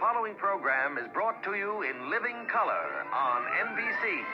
following 0.00 0.36
program 0.36 0.98
is 0.98 1.08
brought 1.12 1.42
to 1.42 1.54
you 1.54 1.82
in 1.82 2.10
living 2.10 2.46
color 2.46 2.88
on 3.12 3.42
NBC. 3.72 4.24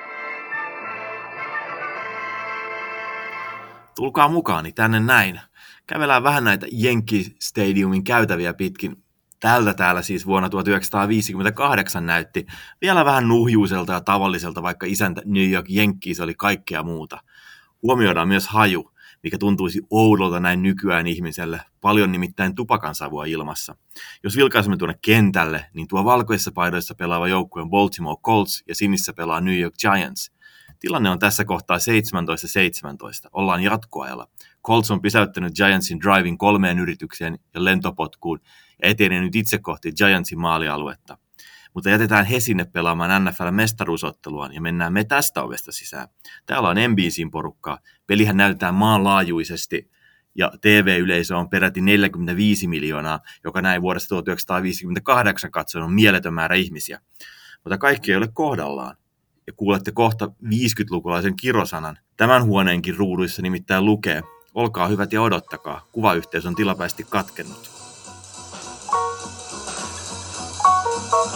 Tulkaa 3.96 4.28
mukaani 4.28 4.72
tänne 4.72 5.00
näin. 5.00 5.40
Kävelään 5.86 6.22
vähän 6.22 6.44
näitä 6.44 6.66
Jenkki 6.72 7.36
Stadiumin 7.40 8.04
käytäviä 8.04 8.54
pitkin. 8.54 8.96
Tältä 9.40 9.74
täällä 9.74 10.02
siis 10.02 10.26
vuonna 10.26 10.48
1958 10.48 12.06
näytti 12.06 12.46
vielä 12.80 13.04
vähän 13.04 13.28
nuhjuiselta 13.28 13.92
ja 13.92 14.00
tavalliselta, 14.00 14.62
vaikka 14.62 14.86
isäntä 14.86 15.22
New 15.24 15.50
York 15.50 15.66
Yankees 15.70 16.20
oli 16.20 16.34
kaikkea 16.34 16.82
muuta. 16.82 17.20
Huomioidaan 17.82 18.28
myös 18.28 18.48
haju, 18.48 18.91
mikä 19.22 19.38
tuntuisi 19.38 19.80
oudolta 19.90 20.40
näin 20.40 20.62
nykyään 20.62 21.06
ihmiselle. 21.06 21.60
Paljon 21.80 22.12
nimittäin 22.12 22.54
tupakansavua 22.54 23.24
ilmassa. 23.24 23.76
Jos 24.22 24.36
vilkaisemme 24.36 24.76
tuonne 24.76 24.98
kentälle, 25.02 25.66
niin 25.74 25.88
tuo 25.88 26.04
valkoisissa 26.04 26.52
paidoissa 26.52 26.94
pelaava 26.94 27.28
joukkue 27.28 27.62
on 27.62 27.70
Baltimore 27.70 28.20
Colts 28.24 28.64
ja 28.68 28.74
sinissä 28.74 29.12
pelaa 29.12 29.40
New 29.40 29.58
York 29.58 29.74
Giants. 29.80 30.32
Tilanne 30.80 31.10
on 31.10 31.18
tässä 31.18 31.44
kohtaa 31.44 31.76
17-17. 31.76 31.80
Ollaan 33.32 33.62
jatkoajalla. 33.62 34.28
Colts 34.66 34.90
on 34.90 35.02
pysäyttänyt 35.02 35.54
Giantsin 35.54 36.00
driving 36.00 36.38
kolmeen 36.38 36.78
yritykseen 36.78 37.38
ja 37.54 37.64
lentopotkuun 37.64 38.40
ja 38.82 38.88
etenee 38.88 39.20
nyt 39.20 39.36
itse 39.36 39.58
kohti 39.58 39.92
Giantsin 39.92 40.40
maalialuetta. 40.40 41.18
Mutta 41.74 41.90
jätetään 41.90 42.26
he 42.26 42.40
sinne 42.40 42.64
pelaamaan 42.64 43.24
NFL-mestaruusotteluaan 43.24 44.54
ja 44.54 44.60
mennään 44.60 44.92
me 44.92 45.04
tästä 45.04 45.42
ovesta 45.42 45.72
sisään. 45.72 46.08
Täällä 46.46 46.68
on 46.68 46.76
NBCin 46.88 47.30
porukkaa. 47.30 47.78
Pelihän 48.06 48.36
näytetään 48.36 48.74
maanlaajuisesti 48.74 49.90
ja 50.34 50.52
TV-yleisö 50.60 51.36
on 51.36 51.48
peräti 51.48 51.80
45 51.80 52.66
miljoonaa, 52.66 53.20
joka 53.44 53.62
näin 53.62 53.82
vuodesta 53.82 54.08
1958 54.08 55.50
katsoen 55.50 55.84
on 55.84 55.92
mieletön 55.92 56.34
määrä 56.34 56.54
ihmisiä. 56.54 57.00
Mutta 57.64 57.78
kaikki 57.78 58.10
ei 58.10 58.16
ole 58.16 58.28
kohdallaan. 58.34 58.96
Ja 59.46 59.52
kuulette 59.52 59.92
kohta 59.92 60.26
50-lukulaisen 60.44 61.36
kirosanan. 61.40 61.98
Tämän 62.16 62.44
huoneenkin 62.44 62.96
ruuduissa 62.96 63.42
nimittäin 63.42 63.84
lukee, 63.84 64.22
olkaa 64.54 64.88
hyvät 64.88 65.12
ja 65.12 65.22
odottakaa, 65.22 65.88
kuvayhteys 65.92 66.46
on 66.46 66.54
tilapäisesti 66.54 67.06
katkennut. 67.10 67.81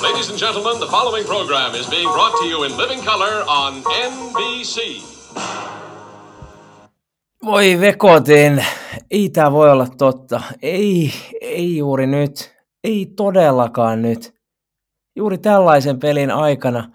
Ladies 0.02 0.30
and 0.30 0.38
gentlemen, 0.38 0.78
the 0.78 0.86
following 0.86 1.26
program 1.26 1.74
is 1.74 1.86
being 1.88 2.12
brought 2.12 2.36
to 2.40 2.44
you 2.44 2.64
in 2.64 2.76
living 2.76 3.04
color 3.04 3.44
on 3.46 3.74
NBC. 4.12 5.02
Voi 7.44 7.80
vekotin, 7.80 8.64
ei 9.10 9.28
tämä 9.28 9.52
voi 9.52 9.70
olla 9.70 9.86
totta. 9.98 10.40
Ei, 10.62 11.12
ei 11.40 11.76
juuri 11.76 12.06
nyt. 12.06 12.56
Ei 12.84 13.06
todellakaan 13.16 14.02
nyt. 14.02 14.34
Juuri 15.16 15.38
tällaisen 15.38 15.98
pelin 15.98 16.30
aikana. 16.30 16.90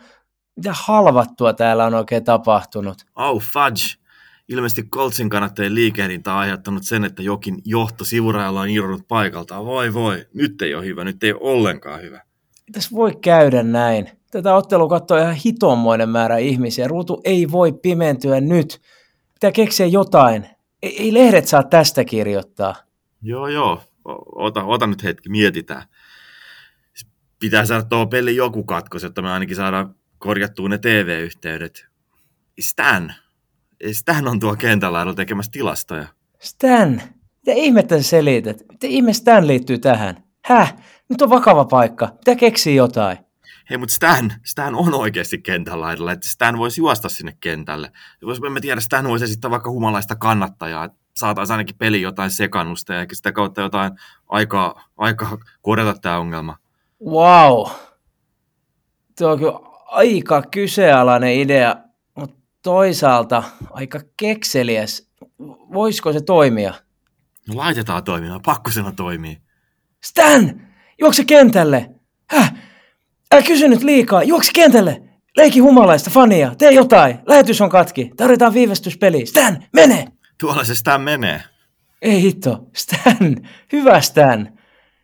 Mitä 0.56 0.74
halvattua 0.74 1.54
täällä 1.54 1.86
on 1.86 1.94
oikein 1.94 2.24
tapahtunut? 2.24 2.98
Au 3.16 3.36
oh, 3.36 3.42
fudge! 3.42 4.02
Ilmeisesti 4.50 4.84
Coltsin 4.84 5.30
kannattajien 5.30 5.76
liikehdintä 5.76 6.34
on 6.34 6.40
aiheuttanut 6.40 6.84
sen, 6.84 7.04
että 7.04 7.24
jokin 7.24 7.62
johto 7.66 8.06
sivurajalla 8.06 8.62
on 8.62 8.70
irronnut 8.70 9.08
paikaltaan. 9.08 9.66
Voi 9.66 9.94
voi, 9.94 10.26
nyt 10.34 10.62
ei 10.62 10.76
ole 10.76 10.86
hyvä, 10.86 11.04
nyt 11.04 11.24
ei 11.24 11.34
ole 11.34 11.42
ollenkaan 11.42 12.02
hyvä. 12.02 12.22
Tässä 12.72 12.96
voi 12.96 13.16
käydä 13.22 13.64
näin. 13.64 14.10
Tätä 14.32 14.56
ottelua 14.56 14.88
katsoo 14.88 15.18
ihan 15.18 15.34
hitommoinen 15.34 16.10
määrä 16.10 16.38
ihmisiä. 16.38 16.88
Ruutu 16.88 17.22
ei 17.24 17.52
voi 17.52 17.74
pimentyä 17.74 18.42
nyt. 18.42 18.82
Pitää 19.34 19.52
keksiä 19.52 19.86
jotain. 19.86 20.48
Ei, 20.82 21.02
ei 21.02 21.14
lehdet 21.14 21.48
saa 21.48 21.64
tästä 21.64 22.04
kirjoittaa. 22.06 22.76
Joo, 23.22 23.48
joo. 23.48 23.82
Ota, 24.36 24.64
ota 24.64 24.88
nyt 24.88 25.04
hetki, 25.04 25.30
mietitään. 25.30 25.84
Pitää 27.40 27.66
saada 27.66 27.84
tuo 27.84 28.08
peli 28.08 28.36
joku 28.36 28.64
katkos, 28.64 29.04
jotta 29.04 29.22
me 29.22 29.32
ainakin 29.32 29.56
saadaan 29.56 29.96
korjattua 30.18 30.70
ne 30.70 30.78
TV-yhteydet. 30.78 31.86
Stan. 32.60 33.14
Stan 33.92 34.28
on 34.28 34.40
tuo 34.40 34.56
kentällä 34.56 35.14
tekemässä 35.16 35.52
tilastoja. 35.52 36.08
Stan? 36.40 37.02
Mitä 37.46 37.60
ihmettä 37.60 37.98
sä 37.98 38.10
selität? 38.10 38.64
Mitä 38.72 38.88
ihme 38.88 39.14
Stan 39.14 39.48
liittyy 39.48 39.78
tähän? 39.78 40.24
Häh? 40.46 40.76
Nyt 41.12 41.22
on 41.22 41.30
vakava 41.30 41.66
paikka. 41.66 42.08
Pitää 42.08 42.36
keksiä 42.36 42.74
jotain. 42.74 43.18
Hei, 43.70 43.78
mutta 43.78 43.96
Stan, 43.96 44.34
Stan 44.46 44.76
on 44.76 44.94
oikeasti 44.94 45.38
kentällä 45.38 45.82
laidalla, 45.82 46.12
että 46.12 46.30
Stan 46.30 46.58
voisi 46.58 46.82
juosta 46.82 47.10
sinne 47.10 47.38
kentälle. 47.40 47.92
Jos 48.22 48.42
me 48.42 48.62
tiedä, 48.62 48.82
Stan 48.82 49.08
voisi 49.08 49.26
esittää 49.26 49.52
vaikka 49.52 49.72
humalaista 49.72 50.16
kannattajaa, 50.16 50.90
saataisiin 51.16 51.54
ainakin 51.54 51.78
peli 51.78 52.02
jotain 52.02 52.32
sekannusta 52.32 52.94
ja 52.94 53.06
sitä 53.14 53.32
kautta 53.32 53.62
jotain 53.62 53.92
aikaa, 54.30 54.84
aikaa 54.98 55.38
korjata 55.62 56.00
tämä 56.02 56.20
ongelma. 56.20 56.58
Wow. 57.06 57.68
Tuo 59.18 59.32
on 59.32 59.40
kyllä 59.40 59.60
aika 59.86 60.42
kyseenalainen 60.42 61.36
idea, 61.36 61.76
mutta 62.16 62.38
toisaalta 62.64 63.44
aika 63.70 64.00
kekseliäs. 64.18 65.10
Voisiko 65.74 66.14
se 66.14 66.22
toimia? 66.22 66.74
No 67.48 67.58
laitetaan 67.58 68.04
toimimaan, 68.04 68.42
pakko 68.42 68.72
sen 68.72 68.96
toimii. 68.96 69.38
Stan! 70.04 70.71
Juokse 71.02 71.26
kentälle! 71.26 71.90
Häh? 72.30 72.54
Älä 73.32 73.42
kysy 73.42 73.68
nyt 73.68 73.84
liikaa. 73.84 74.24
Juokse 74.24 74.52
kentälle! 74.56 75.02
Leiki 75.38 75.60
humalaista, 75.60 76.10
fania, 76.10 76.56
tee 76.58 76.72
jotain. 76.72 77.20
Lähetys 77.28 77.62
on 77.62 77.70
katki. 77.70 78.12
Tarvitaan 78.18 78.54
viivästyspeli. 78.54 79.26
Stan, 79.26 79.64
mene! 79.74 80.08
Tuolla 80.40 80.64
se 80.64 80.76
Stan 80.76 81.02
menee. 81.02 81.44
Ei 82.02 82.22
hitto. 82.22 82.68
Stan. 82.76 83.36
Hyvä 83.72 84.02
Stan. 84.02 84.50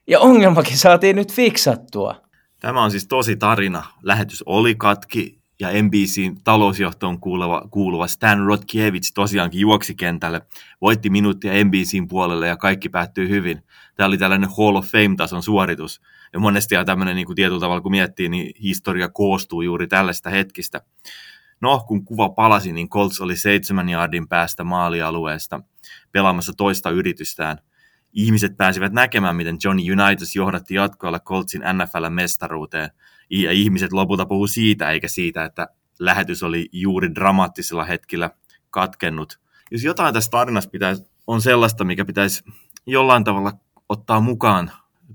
Ja 0.08 0.20
ongelmakin 0.20 0.78
saatiin 0.78 1.16
nyt 1.16 1.34
fiksattua. 1.34 2.22
Tämä 2.60 2.84
on 2.84 2.92
siis 2.92 3.08
tosi 3.08 3.36
tarina. 3.36 3.84
Lähetys 4.04 4.44
oli 4.46 4.76
katki 4.76 5.37
ja 5.60 5.70
NBCin 5.84 6.44
talousjohtoon 6.44 7.20
kuuluva, 7.20 7.68
kuuluva 7.72 8.08
Stan 8.08 8.46
Rodkiewicz 8.46 9.12
tosiaankin 9.14 9.62
juoksi 9.62 9.96
kentälle, 9.96 10.42
voitti 10.82 11.10
minuuttia 11.10 11.64
NBCin 11.66 12.08
puolelle 12.08 12.48
ja 12.48 12.58
kaikki 12.58 12.90
päättyi 12.90 13.30
hyvin. 13.30 13.64
Tämä 13.96 14.08
oli 14.08 14.18
tällainen 14.18 14.50
Hall 14.58 14.76
of 14.76 14.86
Fame-tason 14.86 15.44
suoritus. 15.44 16.02
Ja 16.34 16.40
monesti 16.40 16.76
ja 16.76 16.86
tämmöinen 16.86 17.16
niin 17.16 17.26
kuin 17.26 17.36
tietyllä 17.36 17.60
tavalla, 17.60 17.82
kun 17.82 17.92
miettii, 17.92 18.30
niin 18.30 18.54
historia 18.62 19.10
koostuu 19.10 19.62
juuri 19.62 19.88
tällaista 19.88 20.30
hetkistä. 20.30 20.82
No, 21.62 21.84
kun 21.88 22.06
kuva 22.06 22.30
palasi, 22.30 22.74
niin 22.74 22.90
Colts 22.90 23.22
oli 23.22 23.36
seitsemän 23.36 23.90
jardin 23.90 24.28
päästä 24.28 24.64
maalialueesta 24.64 25.62
pelaamassa 26.12 26.54
toista 26.58 26.90
yritystään. 26.90 27.58
Ihmiset 28.14 28.58
pääsivät 28.58 28.94
näkemään, 28.94 29.36
miten 29.36 29.58
Johnny 29.64 29.84
Unitas 29.92 30.36
johdatti 30.36 30.76
jatkoilla 30.76 31.20
Coltsin 31.20 31.62
NFL-mestaruuteen. 31.62 32.90
Ja 33.30 33.52
ihmiset 33.52 33.92
lopulta 33.92 34.26
puhuu 34.26 34.48
siitä, 34.48 34.92
eikä 34.92 35.08
siitä, 35.08 35.46
että 35.46 35.68
lähetys 36.00 36.44
oli 36.44 36.70
juuri 36.72 37.16
dramaattisella 37.16 37.84
hetkellä 37.84 38.30
katkennut. 38.70 39.40
Jos 39.72 39.84
jotain 39.84 40.14
tässä 40.14 40.32
tarinassa 40.32 40.70
pitäisi, 40.70 41.04
on 41.28 41.42
sellaista, 41.42 41.84
mikä 41.84 42.06
pitäisi 42.06 42.44
jollain 42.86 43.24
tavalla 43.24 43.54
ottaa 43.90 44.20
mukaan 44.20 44.72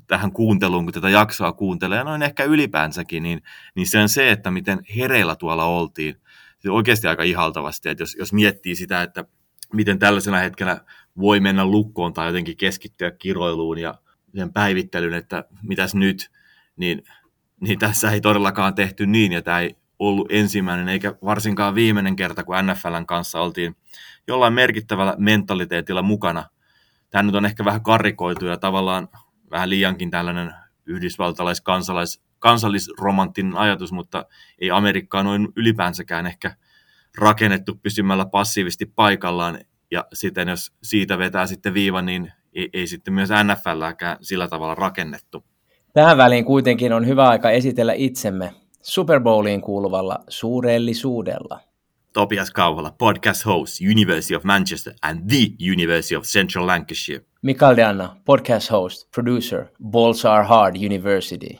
tähän 0.06 0.32
kuunteluun, 0.32 0.84
kun 0.84 0.92
tätä 0.92 1.10
jaksoa 1.10 1.52
kuuntelee, 1.52 1.98
ja 1.98 2.04
noin 2.04 2.22
ehkä 2.22 2.44
ylipäänsäkin, 2.44 3.22
niin, 3.22 3.42
niin 3.74 3.86
se 3.86 3.98
on 3.98 4.08
se, 4.08 4.30
että 4.30 4.50
miten 4.50 4.80
hereillä 4.96 5.36
tuolla 5.36 5.64
oltiin. 5.64 6.20
Se 6.58 6.70
oikeasti 6.70 7.08
aika 7.08 7.22
ihaltavasti, 7.22 7.88
että 7.88 8.02
jos, 8.02 8.16
jos 8.18 8.32
miettii 8.32 8.76
sitä, 8.76 9.02
että 9.02 9.24
miten 9.72 9.98
tällaisena 9.98 10.38
hetkenä 10.38 10.80
voi 11.18 11.40
mennä 11.40 11.64
lukkoon 11.64 12.12
tai 12.12 12.26
jotenkin 12.26 12.56
keskittyä 12.56 13.10
kiroiluun 13.10 13.78
ja 13.78 13.94
sen 14.36 14.52
päivittelyyn, 14.52 15.14
että 15.14 15.44
mitäs 15.62 15.94
nyt, 15.94 16.30
niin, 16.76 17.02
niin 17.60 17.78
tässä 17.78 18.10
ei 18.10 18.20
todellakaan 18.20 18.74
tehty 18.74 19.06
niin, 19.06 19.32
ja 19.32 19.42
tämä 19.42 19.60
ei 19.60 19.76
ollut 19.98 20.32
ensimmäinen 20.32 20.88
eikä 20.88 21.14
varsinkaan 21.24 21.74
viimeinen 21.74 22.16
kerta, 22.16 22.44
kun 22.44 22.56
NFLn 22.62 23.06
kanssa 23.06 23.40
oltiin 23.40 23.76
jollain 24.28 24.52
merkittävällä 24.52 25.14
mentaliteetilla 25.18 26.02
mukana– 26.02 26.44
tämä 27.12 27.22
nyt 27.22 27.34
on 27.34 27.44
ehkä 27.44 27.64
vähän 27.64 27.82
karikoitu 27.82 28.46
ja 28.46 28.56
tavallaan 28.56 29.08
vähän 29.50 29.70
liiankin 29.70 30.10
tällainen 30.10 30.54
yhdysvaltalais-kansalais, 30.86 32.22
kansallisromanttinen 32.38 33.56
ajatus, 33.56 33.92
mutta 33.92 34.24
ei 34.58 34.70
Amerikkaa 34.70 35.22
noin 35.22 35.48
ylipäänsäkään 35.56 36.26
ehkä 36.26 36.56
rakennettu 37.18 37.74
pysymällä 37.82 38.26
passiivisesti 38.26 38.86
paikallaan, 38.86 39.58
ja 39.90 40.04
sitten 40.12 40.48
jos 40.48 40.72
siitä 40.82 41.18
vetää 41.18 41.46
sitten 41.46 41.74
viiva, 41.74 42.02
niin 42.02 42.32
ei, 42.54 42.68
ei 42.72 42.86
sitten 42.86 43.14
myös 43.14 43.28
NFLääkään 43.44 44.16
sillä 44.20 44.48
tavalla 44.48 44.74
rakennettu. 44.74 45.44
Tähän 45.92 46.16
väliin 46.16 46.44
kuitenkin 46.44 46.92
on 46.92 47.06
hyvä 47.06 47.28
aika 47.28 47.50
esitellä 47.50 47.92
itsemme 47.92 48.54
Super 48.82 49.20
Bowliin 49.20 49.60
kuuluvalla 49.60 50.18
suurellisuudella. 50.28 51.60
Topias 52.12 52.50
Kauhala, 52.50 52.94
podcast 52.98 53.46
host, 53.46 53.80
University 53.80 54.34
of 54.34 54.44
Manchester 54.44 54.92
and 55.02 55.20
the 55.28 55.72
University 55.72 56.16
of 56.16 56.24
Central 56.24 56.66
Lancashire. 56.66 57.24
Mikael 57.42 57.76
Deanna, 57.76 58.16
podcast 58.24 58.70
host, 58.70 59.10
producer, 59.14 59.66
Balls 59.84 60.24
Are 60.24 60.44
Hard 60.44 60.76
University. 60.76 61.58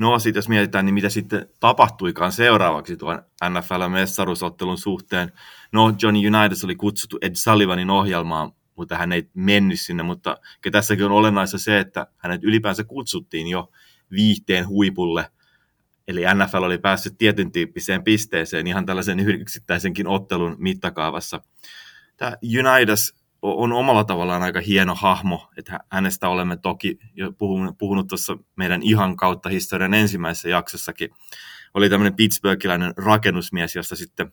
No 0.00 0.18
sitten 0.18 0.38
jos 0.38 0.48
mietitään, 0.48 0.84
niin 0.84 0.94
mitä 0.94 1.08
sitten 1.08 1.46
tapahtuikaan 1.60 2.32
seuraavaksi 2.32 2.96
tuon 2.96 3.22
NFL-mestaruusottelun 3.44 4.78
suhteen. 4.78 5.32
No 5.72 5.94
Johnny 6.02 6.20
Unitas 6.28 6.64
oli 6.64 6.76
kutsuttu 6.76 7.18
Ed 7.22 7.34
Sullivanin 7.34 7.90
ohjelmaan, 7.90 8.52
mutta 8.76 8.96
hän 8.96 9.12
ei 9.12 9.30
mennyt 9.34 9.80
sinne, 9.80 10.02
mutta 10.02 10.36
tässäkin 10.72 11.04
on 11.04 11.12
olennaista 11.12 11.58
se, 11.58 11.78
että 11.78 12.06
hänet 12.16 12.44
ylipäänsä 12.44 12.84
kutsuttiin 12.84 13.46
jo 13.46 13.70
viihteen 14.10 14.68
huipulle. 14.68 15.30
Eli 16.08 16.22
NFL 16.34 16.62
oli 16.62 16.78
päässyt 16.78 17.18
tietyn 17.18 17.52
tyyppiseen 17.52 18.04
pisteeseen 18.04 18.66
ihan 18.66 18.86
tällaisen 18.86 19.20
yksittäisenkin 19.20 20.06
ottelun 20.06 20.56
mittakaavassa. 20.58 21.40
Tämä 22.16 22.36
Unitas 22.42 23.14
on 23.42 23.72
omalla 23.72 24.04
tavallaan 24.04 24.42
aika 24.42 24.60
hieno 24.60 24.94
hahmo, 24.94 25.50
että 25.56 25.80
hänestä 25.90 26.28
olemme 26.28 26.56
toki 26.56 26.98
jo 27.14 27.32
puhunut, 27.32 27.78
puhunut 27.78 28.08
tuossa 28.08 28.36
meidän 28.56 28.82
ihan 28.82 29.16
kautta 29.16 29.48
historian 29.48 29.94
ensimmäisessä 29.94 30.48
jaksossakin. 30.48 31.10
Oli 31.74 31.90
tämmöinen 31.90 32.14
Pittsburghilainen 32.14 32.92
rakennusmies, 32.96 33.76
josta 33.76 33.96
sitten 33.96 34.32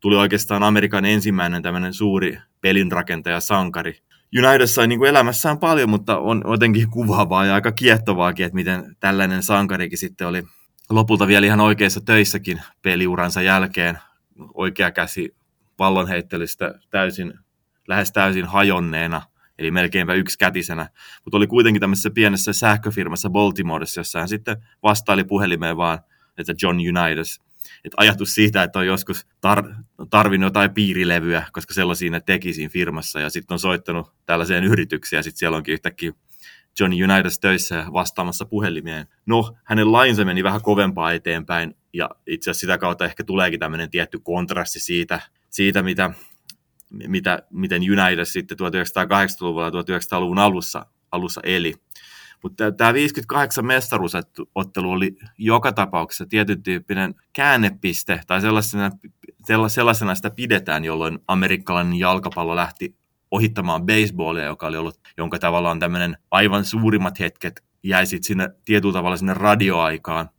tuli 0.00 0.16
oikeastaan 0.16 0.62
Amerikan 0.62 1.04
ensimmäinen 1.04 1.62
tämmöinen 1.62 1.94
suuri 1.94 2.38
pelinrakentaja 2.60 3.40
sankari. 3.40 4.02
United 4.38 4.66
sai 4.66 4.88
niin 4.88 4.98
kuin 4.98 5.08
elämässään 5.10 5.58
paljon, 5.58 5.90
mutta 5.90 6.18
on 6.18 6.42
jotenkin 6.50 6.90
kuvaavaa 6.90 7.46
ja 7.46 7.54
aika 7.54 7.72
kiehtovaakin, 7.72 8.46
että 8.46 8.54
miten 8.54 8.96
tällainen 9.00 9.42
sankarikin 9.42 9.98
sitten 9.98 10.26
oli 10.26 10.42
lopulta 10.90 11.26
vielä 11.26 11.46
ihan 11.46 11.60
oikeissa 11.60 12.00
töissäkin 12.00 12.62
peliuransa 12.82 13.42
jälkeen. 13.42 13.98
Oikea 14.54 14.90
käsi 14.90 15.36
pallonheittelystä 15.76 16.74
täysin, 16.90 17.34
lähes 17.90 18.12
täysin 18.12 18.46
hajonneena, 18.46 19.22
eli 19.58 19.70
melkeinpä 19.70 20.14
yksikätisenä. 20.14 20.88
Mutta 21.24 21.36
oli 21.36 21.46
kuitenkin 21.46 21.80
tämmöisessä 21.80 22.10
pienessä 22.10 22.52
sähköfirmassa 22.52 23.30
Baltimoressa, 23.30 24.00
jossa 24.00 24.18
hän 24.18 24.28
sitten 24.28 24.56
vastaili 24.82 25.24
puhelimeen 25.24 25.76
vaan, 25.76 25.98
että 26.38 26.54
John 26.62 26.76
Unitas– 26.76 27.40
että 27.84 27.94
ajatus 27.96 28.34
siitä, 28.34 28.62
että 28.62 28.78
on 28.78 28.86
joskus 28.86 29.26
tar- 29.46 29.74
tarvinnut 30.10 30.46
jotain 30.46 30.74
piirilevyä, 30.74 31.46
koska 31.52 31.74
sellaisia 31.74 32.10
ne 32.10 32.20
teki 32.20 32.52
siinä 32.52 32.68
firmassa, 32.68 33.20
ja 33.20 33.30
sitten 33.30 33.54
on 33.54 33.58
soittanut 33.58 34.12
tällaiseen 34.26 34.64
yritykseen, 34.64 35.18
ja 35.18 35.22
sitten 35.22 35.38
siellä 35.38 35.56
onkin 35.56 35.72
yhtäkkiä 35.72 36.12
Johnny 36.80 37.04
Unitas 37.04 37.38
töissä 37.38 37.86
vastaamassa 37.92 38.44
puhelimeen. 38.44 39.06
No, 39.26 39.56
hänen 39.64 39.92
lainsa 39.92 40.24
meni 40.24 40.44
vähän 40.44 40.62
kovempaa 40.62 41.12
eteenpäin, 41.12 41.74
ja 41.92 42.10
itse 42.26 42.50
asiassa 42.50 42.60
sitä 42.60 42.78
kautta 42.78 43.04
ehkä 43.04 43.24
tuleekin 43.24 43.60
tämmöinen 43.60 43.90
tietty 43.90 44.18
kontrasti 44.18 44.80
siitä, 44.80 45.20
siitä 45.50 45.82
mitä, 45.82 46.10
mitä, 46.90 47.42
miten 47.50 47.82
Unitas 47.82 48.32
sitten 48.32 48.58
1980-luvulla 48.58 49.64
ja 49.64 49.70
1900-luvun 49.70 50.38
alussa, 50.38 50.86
alussa 51.12 51.40
eli. 51.44 51.74
Mutta 52.42 52.72
tämä 52.72 52.94
58 52.94 53.66
mestaruusottelu 53.66 54.90
oli 54.90 55.16
joka 55.38 55.72
tapauksessa 55.72 56.26
tietyn 56.26 56.62
tyyppinen 56.62 57.14
käännepiste, 57.32 58.20
tai 58.26 58.40
sellaisena, 58.40 58.90
sellaisena 59.68 60.14
sitä 60.14 60.30
pidetään, 60.30 60.84
jolloin 60.84 61.18
amerikkalainen 61.28 61.98
jalkapallo 61.98 62.56
lähti 62.56 62.96
ohittamaan 63.30 63.86
baseballia, 63.86 64.44
joka 64.44 64.66
oli 64.66 64.76
ollut, 64.76 65.00
jonka 65.16 65.38
tavallaan 65.38 65.80
tämmöinen 65.80 66.16
aivan 66.30 66.64
suurimmat 66.64 67.20
hetket 67.20 67.64
jäi 67.82 68.06
sitten 68.06 68.26
sinne 68.26 68.48
tietyllä 68.64 68.92
tavalla 68.92 69.16
sinne 69.16 69.34
radioaikaan. 69.34 70.30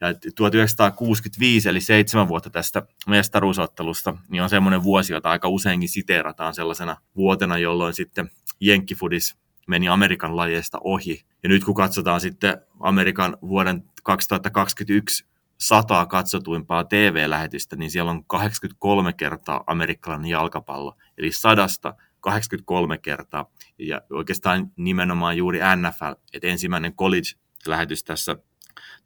Ja 0.00 0.14
1965, 0.36 1.68
eli 1.68 1.80
seitsemän 1.80 2.28
vuotta 2.28 2.50
tästä 2.50 2.82
mestaruusottelusta, 3.06 4.16
niin 4.28 4.42
on 4.42 4.48
semmoinen 4.48 4.82
vuosi, 4.82 5.12
jota 5.12 5.30
aika 5.30 5.48
useinkin 5.48 5.88
siteerataan 5.88 6.54
sellaisena 6.54 6.96
vuotena, 7.16 7.58
jolloin 7.58 7.94
sitten 7.94 8.30
Jenkkifudis 8.60 9.36
meni 9.66 9.88
Amerikan 9.88 10.36
lajeista 10.36 10.78
ohi. 10.84 11.24
Ja 11.42 11.48
nyt 11.48 11.64
kun 11.64 11.74
katsotaan 11.74 12.20
sitten 12.20 12.58
Amerikan 12.80 13.36
vuoden 13.42 13.84
2021 14.02 15.26
sataa 15.58 16.06
katsotuimpaa 16.06 16.84
TV-lähetystä, 16.84 17.76
niin 17.76 17.90
siellä 17.90 18.10
on 18.10 18.24
83 18.24 19.12
kertaa 19.12 19.64
amerikkalainen 19.66 20.30
jalkapallo, 20.30 20.96
eli 21.18 21.32
sadasta 21.32 21.94
83 22.20 22.98
kertaa. 22.98 23.50
Ja 23.78 24.00
oikeastaan 24.10 24.72
nimenomaan 24.76 25.36
juuri 25.36 25.58
NFL, 25.76 26.12
että 26.32 26.48
ensimmäinen 26.48 26.94
college-lähetys 26.94 28.04
tässä 28.04 28.36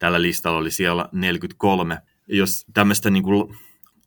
tällä 0.01 0.21
listalla 0.21 0.57
oli 0.57 0.71
siellä 0.71 1.09
43. 1.11 1.97
Jos 2.27 2.65
tämmöistä 2.73 3.09
niin 3.09 3.23
kuin 3.23 3.55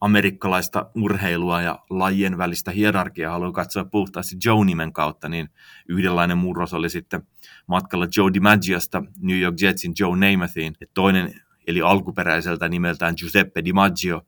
amerikkalaista 0.00 0.90
urheilua 0.94 1.62
ja 1.62 1.78
lajien 1.90 2.38
välistä 2.38 2.70
hierarkiaa 2.70 3.32
haluaa 3.32 3.52
katsoa 3.52 3.84
puhtaasti 3.84 4.36
Joe-nimen 4.44 4.92
kautta, 4.92 5.28
niin 5.28 5.48
yhdenlainen 5.88 6.38
murros 6.38 6.74
oli 6.74 6.90
sitten 6.90 7.22
matkalla 7.66 8.06
Joe 8.16 8.32
DiMaggiosta 8.34 9.02
New 9.18 9.38
York 9.38 9.56
Jetsin 9.60 9.92
Joe 9.98 10.16
Namathiin. 10.16 10.76
Ja 10.80 10.86
toinen, 10.94 11.40
eli 11.66 11.82
alkuperäiseltä 11.82 12.68
nimeltään 12.68 13.14
Giuseppe 13.18 13.64
DiMaggio, 13.64 14.22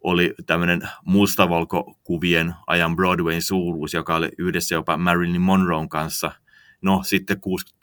oli 0.00 0.34
tämmöinen 0.46 0.88
mustavalkokuvien 1.04 2.54
ajan 2.66 2.96
Broadwayn 2.96 3.42
suuruus, 3.42 3.94
joka 3.94 4.16
oli 4.16 4.28
yhdessä 4.38 4.74
jopa 4.74 4.96
Marilyn 4.96 5.40
Monroen 5.40 5.88
kanssa. 5.88 6.32
No 6.82 7.02
sitten 7.02 7.36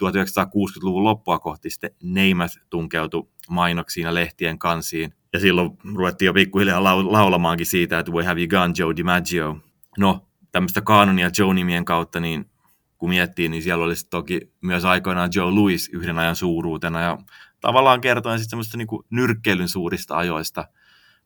1960-luvun 0.03 1.03
loppua 1.03 1.39
kohti 1.39 1.69
sitten 1.69 1.91
Namath 2.03 2.57
tunkeutui 2.69 3.27
mainoksiin 3.49 4.03
ja 4.03 4.13
lehtien 4.13 4.59
kansiin. 4.59 5.13
Ja 5.33 5.39
silloin 5.39 5.77
ruvettiin 5.95 6.27
jo 6.27 6.33
pikkuhiljaa 6.33 6.83
laulamaankin 6.83 7.65
siitä, 7.65 7.99
että 7.99 8.11
we 8.11 8.25
have 8.25 8.41
you 8.41 8.47
gone, 8.47 8.73
Joe 8.77 8.95
DiMaggio. 8.95 9.57
No, 9.97 10.27
tämmöistä 10.51 10.81
kanonia 10.81 11.29
Joe-nimien 11.37 11.85
kautta, 11.85 12.19
niin 12.19 12.49
kun 12.97 13.09
miettii, 13.09 13.49
niin 13.49 13.63
siellä 13.63 13.85
olisi 13.85 14.07
toki 14.09 14.53
myös 14.61 14.85
aikoinaan 14.85 15.29
Joe 15.35 15.51
Louis 15.51 15.89
yhden 15.93 16.19
ajan 16.19 16.35
suuruutena 16.35 17.01
ja 17.01 17.17
tavallaan 17.61 18.01
kertoen 18.01 18.39
sitten 18.39 18.49
semmoista 18.49 18.77
niin 18.77 18.87
nyrkkeilyn 19.09 19.69
suurista 19.69 20.17
ajoista. 20.17 20.67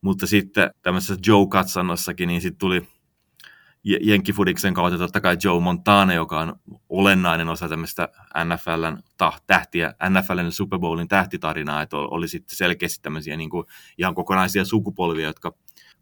Mutta 0.02 0.28
sitten 0.28 0.72
tämmöisessä 0.82 1.16
Joe-katsannossakin, 1.28 2.28
niin 2.28 2.42
sitten 2.42 2.60
tuli 2.60 2.88
Jenkkifudiksen 3.84 4.74
kautta 4.74 4.98
totta 4.98 5.22
kai 5.22 5.38
Joe 5.44 5.60
Montana, 5.60 6.14
joka 6.14 6.40
on 6.40 6.56
olennainen 6.90 7.50
osa 7.50 7.70
tämmöistä 7.70 8.10
NFLn 8.44 8.98
tähtiä, 9.48 9.94
NFLn 10.10 10.52
Super 10.52 10.80
Bowlin 10.80 11.08
tähtitarinaa, 11.08 11.82
että 11.82 11.98
oli 11.98 12.28
sitten 12.28 12.58
selkeästi 12.58 13.02
tämmöisiä 13.02 13.38
niin 13.38 13.50
kuin 13.50 13.66
ihan 13.98 14.16
kokonaisia 14.16 14.66
sukupolvia, 14.66 15.28
jotka 15.28 15.54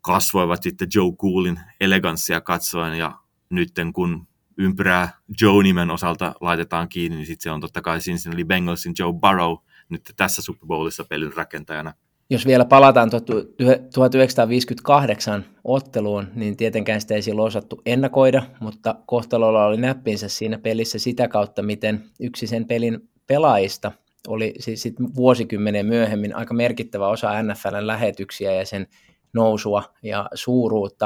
kasvoivat 0.01 0.63
sitten 0.63 0.87
Joe 0.95 1.11
Coolin 1.11 1.59
eleganssia 1.79 2.41
katsoen 2.41 2.97
ja 2.97 3.19
nytten 3.49 3.93
kun 3.93 4.27
ympyrää 4.57 5.09
Joe-nimen 5.41 5.91
osalta 5.91 6.35
laitetaan 6.41 6.89
kiinni, 6.89 7.17
niin 7.17 7.25
sitten 7.25 7.43
se 7.43 7.51
on 7.51 7.61
totta 7.61 7.81
kai 7.81 7.99
Cincinnati 7.99 8.45
Bengalsin 8.45 8.93
Joe 8.99 9.13
Burrow 9.13 9.57
nyt 9.89 10.13
tässä 10.17 10.41
Super 10.41 10.67
Bowlissa 10.67 11.03
pelin 11.03 11.33
rakentajana. 11.33 11.93
Jos 12.31 12.45
vielä 12.45 12.65
palataan 12.65 13.09
1958 13.09 15.45
otteluun, 15.63 16.27
niin 16.35 16.57
tietenkään 16.57 17.01
sitä 17.01 17.15
ei 17.15 17.21
silloin 17.21 17.47
osattu 17.47 17.81
ennakoida, 17.85 18.43
mutta 18.59 18.95
kohtalolla 19.05 19.65
oli 19.65 19.77
näppinsä 19.77 20.27
siinä 20.27 20.57
pelissä 20.57 20.99
sitä 20.99 21.27
kautta, 21.27 21.61
miten 21.61 22.03
yksi 22.19 22.47
sen 22.47 22.65
pelin 22.65 23.09
pelaajista 23.27 23.91
oli 24.27 24.53
siis 24.59 24.81
sit 24.81 24.95
vuosikymmenen 25.15 25.85
myöhemmin 25.85 26.35
aika 26.35 26.53
merkittävä 26.53 27.07
osa 27.07 27.43
NFLn 27.43 27.87
lähetyksiä 27.87 28.53
ja 28.53 28.65
sen 28.65 28.87
nousua 29.33 29.83
ja 30.03 30.29
suuruutta. 30.33 31.05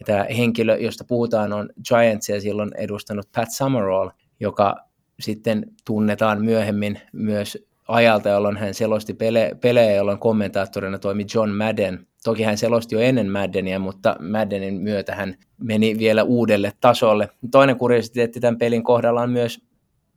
Ja 0.00 0.06
tämä 0.06 0.26
henkilö, 0.36 0.76
josta 0.76 1.04
puhutaan, 1.04 1.52
on 1.52 1.68
Giantsia 1.88 2.40
silloin 2.40 2.70
edustanut 2.76 3.28
Pat 3.36 3.50
Summerall, 3.50 4.10
joka 4.40 4.76
sitten 5.20 5.64
tunnetaan 5.86 6.44
myöhemmin 6.44 7.00
myös 7.12 7.58
ajalta, 7.88 8.28
jolloin 8.28 8.56
hän 8.56 8.74
selosti 8.74 9.12
pele- 9.12 9.56
pelejä, 9.60 9.94
jolloin 9.94 10.18
kommentaattorina 10.18 10.98
toimi 10.98 11.26
John 11.34 11.50
Madden. 11.50 12.06
Toki 12.24 12.42
hän 12.42 12.58
selosti 12.58 12.94
jo 12.94 13.00
ennen 13.00 13.30
Maddenia, 13.30 13.78
mutta 13.78 14.16
Maddenin 14.20 14.74
myötä 14.74 15.14
hän 15.14 15.34
meni 15.58 15.98
vielä 15.98 16.22
uudelle 16.22 16.72
tasolle. 16.80 17.28
Toinen 17.50 17.76
kuriositeetti 17.76 18.40
tämän 18.40 18.58
pelin 18.58 18.82
kohdalla 18.82 19.22
on 19.22 19.30
myös 19.30 19.60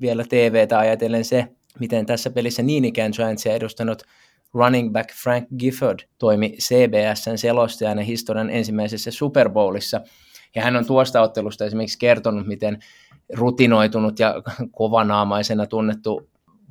vielä 0.02 0.24
TVtä 0.24 0.80
ajatellen 0.80 1.26
se, 1.26 1.48
miten 1.80 2.06
tässä 2.06 2.30
pelissä 2.30 2.64
niin 2.64 2.86
ikään 2.86 3.12
Giantsia 3.16 3.54
edustanut 3.54 4.04
running 4.54 4.92
back 4.92 5.10
Frank 5.24 5.48
Gifford 5.60 6.00
toimi 6.18 6.56
CBSn 6.62 7.38
selostajana 7.38 8.02
historian 8.02 8.50
ensimmäisessä 8.50 9.12
Super 9.12 9.50
Bowlissa. 9.50 10.02
Ja 10.56 10.64
hän 10.64 10.76
on 10.76 10.86
tuosta 10.86 11.22
ottelusta 11.22 11.66
esimerkiksi 11.66 12.00
kertonut, 12.00 12.48
miten 12.48 12.80
rutinoitunut 13.34 14.20
ja 14.20 14.36
kovanaamaisena 14.72 15.66
tunnettu 15.66 16.30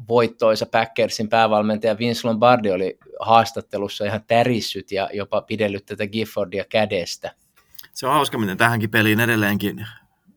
voittoisa 0.08 0.66
Packersin 0.66 1.28
päävalmentaja 1.28 1.98
Vince 1.98 2.28
Lombardi 2.28 2.70
oli 2.70 2.98
haastattelussa 3.20 4.04
ihan 4.04 4.20
tärissyt 4.26 4.92
ja 4.92 5.10
jopa 5.12 5.42
pidellyt 5.42 5.86
tätä 5.86 6.06
Giffordia 6.06 6.64
kädestä. 6.64 7.34
Se 7.92 8.06
on 8.06 8.12
hauska, 8.12 8.38
miten 8.38 8.56
tähänkin 8.56 8.90
peliin 8.90 9.20
edelleenkin, 9.20 9.86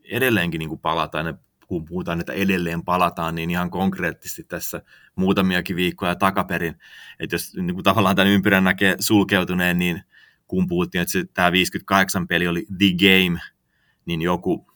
edelleenkin 0.04 0.60
niin 0.60 0.70
kuin 0.70 0.80
palataan, 0.80 1.40
kun 1.68 1.86
puhutaan, 1.86 2.20
että 2.20 2.34
edelleen 2.34 2.84
palataan, 2.84 3.36
niin 3.36 3.50
ihan 3.50 3.70
konkreettisesti 3.70 4.44
tässä 4.44 4.82
muutamiakin 5.16 5.76
viikkoja 5.76 6.16
takaperin. 6.16 6.76
Että 7.20 7.34
jos 7.34 7.56
niin 7.56 7.74
kuin 7.74 7.84
tavallaan 7.84 8.16
tämän 8.16 8.32
ympyrän 8.32 8.64
näkee 8.64 8.96
sulkeutuneen, 9.00 9.80
niin 9.80 10.04
kun 10.48 10.68
puhuttiin, 10.68 11.02
että 11.02 11.12
se, 11.12 11.26
tämä 11.34 11.52
58 11.52 12.28
peli 12.28 12.48
oli 12.48 12.66
The 12.78 12.88
Game, 13.00 13.40
niin 14.06 14.22
joku 14.22 14.71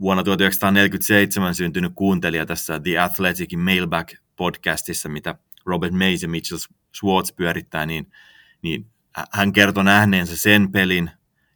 vuonna 0.00 0.22
1947 0.22 1.54
syntynyt 1.54 1.92
kuuntelija 1.94 2.46
tässä 2.46 2.80
The 2.80 2.98
Athleticin 2.98 3.60
Mailback-podcastissa, 3.60 5.08
mitä 5.08 5.34
Robert 5.66 5.94
Mays 5.94 6.22
ja 6.22 6.28
Mitchell 6.28 6.60
Schwartz 6.96 7.36
pyörittää, 7.36 7.86
niin, 7.86 8.12
niin 8.62 8.86
hän 9.32 9.52
kertoi 9.52 9.84
nähneensä 9.84 10.36
sen 10.36 10.72
pelin 10.72 11.10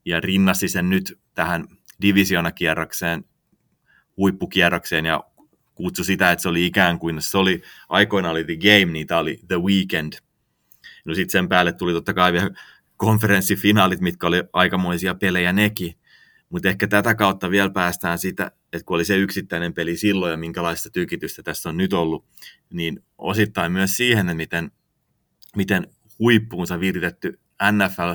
ja 0.04 0.20
rinnasi 0.20 0.68
sen 0.68 0.90
nyt 0.90 1.18
tähän 1.34 1.66
divisionakierrokseen, 2.02 3.24
huippukierrokseen 4.16 5.04
ja 5.06 5.24
kutsui 5.74 6.04
sitä, 6.04 6.32
että 6.32 6.42
se 6.42 6.48
oli 6.48 6.66
ikään 6.66 6.98
kuin, 6.98 7.22
se 7.22 7.38
oli 7.38 7.62
aikoinaan 7.88 8.32
oli 8.32 8.44
The 8.44 8.56
Game, 8.56 8.92
niin 8.92 9.06
tämä 9.06 9.20
oli 9.20 9.40
The 9.48 9.56
Weekend. 9.62 10.12
No 11.04 11.14
sitten 11.14 11.32
sen 11.32 11.48
päälle 11.48 11.72
tuli 11.72 11.92
totta 11.92 12.14
kai 12.14 12.32
vielä 12.32 12.50
konferenssifinaalit, 12.96 14.00
mitkä 14.00 14.26
oli 14.26 14.44
aikamoisia 14.52 15.14
pelejä 15.14 15.52
nekin. 15.52 15.94
Mutta 16.52 16.68
ehkä 16.68 16.88
tätä 16.88 17.14
kautta 17.14 17.50
vielä 17.50 17.70
päästään 17.70 18.18
sitä, 18.18 18.50
että 18.72 18.84
kun 18.86 18.94
oli 18.94 19.04
se 19.04 19.16
yksittäinen 19.16 19.74
peli 19.74 19.96
silloin 19.96 20.30
ja 20.30 20.36
minkälaista 20.36 20.90
tykitystä 20.90 21.42
tässä 21.42 21.68
on 21.68 21.76
nyt 21.76 21.92
ollut, 21.92 22.24
niin 22.72 23.04
osittain 23.18 23.72
myös 23.72 23.96
siihen, 23.96 24.28
että 24.28 24.34
miten, 24.34 24.70
miten 25.56 25.86
huippuunsa 26.18 26.80
viritetty 26.80 27.40
NFL, 27.72 28.12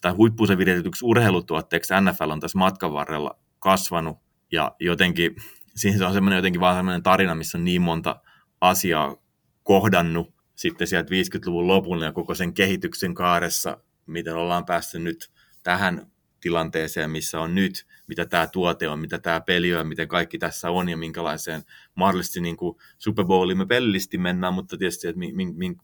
tai 0.00 0.12
huippuunsa 0.12 0.58
viritetyksi 0.58 1.04
urheilutuotteeksi 1.04 1.94
NFL 2.00 2.30
on 2.30 2.40
tässä 2.40 2.58
matkan 2.58 2.92
varrella 2.92 3.38
kasvanut, 3.58 4.18
ja 4.52 4.76
jotenkin 4.80 5.36
siihen 5.76 5.98
se 5.98 6.04
on 6.04 6.12
semmoinen 6.12 6.36
jotenkin 6.36 6.60
vaan 6.60 6.76
semmoinen 6.76 7.02
tarina, 7.02 7.34
missä 7.34 7.58
on 7.58 7.64
niin 7.64 7.82
monta 7.82 8.20
asiaa 8.60 9.16
kohdannut 9.62 10.34
sitten 10.56 10.86
sieltä 10.86 11.10
50-luvun 11.10 11.66
lopulla 11.66 12.04
ja 12.04 12.12
koko 12.12 12.34
sen 12.34 12.54
kehityksen 12.54 13.14
kaaressa, 13.14 13.78
miten 14.06 14.36
ollaan 14.36 14.64
päästy 14.64 14.98
nyt 14.98 15.30
tähän 15.62 16.13
tilanteeseen, 16.44 17.10
missä 17.10 17.40
on 17.40 17.54
nyt, 17.54 17.86
mitä 18.06 18.24
tämä 18.26 18.46
tuote 18.46 18.88
on, 18.88 18.98
mitä 18.98 19.18
tämä 19.18 19.40
peli 19.40 19.74
on, 19.74 19.86
miten 19.86 20.08
kaikki 20.08 20.38
tässä 20.38 20.70
on 20.70 20.88
ja 20.88 20.96
minkälaiseen 20.96 21.62
mahdollisesti 21.94 22.40
niin 22.40 22.56
kuin 22.56 22.76
Super 22.98 23.24
Bowliin 23.24 23.58
me 23.58 23.66
pelillisesti 23.66 24.18
mennään, 24.18 24.54
mutta 24.54 24.76
tietysti, 24.76 25.08
että 25.08 25.20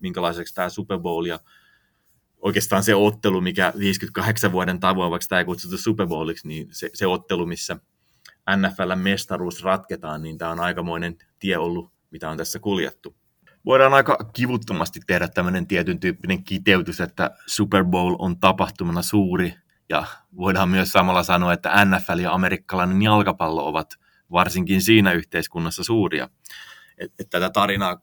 minkälaiseksi 0.00 0.54
tämä 0.54 0.68
Super 0.68 0.98
Bowl 0.98 1.24
ja 1.24 1.40
oikeastaan 2.38 2.82
se 2.82 2.94
ottelu, 2.94 3.40
mikä 3.40 3.72
58 3.78 4.52
vuoden 4.52 4.80
tavoin, 4.80 5.10
vaikka 5.10 5.22
sitä 5.22 5.38
ei 5.38 5.44
kutsuta 5.44 5.78
Super 5.78 6.06
Bowliksi, 6.06 6.48
niin 6.48 6.68
se, 6.72 6.90
se 6.94 7.06
ottelu, 7.06 7.46
missä 7.46 7.76
NFLn 8.56 8.98
mestaruus 8.98 9.62
ratketaan, 9.62 10.22
niin 10.22 10.38
tämä 10.38 10.50
on 10.50 10.60
aikamoinen 10.60 11.16
tie 11.38 11.58
ollut, 11.58 11.92
mitä 12.10 12.30
on 12.30 12.36
tässä 12.36 12.58
kuljettu. 12.58 13.16
Voidaan 13.64 13.94
aika 13.94 14.18
kivuttomasti 14.32 15.00
tehdä 15.06 15.28
tämmöinen 15.28 15.66
tietyn 15.66 16.00
tyyppinen 16.00 16.44
kiteytys, 16.44 17.00
että 17.00 17.30
Super 17.46 17.84
Bowl 17.84 18.16
on 18.18 18.40
tapahtumana 18.40 19.02
suuri, 19.02 19.54
ja 19.90 20.06
voidaan 20.36 20.68
myös 20.68 20.88
samalla 20.88 21.22
sanoa, 21.22 21.52
että 21.52 21.84
NFL 21.84 22.18
ja 22.18 22.32
amerikkalainen 22.32 23.02
jalkapallo 23.02 23.68
ovat 23.68 23.98
varsinkin 24.32 24.82
siinä 24.82 25.12
yhteiskunnassa 25.12 25.84
suuria. 25.84 26.28
Et, 26.98 27.12
et 27.18 27.30
tätä 27.30 27.50
tarinaa 27.50 28.00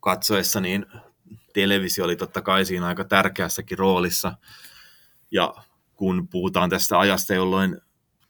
katsoessa 0.00 0.60
niin 0.60 0.86
televisio 1.54 2.04
oli 2.04 2.16
totta 2.16 2.42
kai 2.42 2.64
siinä 2.64 2.86
aika 2.86 3.04
tärkeässäkin 3.04 3.78
roolissa. 3.78 4.32
Ja 5.30 5.54
kun 5.94 6.28
puhutaan 6.28 6.70
tästä 6.70 6.98
ajasta, 6.98 7.34
jolloin 7.34 7.80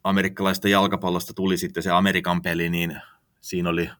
amerikkalaista 0.04 0.68
jalkapallosta 0.68 1.34
tuli 1.34 1.58
sitten 1.58 1.82
se 1.82 1.90
Amerikan 1.90 2.42
peli, 2.42 2.68
niin 2.68 3.00
siinä 3.40 3.68
oli 3.68 3.90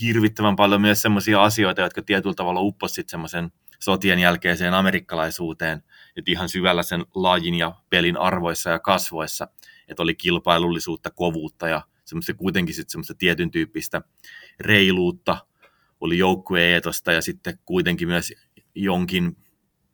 hirvittävän 0.00 0.56
paljon 0.56 0.80
myös 0.80 1.02
sellaisia 1.02 1.42
asioita, 1.42 1.80
jotka 1.80 2.02
tietyllä 2.02 2.34
tavalla 2.34 2.60
upposivat 2.60 3.08
semmoisen 3.08 3.52
sotien 3.84 4.18
jälkeiseen 4.18 4.74
amerikkalaisuuteen, 4.74 5.82
että 6.16 6.30
ihan 6.30 6.48
syvällä 6.48 6.82
sen 6.82 7.04
lajin 7.14 7.54
ja 7.54 7.74
pelin 7.90 8.16
arvoissa 8.16 8.70
ja 8.70 8.78
kasvoissa, 8.78 9.48
että 9.88 10.02
oli 10.02 10.14
kilpailullisuutta, 10.14 11.10
kovuutta 11.10 11.68
ja 11.68 11.82
semmoista 12.04 12.34
kuitenkin 12.34 12.74
sitten 12.74 12.90
semmoista 12.90 13.14
tietyn 13.14 13.50
tyyppistä 13.50 14.02
reiluutta, 14.60 15.46
oli 16.00 16.18
joukkueetosta 16.18 17.12
ja 17.12 17.22
sitten 17.22 17.58
kuitenkin 17.64 18.08
myös 18.08 18.32
jonkin 18.74 19.36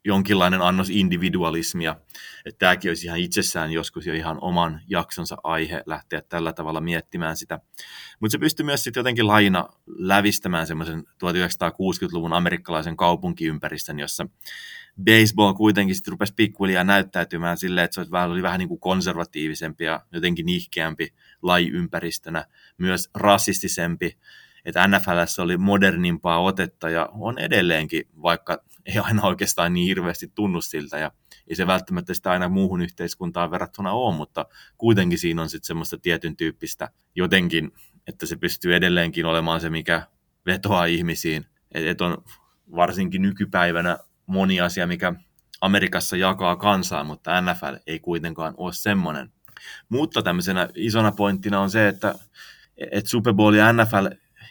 jonkinlainen 0.05 0.63
annos 0.63 0.91
individualismia. 0.91 1.97
Että 2.45 2.59
tämäkin 2.59 2.91
olisi 2.91 3.07
ihan 3.07 3.19
itsessään 3.19 3.73
joskus 3.73 4.07
jo 4.07 4.15
ihan 4.15 4.39
oman 4.41 4.81
jaksonsa 4.89 5.37
aihe 5.45 5.83
lähteä 5.87 6.23
tällä 6.29 6.53
tavalla 6.53 6.81
miettimään 6.81 7.37
sitä. 7.37 7.61
Mutta 8.21 8.33
se 8.33 8.39
pystyy 8.39 8.67
myös 8.67 8.85
sitten 8.85 9.01
jotenkin 9.01 9.27
laina 9.27 9.69
lävistämään 9.87 10.67
semmoisen 10.67 11.01
1960-luvun 11.01 12.33
amerikkalaisen 12.33 12.97
kaupunkiympäristön, 12.97 13.99
jossa 13.99 14.27
baseball 15.05 15.55
kuitenkin 15.55 15.95
sitten 15.95 16.13
rupesi 16.13 16.35
pikkuhiljaa 16.37 16.85
näyttäytymään 16.85 17.59
silleen, 17.59 17.85
että 17.85 17.95
se 17.95 18.01
olisi 18.01 18.13
vähän, 18.13 18.31
oli 18.31 18.43
vähän 18.43 18.59
niin 18.59 18.69
kuin 18.69 18.81
konservatiivisempi 18.81 19.85
ja 19.85 20.01
jotenkin 20.13 20.47
nihkeämpi 20.47 21.15
lajiympäristönä, 21.43 22.45
myös 22.79 23.11
rasistisempi 23.15 24.19
että 24.65 24.89
NFLssä 24.89 25.43
oli 25.43 25.57
modernimpaa 25.57 26.41
otetta 26.41 26.91
ja 26.91 27.09
on 27.13 27.39
edelleenkin, 27.39 28.09
vaikka 28.23 28.63
ei 28.87 28.99
aina 28.99 29.23
oikeastaan 29.23 29.75
niin 29.75 29.87
hirveästi 29.87 30.33
tunnu 30.35 30.61
siltä 30.61 30.99
ja 30.99 31.13
ei 31.49 31.57
se 31.57 31.67
välttämättä 31.67 32.15
sitä 32.15 32.31
aina 32.31 32.49
muuhun 32.49 32.83
yhteiskuntaan 32.83 33.51
verrattuna 33.51 33.93
ole, 33.93 34.17
mutta 34.17 34.47
kuitenkin 34.79 35.19
siinä 35.19 35.43
on 35.43 35.49
sitten 35.49 35.67
semmoista 35.67 35.99
tietyn 35.99 36.37
tyyppistä 36.37 36.91
jotenkin, 37.15 37.73
että 38.07 38.27
se 38.27 38.37
pystyy 38.37 38.75
edelleenkin 38.75 39.27
olemaan 39.27 39.61
se, 39.61 39.71
mikä 39.71 40.03
vetoaa 40.47 40.85
ihmisiin. 40.85 41.47
Että 41.75 41.91
et 41.91 42.01
on 42.01 42.25
varsinkin 42.77 43.23
nykypäivänä 43.23 43.99
moni 44.27 44.61
asia, 44.61 44.87
mikä 44.87 45.13
Amerikassa 45.61 46.17
jakaa 46.17 46.57
kansaa, 46.57 47.05
mutta 47.05 47.41
NFL 47.41 47.75
ei 47.87 48.01
kuitenkaan 48.01 48.55
ole 48.57 48.73
semmoinen. 48.73 49.33
Mutta 49.89 50.23
tämmöisenä 50.23 50.69
isona 50.75 51.13
pointtina 51.13 51.61
on 51.61 51.71
se, 51.71 51.89
että 51.89 52.15
et 52.93 53.07
Super 53.07 53.35
Bowl 53.35 53.55
ja 53.55 53.73
NFL 53.73 54.07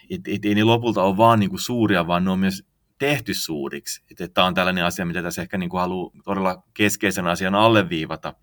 et, 0.09 0.21
et, 0.27 0.45
ei 0.45 0.55
ne 0.55 0.63
lopulta 0.63 1.03
ole 1.03 1.17
vaan 1.17 1.39
niin 1.39 1.49
kuin 1.49 1.59
suuria, 1.59 2.07
vaan 2.07 2.23
ne 2.23 2.31
on 2.31 2.39
myös 2.39 2.63
tehty 2.97 3.33
suuriksi. 3.33 4.01
Että, 4.11 4.23
että 4.23 4.33
tämä 4.33 4.47
on 4.47 4.53
tällainen 4.53 4.85
asia, 4.85 5.05
mitä 5.05 5.23
tässä 5.23 5.41
ehkä 5.41 5.57
niin 5.57 5.69
kuin 5.69 5.81
haluaa 5.81 6.11
todella 6.23 6.63
keskeisen 6.73 7.27
asian 7.27 7.55
alleviivata. 7.55 8.33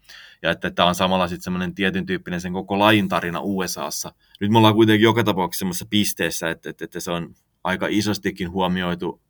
Ja 0.42 0.50
että 0.50 0.70
tämä 0.70 0.88
on 0.88 0.94
samalla 0.94 1.28
sitten 1.28 1.44
semmoinen 1.44 1.74
tietyn 1.74 2.06
tyyppinen 2.06 2.40
sen 2.40 2.52
koko 2.52 2.78
lajin 2.78 3.08
tarina 3.08 3.40
USAssa. 3.42 4.12
Nyt 4.40 4.50
me 4.50 4.58
ollaan 4.58 4.74
kuitenkin 4.74 5.04
joka 5.04 5.24
tapauksessa 5.24 5.58
semmoisessa 5.58 5.86
pisteessä, 5.90 6.50
että, 6.50 6.70
että, 6.70 6.84
että 6.84 7.00
se 7.00 7.10
on 7.10 7.34
aika 7.64 7.86
isostikin 7.90 8.50
huomioitu 8.50 9.22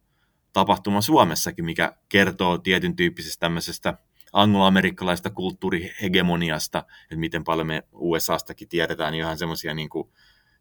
tapahtuma 0.52 1.00
Suomessakin, 1.00 1.64
mikä 1.64 1.92
kertoo 2.08 2.58
tietyn 2.58 2.96
tyyppisestä 2.96 3.40
tämmöisestä 3.40 3.98
angloamerikkalaista 4.32 5.30
kulttuurihegemoniasta, 5.30 6.84
että 7.02 7.16
miten 7.16 7.44
paljon 7.44 7.66
me 7.66 7.82
USAstakin 7.92 8.68
tiedetään 8.68 9.12
niin 9.12 9.24
ihan 9.24 9.38
semmoisia 9.38 9.74
niin 9.74 9.88
kuin 9.88 10.08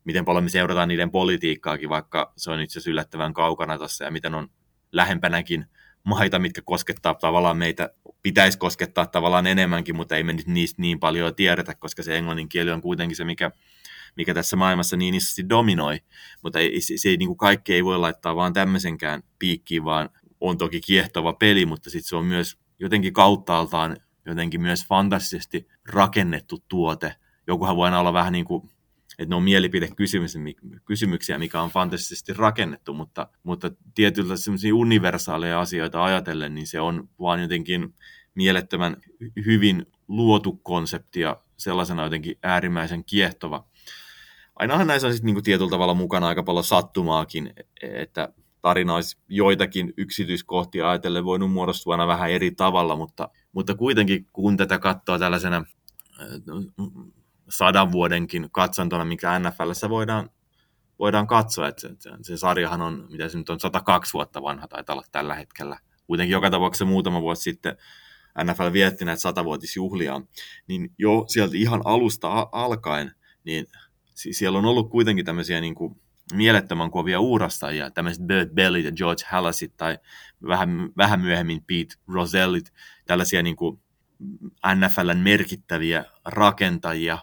miten 0.05 0.25
paljon 0.25 0.43
me 0.43 0.49
seurataan 0.49 0.87
niiden 0.87 1.11
politiikkaakin, 1.11 1.89
vaikka 1.89 2.33
se 2.37 2.51
on 2.51 2.61
itse 2.61 2.79
asiassa 2.79 2.91
yllättävän 2.91 3.33
kaukana 3.33 3.77
tuossa 3.77 4.03
ja 4.03 4.11
miten 4.11 4.35
on 4.35 4.47
lähempänäkin 4.91 5.65
maita, 6.03 6.39
mitkä 6.39 6.61
koskettaa 6.65 7.13
tavallaan 7.13 7.57
meitä, 7.57 7.89
pitäisi 8.21 8.57
koskettaa 8.57 9.05
tavallaan 9.05 9.47
enemmänkin, 9.47 9.95
mutta 9.95 10.15
ei 10.15 10.23
me 10.23 10.33
nyt 10.33 10.47
niistä 10.47 10.81
niin 10.81 10.99
paljon 10.99 11.35
tiedetä, 11.35 11.75
koska 11.75 12.03
se 12.03 12.17
englannin 12.17 12.49
kieli 12.49 12.71
on 12.71 12.81
kuitenkin 12.81 13.15
se, 13.15 13.23
mikä, 13.23 13.51
mikä 14.15 14.33
tässä 14.33 14.55
maailmassa 14.55 14.97
niin 14.97 15.15
isosti 15.15 15.49
dominoi, 15.49 15.99
mutta 16.43 16.59
ei, 16.59 16.81
se, 16.81 16.97
se 16.97 17.09
niin 17.09 17.27
kuin 17.27 17.37
kaikki 17.37 17.73
ei 17.73 17.85
voi 17.85 17.97
laittaa 17.97 18.35
vaan 18.35 18.53
tämmöisenkään 18.53 19.23
piikkiin, 19.39 19.85
vaan 19.85 20.09
on 20.41 20.57
toki 20.57 20.81
kiehtova 20.81 21.33
peli, 21.33 21.65
mutta 21.65 21.89
sitten 21.89 22.09
se 22.09 22.15
on 22.15 22.25
myös 22.25 22.57
jotenkin 22.79 23.13
kauttaaltaan 23.13 23.97
jotenkin 24.25 24.61
myös 24.61 24.85
fantastisesti 24.85 25.67
rakennettu 25.89 26.63
tuote. 26.67 27.15
Jokuhan 27.47 27.75
voi 27.75 27.85
aina 27.87 27.99
olla 27.99 28.13
vähän 28.13 28.33
niin 28.33 28.45
kuin 28.45 28.69
että 29.19 29.29
ne 29.29 29.35
on 29.35 29.43
mielipidekysymyksiä, 29.43 31.37
mikä 31.37 31.61
on 31.61 31.69
fantastisesti 31.69 32.33
rakennettu, 32.33 32.93
mutta, 32.93 33.27
mutta 33.43 33.71
tietyllä 33.95 34.37
semmoisia 34.37 34.75
universaaleja 34.75 35.59
asioita 35.59 36.03
ajatellen, 36.03 36.55
niin 36.55 36.67
se 36.67 36.79
on 36.79 37.09
vaan 37.19 37.41
jotenkin 37.41 37.93
mielettömän 38.35 38.97
hyvin 39.45 39.85
luotu 40.07 40.59
konsepti 40.63 41.19
ja 41.19 41.41
sellaisena 41.57 42.03
jotenkin 42.03 42.37
äärimmäisen 42.43 43.05
kiehtova. 43.05 43.67
Ainahan 44.55 44.87
näissä 44.87 45.07
on 45.07 45.13
sitten 45.13 45.25
niinku 45.25 45.41
tietyllä 45.41 45.69
tavalla 45.69 45.93
mukana 45.93 46.27
aika 46.27 46.43
paljon 46.43 46.63
sattumaakin, 46.63 47.53
että 47.81 48.33
tarina 48.61 48.95
olisi 48.95 49.17
joitakin 49.29 49.93
yksityiskohtia 49.97 50.89
ajatellen 50.89 51.25
voinut 51.25 51.51
muodostua 51.51 51.93
aina 51.93 52.07
vähän 52.07 52.31
eri 52.31 52.51
tavalla, 52.51 52.95
mutta, 52.95 53.29
mutta 53.51 53.75
kuitenkin 53.75 54.27
kun 54.33 54.57
tätä 54.57 54.79
katsoo 54.79 55.19
tällaisena 55.19 55.65
sadan 57.49 57.91
vuodenkin 57.91 58.49
katsantona, 58.51 59.05
mikä 59.05 59.39
NFLssä 59.39 59.89
voidaan, 59.89 60.29
voidaan 60.99 61.27
katsoa. 61.27 61.67
Että 61.67 61.81
se, 61.81 62.11
se, 62.21 62.37
sarjahan 62.37 62.81
on, 62.81 63.07
mitä 63.11 63.29
se 63.29 63.37
nyt 63.37 63.49
on, 63.49 63.59
102 63.59 64.13
vuotta 64.13 64.41
vanha 64.41 64.67
taitaa 64.67 64.93
olla 64.93 65.05
tällä 65.11 65.35
hetkellä. 65.35 65.79
Kuitenkin 66.07 66.33
joka 66.33 66.49
tapauksessa 66.49 66.85
muutama 66.85 67.21
vuosi 67.21 67.41
sitten 67.41 67.77
NFL 68.43 68.73
vietti 68.73 69.05
näitä 69.05 69.21
satavuotisjuhlia, 69.21 70.21
niin 70.67 70.93
jo 70.97 71.25
sieltä 71.27 71.57
ihan 71.57 71.81
alusta 71.85 72.47
alkaen, 72.51 73.11
niin 73.43 73.65
siellä 74.15 74.59
on 74.59 74.65
ollut 74.65 74.89
kuitenkin 74.89 75.25
tämmöisiä 75.25 75.61
niin 75.61 75.75
kuin 75.75 76.01
mielettömän 76.33 76.91
kovia 76.91 77.19
uurastajia, 77.19 77.91
tämmöiset 77.91 78.25
Bert 78.25 78.49
Belly 78.53 78.79
ja 78.79 78.91
George 78.91 79.23
Hallasit 79.29 79.77
tai 79.77 79.97
vähän, 80.47 80.69
vähän 80.97 81.21
myöhemmin 81.21 81.63
Pete 81.67 81.95
Rosellit, 82.07 82.73
tällaisia 83.05 83.43
niin 83.43 83.55
kuin 83.55 83.79
NFLn 84.75 85.17
merkittäviä 85.17 86.05
rakentajia, 86.25 87.17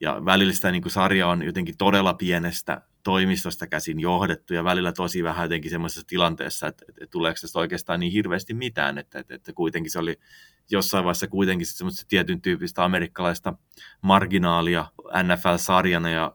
ja 0.00 0.24
välillä 0.24 0.52
sitä 0.52 0.70
niin 0.70 0.82
kuin 0.82 0.92
sarja 0.92 1.28
on 1.28 1.42
jotenkin 1.42 1.76
todella 1.78 2.14
pienestä 2.14 2.82
toimistosta 3.02 3.66
käsin 3.66 4.00
johdettu 4.00 4.54
ja 4.54 4.64
välillä 4.64 4.92
tosi 4.92 5.22
vähän 5.22 5.44
jotenkin 5.44 5.70
semmoisessa 5.70 6.06
tilanteessa, 6.06 6.66
että, 6.66 6.84
että, 6.88 7.06
tuleeko 7.06 7.38
tästä 7.40 7.58
oikeastaan 7.58 8.00
niin 8.00 8.12
hirveästi 8.12 8.54
mitään, 8.54 8.98
että, 8.98 9.18
että, 9.18 9.34
että 9.34 9.52
kuitenkin 9.52 9.90
se 9.90 9.98
oli 9.98 10.18
jossain 10.70 11.04
vaiheessa 11.04 11.28
kuitenkin 11.28 11.66
semmoista 11.66 12.04
tietyn 12.08 12.40
tyyppistä 12.40 12.84
amerikkalaista 12.84 13.54
marginaalia 14.02 14.86
NFL-sarjana 15.22 16.10
ja 16.10 16.34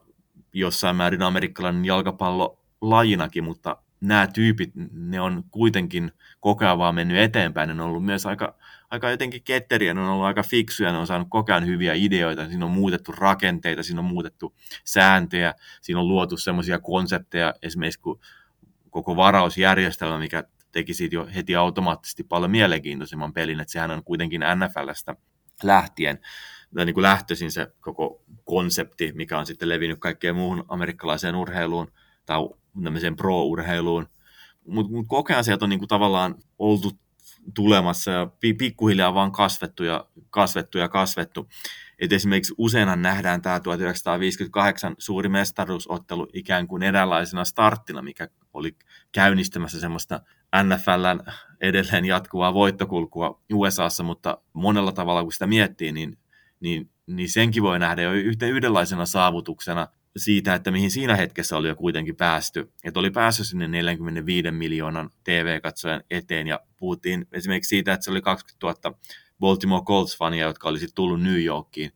jossain 0.52 0.96
määrin 0.96 1.22
amerikkalainen 1.22 1.84
jalkapallo 1.84 2.58
lajinakin, 2.80 3.44
mutta 3.44 3.76
nämä 4.02 4.26
tyypit, 4.26 4.70
ne 4.92 5.20
on 5.20 5.44
kuitenkin 5.50 6.12
koko 6.40 6.64
ajan 6.64 6.78
vaan 6.78 6.94
mennyt 6.94 7.18
eteenpäin. 7.18 7.68
Ne 7.68 7.72
on 7.72 7.80
ollut 7.80 8.04
myös 8.04 8.26
aika, 8.26 8.58
aika 8.90 9.10
jotenkin 9.10 9.42
ketteriä, 9.42 9.94
ne 9.94 10.00
on 10.00 10.08
ollut 10.08 10.26
aika 10.26 10.42
fiksuja, 10.42 10.92
ne 10.92 10.98
on 10.98 11.06
saanut 11.06 11.28
koko 11.30 11.52
ajan 11.52 11.66
hyviä 11.66 11.92
ideoita. 11.94 12.48
Siinä 12.48 12.64
on 12.64 12.70
muutettu 12.70 13.12
rakenteita, 13.12 13.82
siinä 13.82 14.00
on 14.00 14.04
muutettu 14.04 14.54
sääntöjä, 14.84 15.54
siinä 15.80 16.00
on 16.00 16.08
luotu 16.08 16.36
semmoisia 16.36 16.78
konsepteja, 16.78 17.54
esimerkiksi 17.62 18.00
kuin 18.00 18.20
koko 18.90 19.16
varausjärjestelmä, 19.16 20.18
mikä 20.18 20.44
teki 20.72 20.94
siitä 20.94 21.14
jo 21.14 21.28
heti 21.34 21.56
automaattisesti 21.56 22.24
paljon 22.24 22.50
mielenkiintoisemman 22.50 23.32
pelin, 23.32 23.60
että 23.60 23.72
sehän 23.72 23.90
on 23.90 24.04
kuitenkin 24.04 24.40
NFLstä 24.40 25.16
lähtien 25.62 26.18
tai 26.74 26.86
niin 26.86 26.94
kuin 26.94 27.02
lähtöisin 27.02 27.50
se 27.50 27.66
koko 27.80 28.24
konsepti, 28.44 29.12
mikä 29.14 29.38
on 29.38 29.46
sitten 29.46 29.68
levinnyt 29.68 29.98
kaikkeen 29.98 30.36
muuhun 30.36 30.64
amerikkalaiseen 30.68 31.34
urheiluun 31.34 31.92
tai 32.26 32.40
pro-urheiluun. 33.16 34.08
Mutta 34.66 34.92
mut 34.92 35.06
koko 35.08 35.32
ajan 35.32 35.44
sieltä 35.44 35.64
on 35.64 35.68
niin 35.68 35.78
kuin 35.78 35.88
tavallaan 35.88 36.34
oltu 36.58 36.90
tulemassa 37.54 38.10
ja 38.10 38.26
pikkuhiljaa 38.58 39.14
vaan 39.14 39.32
kasvettu 39.32 39.84
ja 39.84 40.06
kasvettu 40.30 40.78
ja 40.78 40.88
kasvettu. 40.88 41.48
Et 41.98 42.12
esimerkiksi 42.12 42.54
useinhan 42.58 43.02
nähdään 43.02 43.42
tämä 43.42 43.60
1958 43.60 44.94
suuri 44.98 45.28
mestaruusottelu 45.28 46.28
ikään 46.32 46.68
kuin 46.68 46.82
eräänlaisena 46.82 47.44
starttina, 47.44 48.02
mikä 48.02 48.28
oli 48.54 48.76
käynnistämässä 49.12 49.80
semmoista 49.80 50.20
NFLn 50.62 51.32
edelleen 51.60 52.04
jatkuvaa 52.04 52.54
voittokulkua 52.54 53.40
USAssa, 53.52 54.02
mutta 54.02 54.38
monella 54.52 54.92
tavalla 54.92 55.22
kun 55.22 55.32
sitä 55.32 55.46
miettii, 55.46 55.92
niin, 55.92 56.18
niin, 56.60 56.90
niin 57.06 57.28
senkin 57.28 57.62
voi 57.62 57.78
nähdä 57.78 58.02
jo 58.02 58.12
yhten 58.12 58.50
yhdenlaisena 58.50 59.06
saavutuksena 59.06 59.88
siitä, 60.16 60.54
että 60.54 60.70
mihin 60.70 60.90
siinä 60.90 61.16
hetkessä 61.16 61.56
oli 61.56 61.68
jo 61.68 61.76
kuitenkin 61.76 62.16
päästy. 62.16 62.72
Että 62.84 63.00
oli 63.00 63.10
päässyt 63.10 63.46
sinne 63.46 63.68
45 63.68 64.50
miljoonan 64.50 65.10
TV-katsojan 65.24 66.02
eteen 66.10 66.46
ja 66.46 66.60
puhuttiin 66.76 67.26
esimerkiksi 67.32 67.68
siitä, 67.68 67.92
että 67.92 68.04
se 68.04 68.10
oli 68.10 68.22
20 68.22 68.66
000 68.88 68.98
Baltimore 69.40 69.84
Colts-fania, 69.84 70.46
jotka 70.46 70.68
oli 70.68 70.78
sitten 70.78 70.94
tullut 70.94 71.22
New 71.22 71.44
Yorkiin. 71.44 71.92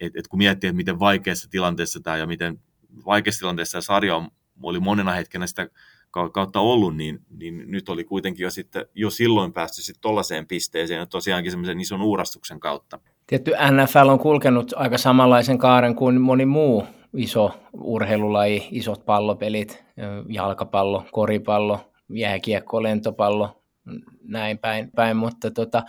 Et, 0.00 0.16
et 0.16 0.28
kun 0.28 0.38
miettii, 0.38 0.68
että 0.68 0.76
miten 0.76 0.98
vaikeassa 0.98 1.50
tilanteessa 1.50 2.00
tämä 2.00 2.16
ja 2.16 2.26
miten 2.26 2.60
vaikeassa 3.06 3.38
tilanteessa 3.38 3.80
sarja 3.80 4.30
oli 4.62 4.80
monena 4.80 5.12
hetkenä 5.12 5.46
sitä 5.46 5.68
kautta 6.10 6.60
ollut, 6.60 6.96
niin, 6.96 7.20
niin 7.30 7.64
nyt 7.66 7.88
oli 7.88 8.04
kuitenkin 8.04 8.44
jo, 8.44 8.50
sitten, 8.50 8.86
jo 8.94 9.10
silloin 9.10 9.52
päästy 9.52 9.82
sitten 9.82 10.00
tuollaiseen 10.02 10.46
pisteeseen 10.46 10.98
ja 10.98 11.06
tosiaankin 11.06 11.52
semmoisen 11.52 11.80
ison 11.80 12.02
uurastuksen 12.02 12.60
kautta. 12.60 13.00
Tietty 13.26 13.52
NFL 13.70 14.08
on 14.08 14.18
kulkenut 14.18 14.72
aika 14.76 14.98
samanlaisen 14.98 15.58
kaaren 15.58 15.94
kuin 15.94 16.20
moni 16.20 16.46
muu 16.46 16.86
iso 17.16 17.50
urheilulaji, 17.72 18.68
isot 18.70 19.04
pallopelit, 19.04 19.84
jalkapallo, 20.28 21.04
koripallo, 21.12 21.80
jääkiekko, 22.08 22.82
lentopallo, 22.82 23.62
näin 24.22 24.58
päin, 24.58 24.90
päin. 24.90 25.16
mutta 25.16 25.50
tota, 25.50 25.82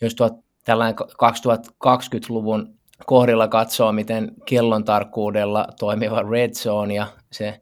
jos 0.00 0.14
tuot 0.14 0.32
tällainen 0.64 0.94
2020-luvun 1.00 2.74
kohdilla 3.06 3.48
katsoo, 3.48 3.92
miten 3.92 4.32
kellon 4.44 4.84
tarkkuudella 4.84 5.68
toimiva 5.78 6.22
Red 6.22 6.50
Zone 6.50 6.94
ja 6.94 7.06
se 7.32 7.60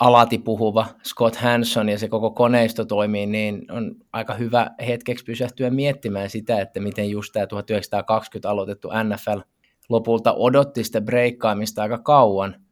alati 0.00 0.38
puhuva 0.38 0.86
Scott 1.04 1.36
Hanson 1.36 1.88
ja 1.88 1.98
se 1.98 2.08
koko 2.08 2.30
koneisto 2.30 2.84
toimii, 2.84 3.26
niin 3.26 3.72
on 3.72 3.96
aika 4.12 4.34
hyvä 4.34 4.70
hetkeksi 4.86 5.24
pysähtyä 5.24 5.70
miettimään 5.70 6.30
sitä, 6.30 6.60
että 6.60 6.80
miten 6.80 7.10
just 7.10 7.32
tämä 7.32 7.46
1920 7.46 8.50
aloitettu 8.50 8.88
NFL 9.04 9.40
lopulta 9.88 10.32
odotti 10.32 10.84
sitä 10.84 11.00
breikkaamista 11.00 11.82
aika 11.82 11.98
kauan. 11.98 12.64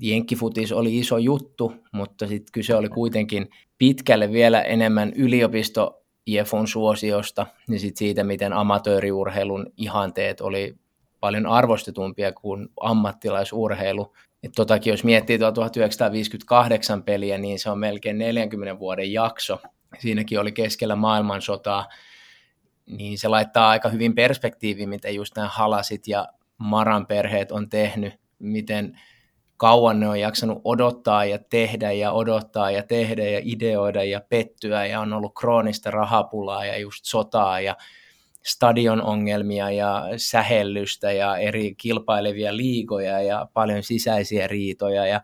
Jenkkifutis 0.00 0.72
oli 0.72 0.98
iso 0.98 1.18
juttu, 1.18 1.72
mutta 1.92 2.26
sitten 2.26 2.52
kyse 2.52 2.74
oli 2.74 2.88
kuitenkin 2.88 3.48
pitkälle 3.78 4.32
vielä 4.32 4.62
enemmän 4.62 5.12
yliopisto 5.16 6.02
IFUn 6.26 6.68
suosiosta 6.68 7.46
ja 7.68 7.78
sit 7.78 7.96
siitä, 7.96 8.24
miten 8.24 8.52
amatööriurheilun 8.52 9.66
ihanteet 9.76 10.40
oli 10.40 10.74
paljon 11.20 11.46
arvostetumpia 11.46 12.32
kuin 12.32 12.68
ammattilaisurheilu. 12.80 14.12
Et 14.42 14.52
totakin 14.56 14.90
jos 14.90 15.04
miettii 15.04 15.38
tuo 15.38 15.52
1958 15.52 17.02
peliä, 17.02 17.38
niin 17.38 17.58
se 17.58 17.70
on 17.70 17.78
melkein 17.78 18.18
40 18.18 18.78
vuoden 18.78 19.12
jakso. 19.12 19.60
Siinäkin 19.98 20.40
oli 20.40 20.52
keskellä 20.52 20.96
maailmansotaa, 20.96 21.88
niin 22.86 23.18
se 23.18 23.28
laittaa 23.28 23.70
aika 23.70 23.88
hyvin 23.88 24.14
perspektiiviin, 24.14 24.88
miten 24.88 25.14
just 25.14 25.36
nämä 25.36 25.48
halasit 25.48 26.08
ja 26.08 26.28
Maran 26.58 27.06
perheet 27.06 27.52
on 27.52 27.68
tehnyt, 27.68 28.14
miten 28.38 29.00
kauan 29.56 30.00
ne 30.00 30.08
on 30.08 30.20
jaksanut 30.20 30.60
odottaa 30.64 31.24
ja 31.24 31.38
tehdä 31.50 31.92
ja 31.92 32.12
odottaa 32.12 32.70
ja 32.70 32.82
tehdä 32.82 33.24
ja 33.24 33.40
ideoida 33.42 34.04
ja 34.04 34.20
pettyä 34.28 34.86
ja 34.86 35.00
on 35.00 35.12
ollut 35.12 35.32
kroonista 35.40 35.90
rahapulaa 35.90 36.64
ja 36.64 36.78
just 36.78 37.04
sotaa 37.04 37.60
ja 37.60 37.76
stadion 38.42 39.02
ongelmia 39.02 39.70
ja 39.70 40.04
sähellystä 40.16 41.12
ja 41.12 41.36
eri 41.36 41.74
kilpailevia 41.74 42.56
liigoja 42.56 43.22
ja 43.22 43.48
paljon 43.54 43.82
sisäisiä 43.82 44.46
riitoja 44.46 45.06
ja 45.06 45.20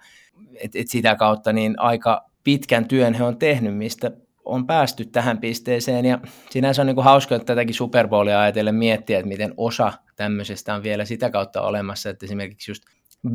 et, 0.54 0.76
et 0.76 0.88
sitä 0.88 1.16
kautta 1.16 1.52
niin 1.52 1.80
aika 1.80 2.24
pitkän 2.44 2.88
työn 2.88 3.14
he 3.14 3.24
on 3.24 3.38
tehnyt, 3.38 3.76
mistä 3.76 4.10
on 4.44 4.66
päästy 4.66 5.04
tähän 5.04 5.38
pisteeseen. 5.38 6.04
Ja 6.04 6.18
sinänsä 6.50 6.82
on 6.82 6.86
niin 6.86 6.94
kuin 6.94 7.04
hauska 7.04 7.34
että 7.34 7.46
tätäkin 7.46 7.74
Super 7.74 8.08
Bowlia 8.08 8.40
ajatellen 8.40 8.74
miettiä, 8.74 9.18
että 9.18 9.28
miten 9.28 9.54
osa 9.56 9.92
tämmöisestä 10.16 10.74
on 10.74 10.82
vielä 10.82 11.04
sitä 11.04 11.30
kautta 11.30 11.62
olemassa, 11.62 12.10
että 12.10 12.26
esimerkiksi 12.26 12.70
just 12.70 12.82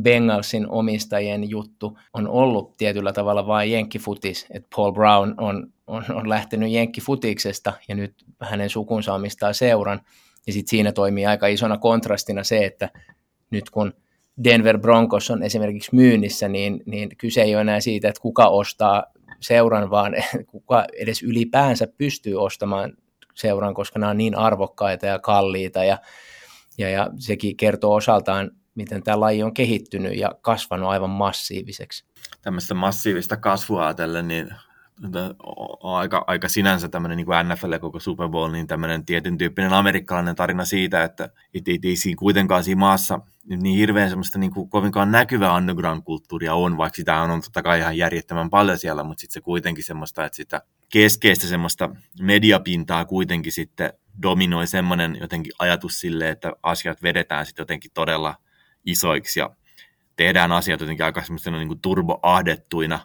Bengalsin 0.02 0.68
omistajien 0.68 1.50
juttu 1.50 1.98
on 2.14 2.28
ollut 2.28 2.76
tietyllä 2.76 3.12
tavalla 3.12 3.46
vain 3.46 3.72
jenkkifutis, 3.72 4.46
että 4.50 4.68
Paul 4.76 4.92
Brown 4.92 5.34
on, 5.38 5.72
on, 5.92 6.04
on 6.14 6.28
lähtenyt 6.28 6.70
jenkkifutiksesta 6.70 7.72
ja 7.88 7.94
nyt 7.94 8.14
hänen 8.40 8.70
sukunsa 8.70 9.14
omistaa 9.14 9.52
seuran. 9.52 10.00
Ja 10.46 10.52
sitten 10.52 10.70
siinä 10.70 10.92
toimii 10.92 11.26
aika 11.26 11.46
isona 11.46 11.78
kontrastina 11.78 12.44
se, 12.44 12.64
että 12.64 12.90
nyt 13.50 13.70
kun 13.70 13.92
Denver 14.44 14.78
Broncos 14.78 15.30
on 15.30 15.42
esimerkiksi 15.42 15.94
myynnissä, 15.94 16.48
niin, 16.48 16.82
niin 16.86 17.16
kyse 17.16 17.42
ei 17.42 17.54
ole 17.54 17.60
enää 17.60 17.80
siitä, 17.80 18.08
että 18.08 18.20
kuka 18.20 18.46
ostaa 18.46 19.04
seuran, 19.40 19.90
vaan 19.90 20.14
kuka 20.52 20.84
edes 20.98 21.22
ylipäänsä 21.22 21.86
pystyy 21.98 22.36
ostamaan 22.36 22.92
seuran, 23.34 23.74
koska 23.74 23.98
nämä 23.98 24.10
on 24.10 24.18
niin 24.18 24.34
arvokkaita 24.34 25.06
ja 25.06 25.18
kalliita 25.18 25.84
ja, 25.84 25.98
ja, 26.78 26.88
ja 26.88 27.10
sekin 27.18 27.56
kertoo 27.56 27.94
osaltaan 27.94 28.50
miten 28.74 29.02
tämä 29.02 29.20
laji 29.20 29.42
on 29.42 29.54
kehittynyt 29.54 30.16
ja 30.16 30.30
kasvanut 30.40 30.88
aivan 30.88 31.10
massiiviseksi. 31.10 32.04
Tämmöistä 32.42 32.74
massiivista 32.74 33.36
kasvua 33.36 33.86
ajatellen, 33.86 34.28
niin 34.28 34.48
aika, 35.82 36.24
aika 36.26 36.48
sinänsä 36.48 36.88
tämmöinen 36.88 37.16
niin 37.16 37.26
kuin 37.26 37.48
NFL 37.48 37.72
ja 37.72 37.78
koko 37.78 38.00
Super 38.00 38.28
Bowl, 38.28 38.50
niin 38.50 38.66
tämmöinen 38.66 39.06
tietyn 39.06 39.38
tyyppinen 39.38 39.72
amerikkalainen 39.72 40.36
tarina 40.36 40.64
siitä, 40.64 41.04
että 41.04 41.30
it, 41.54 41.68
it, 41.68 41.84
ei 41.84 41.96
siinä 41.96 42.18
kuitenkaan 42.18 42.64
siinä 42.64 42.78
maassa 42.78 43.20
niin 43.44 43.78
hirveän 43.78 44.08
semmoista 44.08 44.38
niin 44.38 44.52
kuin 44.52 44.70
kovinkaan 44.70 45.12
näkyvää 45.12 45.56
underground-kulttuuria 45.56 46.54
on, 46.54 46.76
vaikka 46.76 46.96
sitä 46.96 47.20
on, 47.20 47.30
on 47.30 47.40
totta 47.40 47.62
kai 47.62 47.78
ihan 47.78 47.96
järjettömän 47.96 48.50
paljon 48.50 48.78
siellä, 48.78 49.04
mutta 49.04 49.20
sitten 49.20 49.34
se 49.34 49.40
kuitenkin 49.40 49.84
semmoista, 49.84 50.24
että 50.24 50.36
sitä 50.36 50.62
keskeistä 50.92 51.46
semmoista 51.46 51.90
mediapintaa 52.20 53.04
kuitenkin 53.04 53.52
sitten 53.52 53.92
dominoi 54.22 54.66
semmoinen 54.66 55.18
jotenkin 55.20 55.52
ajatus 55.58 56.00
sille, 56.00 56.30
että 56.30 56.52
asiat 56.62 57.02
vedetään 57.02 57.46
sitten 57.46 57.62
jotenkin 57.62 57.90
todella– 57.94 58.34
isoiksi 58.84 59.40
ja 59.40 59.50
tehdään 60.16 60.52
asiat 60.52 60.80
jotenkin 60.80 61.04
aika 61.04 61.22
semmoisena 61.22 61.58
niin 61.58 61.80
turboahdettuina, 61.80 62.98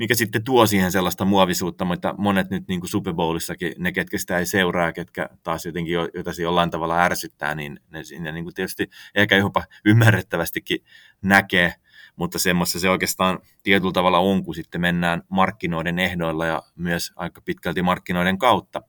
mikä 0.00 0.14
sitten 0.14 0.44
tuo 0.44 0.66
siihen 0.66 0.92
sellaista 0.92 1.24
muovisuutta, 1.24 1.84
mutta 1.84 2.14
monet 2.18 2.50
nyt 2.50 2.68
niin 2.68 2.80
kuin 2.80 2.90
Super 2.90 3.14
Bowlissakin, 3.14 3.72
ne 3.78 3.92
ketkä 3.92 4.18
sitä 4.18 4.38
ei 4.38 4.46
seuraa, 4.46 4.92
ketkä 4.92 5.28
taas 5.42 5.66
jotenkin, 5.66 5.92
joita 5.92 6.32
se 6.32 6.42
jollain 6.42 6.70
tavalla 6.70 7.02
ärsyttää, 7.02 7.54
niin 7.54 7.80
ne 7.90 8.04
siinä 8.04 8.32
niin 8.32 8.44
kuin 8.44 8.54
tietysti 8.54 8.90
ehkä 9.14 9.36
jopa 9.36 9.64
ymmärrettävästikin 9.84 10.84
näkee, 11.22 11.74
mutta 12.16 12.38
semmoista 12.38 12.78
se 12.78 12.90
oikeastaan 12.90 13.38
tietyllä 13.62 13.92
tavalla 13.92 14.18
on, 14.18 14.44
kun 14.44 14.54
sitten 14.54 14.80
mennään 14.80 15.22
markkinoiden 15.28 15.98
ehdoilla 15.98 16.46
ja 16.46 16.62
myös 16.76 17.12
aika 17.16 17.40
pitkälti 17.40 17.82
markkinoiden 17.82 18.38
kautta. 18.38 18.82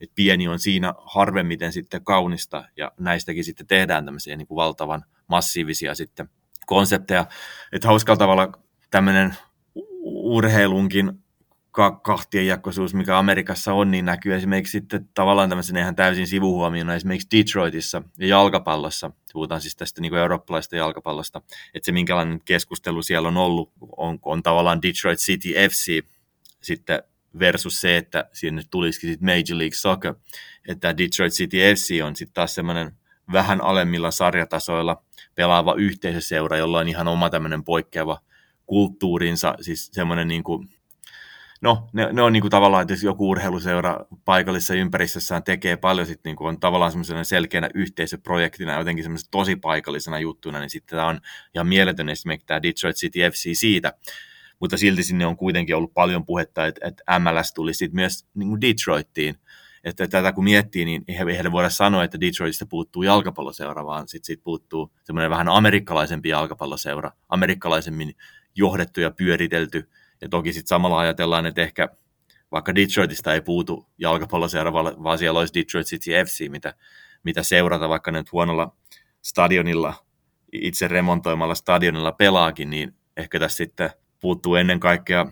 Et 0.00 0.10
pieni 0.14 0.48
on 0.48 0.58
siinä 0.58 0.94
harvemmiten 1.04 1.72
sitten 1.72 2.04
kaunista 2.04 2.64
ja 2.76 2.92
näistäkin 3.00 3.44
sitten 3.44 3.66
tehdään 3.66 4.04
tämmöisiä 4.04 4.36
niin 4.36 4.46
kuin 4.46 4.56
valtavan 4.56 5.04
massiivisia 5.26 5.94
sitten 5.94 6.28
konsepteja. 6.66 7.26
Että 7.72 7.88
hauskalla 7.88 8.18
tavalla 8.18 8.52
tämmöinen 8.90 9.36
urheilunkin 10.26 11.12
kahtien 12.02 12.46
jakkoisuus, 12.46 12.94
mikä 12.94 13.18
Amerikassa 13.18 13.72
on, 13.72 13.90
niin 13.90 14.04
näkyy 14.04 14.34
esimerkiksi 14.34 14.72
sitten 14.72 15.08
tavallaan 15.14 15.48
tämmöisen 15.48 15.76
ihan 15.76 15.96
täysin 15.96 16.26
sivuhuomiona 16.26 16.94
esimerkiksi 16.94 17.28
Detroitissa 17.38 18.02
ja 18.18 18.26
jalkapallossa. 18.26 19.10
Puhutaan 19.32 19.60
siis 19.60 19.76
tästä 19.76 20.00
niin 20.00 20.14
eurooppalaista 20.14 20.76
jalkapallosta, 20.76 21.42
että 21.74 21.86
se 21.86 21.92
minkälainen 21.92 22.40
keskustelu 22.44 23.02
siellä 23.02 23.28
on 23.28 23.36
ollut, 23.36 23.72
on, 23.96 24.18
on 24.22 24.42
tavallaan 24.42 24.82
Detroit 24.82 25.18
City 25.18 25.48
FC 25.48 26.04
sitten 26.62 27.02
versus 27.38 27.80
se, 27.80 27.96
että 27.96 28.28
sinne 28.32 28.62
tulisikin 28.70 29.10
sitten 29.10 29.26
Major 29.26 29.58
League 29.58 29.76
Soccer, 29.76 30.14
että 30.68 30.98
Detroit 30.98 31.32
City 31.32 31.56
FC 31.74 32.00
on 32.04 32.16
sitten 32.16 32.34
taas 32.34 32.54
semmoinen 32.54 32.92
vähän 33.32 33.60
alemmilla 33.60 34.10
sarjatasoilla 34.10 35.02
pelaava 35.34 35.74
yhteisöseura, 35.74 36.56
jolla 36.56 36.78
on 36.78 36.88
ihan 36.88 37.08
oma 37.08 37.30
tämmöinen 37.30 37.64
poikkeava 37.64 38.18
kulttuurinsa, 38.66 39.54
siis 39.60 39.90
semmoinen 39.92 40.28
niin 40.28 40.44
kuin, 40.44 40.68
no 41.60 41.88
ne, 41.92 42.12
ne 42.12 42.22
on 42.22 42.32
niin 42.32 42.40
kuin 42.40 42.50
tavallaan, 42.50 42.82
että 42.82 42.92
jos 42.92 43.02
joku 43.02 43.30
urheiluseura 43.30 44.06
paikallisessa 44.24 44.74
ympäristössään 44.74 45.42
tekee 45.42 45.76
paljon, 45.76 46.06
sit 46.06 46.20
niin 46.24 46.36
kuin 46.36 46.48
on 46.48 46.60
tavallaan 46.60 46.92
semmoisena 46.92 47.24
selkeänä 47.24 47.68
yhteisöprojektina, 47.74 48.78
jotenkin 48.78 49.04
semmoisena 49.04 49.28
tosi 49.30 49.56
paikallisena 49.56 50.18
juttuna, 50.18 50.60
niin 50.60 50.70
sitten 50.70 50.96
tämä 50.96 51.08
on 51.08 51.20
ihan 51.54 51.66
mieletön 51.66 52.08
esimerkiksi 52.08 52.46
tämä 52.46 52.62
Detroit 52.62 52.96
City 52.96 53.18
FC 53.30 53.54
siitä, 53.54 53.92
mutta 54.60 54.76
silti 54.76 55.02
sinne 55.02 55.26
on 55.26 55.36
kuitenkin 55.36 55.76
ollut 55.76 55.94
paljon 55.94 56.26
puhetta, 56.26 56.66
että, 56.66 56.88
että 56.88 57.18
MLS 57.18 57.52
tuli 57.52 57.74
sitten 57.74 57.96
myös 57.96 58.26
niin 58.34 58.48
kuin 58.48 58.60
Detroittiin, 58.60 59.38
että 59.84 60.08
tätä 60.08 60.32
kun 60.32 60.44
miettii, 60.44 60.84
niin 60.84 61.04
ei 61.08 61.16
heille 61.16 61.52
voida 61.52 61.70
sanoa, 61.70 62.04
että 62.04 62.20
Detroitista 62.20 62.66
puuttuu 62.66 63.02
jalkapalloseura, 63.02 63.86
vaan 63.86 64.08
sitten 64.08 64.26
siitä 64.26 64.44
puuttuu 64.44 64.92
semmoinen 65.04 65.30
vähän 65.30 65.48
amerikkalaisempi 65.48 66.28
jalkapalloseura, 66.28 67.10
amerikkalaisemmin 67.28 68.14
johdettu 68.56 69.00
ja 69.00 69.10
pyöritelty, 69.10 69.90
ja 70.20 70.28
toki 70.28 70.52
sitten 70.52 70.68
samalla 70.68 70.98
ajatellaan, 70.98 71.46
että 71.46 71.62
ehkä 71.62 71.88
vaikka 72.52 72.74
Detroitista 72.74 73.34
ei 73.34 73.40
puutu 73.40 73.86
jalkapalloseura, 73.98 74.72
vaan 74.72 75.18
siellä 75.18 75.40
olisi 75.40 75.54
Detroit 75.54 75.86
City 75.86 76.10
FC, 76.10 76.48
mitä, 76.48 76.74
mitä 77.22 77.42
seurata, 77.42 77.88
vaikka 77.88 78.10
nyt 78.10 78.32
huonolla 78.32 78.76
stadionilla, 79.22 79.94
itse 80.52 80.88
remontoimalla 80.88 81.54
stadionilla 81.54 82.12
pelaakin, 82.12 82.70
niin 82.70 82.94
ehkä 83.16 83.38
tässä 83.38 83.56
sitten 83.56 83.90
puuttuu 84.20 84.54
ennen 84.54 84.80
kaikkea 84.80 85.26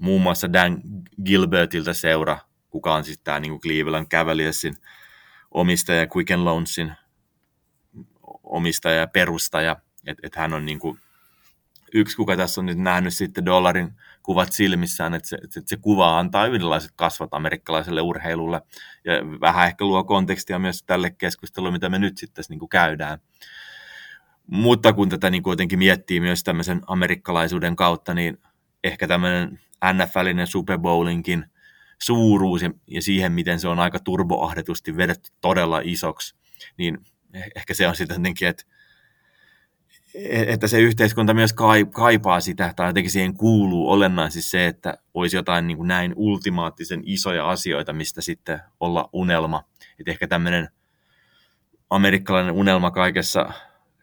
muun 0.00 0.22
muassa 0.22 0.52
Dan 0.52 0.82
Gilbertiltä 1.24 1.92
seura, 1.92 2.38
kuka 2.70 2.94
on 2.94 3.04
sitten 3.04 3.24
tämä 3.24 3.40
niin 3.40 3.60
Cleveland 3.60 4.06
Cavaliersin 4.06 4.74
omistaja, 5.50 6.06
Quicken 6.16 6.44
Loansin 6.44 6.92
omistaja 8.42 8.96
ja 8.96 9.06
perustaja, 9.06 9.76
että 10.06 10.26
et 10.26 10.36
hän 10.36 10.54
on 10.54 10.66
niin 10.66 10.78
kuin 10.78 10.98
yksi, 11.94 12.16
kuka 12.16 12.36
tässä 12.36 12.60
on 12.60 12.66
nyt 12.66 12.78
nähnyt 12.78 13.14
sitten 13.14 13.44
dollarin 13.44 13.92
kuvat 14.22 14.52
silmissään, 14.52 15.14
että 15.14 15.28
se, 15.28 15.36
että 15.36 15.60
se 15.66 15.76
kuva 15.76 16.18
antaa 16.18 16.46
yhdenlaiset 16.46 16.92
kasvat 16.96 17.34
amerikkalaiselle 17.34 18.00
urheilulle 18.00 18.62
ja 19.04 19.12
vähän 19.40 19.66
ehkä 19.66 19.84
luo 19.84 20.04
kontekstia 20.04 20.58
myös 20.58 20.82
tälle 20.82 21.10
keskustelulle, 21.10 21.72
mitä 21.72 21.88
me 21.88 21.98
nyt 21.98 22.18
sitten 22.18 22.34
tässä 22.34 22.52
niin 22.52 22.58
kuin 22.58 22.68
käydään. 22.68 23.18
Mutta 24.46 24.92
kun 24.92 25.08
tätä 25.08 25.30
niin 25.30 25.42
kuin 25.42 25.52
jotenkin 25.52 25.78
miettii 25.78 26.20
myös 26.20 26.44
tämmöisen 26.44 26.80
amerikkalaisuuden 26.86 27.76
kautta, 27.76 28.14
niin 28.14 28.38
ehkä 28.84 29.08
tämmöinen 29.08 29.60
NFLinen 29.92 30.46
Super 30.46 30.78
Bowlinkin 30.78 31.44
suuruus 32.02 32.62
ja, 32.62 32.70
ja 32.86 33.02
siihen, 33.02 33.32
miten 33.32 33.60
se 33.60 33.68
on 33.68 33.78
aika 33.78 33.98
turboahdetusti 33.98 34.96
vedetty 34.96 35.30
todella 35.40 35.80
isoksi, 35.84 36.34
niin 36.76 36.98
eh, 37.34 37.44
ehkä 37.56 37.74
se 37.74 37.88
on 37.88 37.96
sitten 37.96 38.16
jotenkin, 38.16 38.48
että 38.48 38.64
että 40.14 40.68
se 40.68 40.80
yhteiskunta 40.80 41.34
myös 41.34 41.54
kaipaa 41.92 42.40
sitä, 42.40 42.72
tai 42.76 42.88
jotenkin 42.88 43.10
siihen 43.10 43.34
kuuluu 43.34 43.90
olennaisesti 43.90 44.50
se, 44.50 44.66
että 44.66 44.98
olisi 45.14 45.36
jotain 45.36 45.66
niin 45.66 45.76
kuin 45.76 45.88
näin 45.88 46.12
ultimaattisen 46.16 47.02
isoja 47.04 47.48
asioita, 47.48 47.92
mistä 47.92 48.20
sitten 48.20 48.60
olla 48.80 49.08
unelma. 49.12 49.64
Että 49.98 50.10
ehkä 50.10 50.26
tämmöinen 50.28 50.68
amerikkalainen 51.90 52.54
unelma 52.54 52.90
kaikessa 52.90 53.52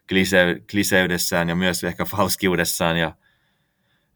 klise, 0.08 0.62
kliseydessään 0.70 1.48
ja 1.48 1.54
myös 1.54 1.84
ehkä 1.84 2.04
falskiudessaan, 2.04 2.96
ja, 2.96 3.14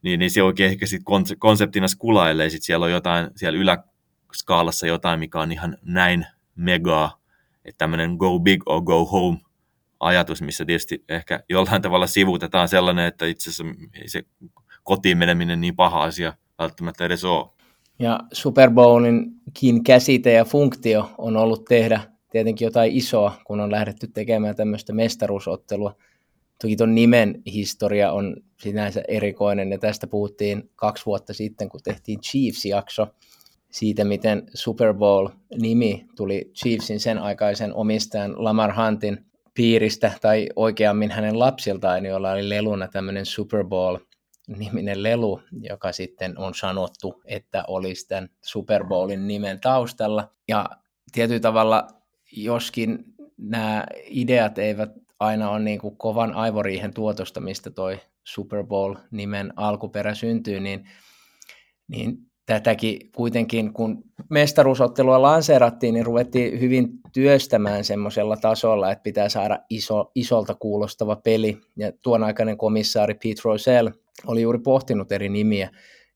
niin, 0.03 0.19
niin 0.19 0.31
se 0.31 0.43
oikein 0.43 0.71
ehkä 0.71 0.87
sitten 0.87 1.39
konseptina 1.39 1.89
skulailee, 1.89 2.51
sitten 2.51 2.67
siellä 2.67 2.85
on 2.85 2.93
jotain, 2.93 3.31
siellä 3.37 3.59
yläskaalassa 3.59 4.87
jotain, 4.87 5.21
mikä 5.21 5.41
on 5.41 5.53
ihan 5.53 5.79
näin 5.83 6.27
megaa, 6.57 7.21
että 7.65 7.79
tämmöinen 7.79 8.17
go 8.17 8.41
big 8.41 8.63
or 8.67 8.83
go 8.83 9.05
home 9.05 9.39
ajatus, 10.05 10.43
missä 10.43 10.65
tietysti 10.65 11.05
ehkä 11.09 11.41
jollain 11.49 11.83
tavalla 11.83 12.07
sivutetaan 12.07 12.69
sellainen, 12.69 13.07
että 13.07 13.27
itse 13.27 13.51
asiassa 13.51 13.85
ei 13.95 14.09
se 14.09 14.23
kotiin 14.83 15.19
meneminen 15.19 15.61
niin 15.61 15.77
paha 15.77 16.03
asia 16.03 16.33
välttämättä 16.59 17.05
edes 17.05 17.25
ole. 17.25 17.47
Ja 17.99 18.21
Super 18.33 18.71
Bowlinkin 18.71 19.85
käsite 19.85 20.33
ja 20.33 20.45
funktio 20.45 21.11
on 21.19 21.37
ollut 21.37 21.65
tehdä 21.65 22.01
tietenkin 22.31 22.67
jotain 22.67 22.93
isoa, 22.93 23.33
kun 23.45 23.61
on 23.61 23.71
lähdetty 23.71 24.07
tekemään 24.07 24.57
tämmöistä 24.57 24.93
mestaruusottelua. 24.93 25.97
Toki 26.61 26.77
tuon 26.77 26.95
nimen 26.95 27.43
historia 27.47 28.13
on 28.13 28.37
sinänsä 28.61 29.03
erikoinen, 29.09 29.71
ja 29.71 29.79
tästä 29.79 30.07
puhuttiin 30.07 30.71
kaksi 30.77 31.07
vuotta 31.07 31.35
sitten, 31.35 31.69
kun 31.69 31.81
tehtiin 31.85 32.21
Chiefs-jakso 32.21 33.07
siitä, 33.71 34.05
miten 34.05 34.43
Super 34.55 34.95
Bowl-nimi 34.95 36.07
tuli 36.17 36.51
Chiefsin 36.55 37.01
sen 37.01 37.19
aikaisen 37.19 37.75
omistajan 37.75 38.45
Lamar 38.45 38.75
Huntin 38.77 39.25
piiristä, 39.55 40.13
tai 40.21 40.49
oikeammin 40.57 41.11
hänen 41.11 41.39
lapsiltaan, 41.39 42.07
jolla 42.07 42.31
oli 42.33 42.49
leluna 42.49 42.89
tämmöinen 42.89 43.27
Super 43.27 43.65
Bowl-niminen 43.65 45.03
lelu, 45.03 45.41
joka 45.61 45.93
sitten 45.93 46.39
on 46.39 46.55
sanottu, 46.55 47.23
että 47.25 47.65
olisi 47.69 48.09
tämän 48.09 48.29
Super 48.43 48.85
Bowlin 48.85 49.27
nimen 49.29 49.61
taustalla. 49.61 50.33
Ja 50.49 50.71
tietyllä 51.13 51.41
tavalla, 51.41 51.87
joskin 52.33 53.05
nämä 53.37 53.85
ideat 54.05 54.59
eivät 54.59 54.91
aina 55.21 55.51
ole 55.51 55.61
niin 55.61 55.79
kuin 55.79 55.97
kovan 55.97 56.35
aivoriihen 56.35 56.95
tuotosta, 56.95 57.41
mistä 57.41 57.71
toi 57.71 58.01
Super 58.25 58.65
Bowl-nimen 58.65 59.53
alkuperä 59.57 60.15
syntyy, 60.15 60.61
niin, 60.61 60.89
niin 61.89 62.19
tätäkin 62.47 63.13
kuitenkin, 63.17 63.73
kun 63.73 64.05
mestaruusottelua 64.31 65.23
lanseerattiin, 65.23 65.95
niin 65.95 66.07
ruvettiin 66.07 66.61
hyvin 66.61 66.89
työstämään 67.13 67.85
semmoisella 67.85 68.37
tasolla, 68.37 68.93
että 68.93 69.03
pitää 69.03 69.29
saada 69.29 69.59
iso, 69.71 70.11
isolta 70.15 70.55
kuulostava 70.55 71.17
peli. 71.17 71.59
Ja 71.77 71.93
tuon 72.03 72.25
aikainen 72.25 72.59
komissaari 72.59 73.15
Pete 73.15 73.41
Rosell 73.45 73.89
oli 74.27 74.43
juuri 74.43 74.59
pohtinut 74.59 75.13
eri 75.13 75.29
nimiä. 75.29 75.71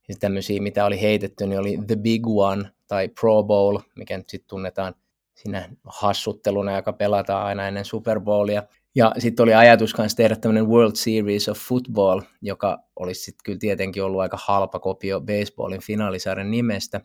Ja 0.09 0.15
tämmöisiä, 0.21 0.63
mitä 0.63 0.85
oli 0.85 1.01
heitetty, 1.01 1.47
niin 1.47 1.61
oli 1.61 1.79
The 1.87 1.97
Big 1.97 2.27
One 2.27 2.65
tai 2.87 3.09
Pro 3.21 3.43
Bowl, 3.43 3.79
mikä 3.97 4.17
nyt 4.17 4.29
sitten 4.29 4.49
tunnetaan 4.49 4.95
siinä 5.35 5.69
hassutteluna, 5.85 6.77
joka 6.77 6.93
pelataan 6.93 7.47
aina 7.47 7.69
ennen 7.69 7.85
Super 7.85 8.21
Bowlia. 8.21 8.63
Ja 8.99 9.13
sitten 9.19 9.43
oli 9.43 9.55
ajatus 9.55 9.99
myös 9.99 10.15
tehdä 10.15 10.37
tämmöinen 10.37 10.69
World 10.69 10.95
Series 10.95 11.49
of 11.49 11.59
Football, 11.59 12.21
joka 12.43 12.79
olisi 12.97 13.23
sitten 13.23 13.45
kyllä 13.45 13.59
tietenkin 13.59 14.03
ollut 14.03 14.21
aika 14.21 14.39
halpa 14.45 14.79
kopio 14.79 15.21
baseballin 15.21 15.83
finaalisarjan 15.83 16.51
nimestä. 16.51 17.01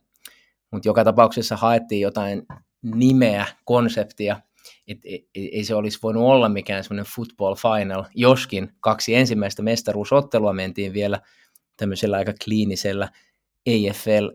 Mutta 0.71 0.89
joka 0.89 1.03
tapauksessa 1.03 1.57
haettiin 1.57 2.01
jotain 2.01 2.43
nimeä, 2.81 3.45
konseptia, 3.65 4.39
että 4.87 5.07
ei 5.35 5.63
se 5.63 5.75
olisi 5.75 5.99
voinut 6.03 6.23
olla 6.23 6.49
mikään 6.49 6.83
semmoinen 6.83 7.11
football 7.15 7.55
final, 7.55 8.03
joskin 8.15 8.69
kaksi 8.79 9.15
ensimmäistä 9.15 9.61
mestaruusottelua 9.61 10.53
mentiin 10.53 10.93
vielä 10.93 11.21
tämmöisellä 11.77 12.17
aika 12.17 12.33
kliinisellä 12.43 13.09
AFL 13.69 14.27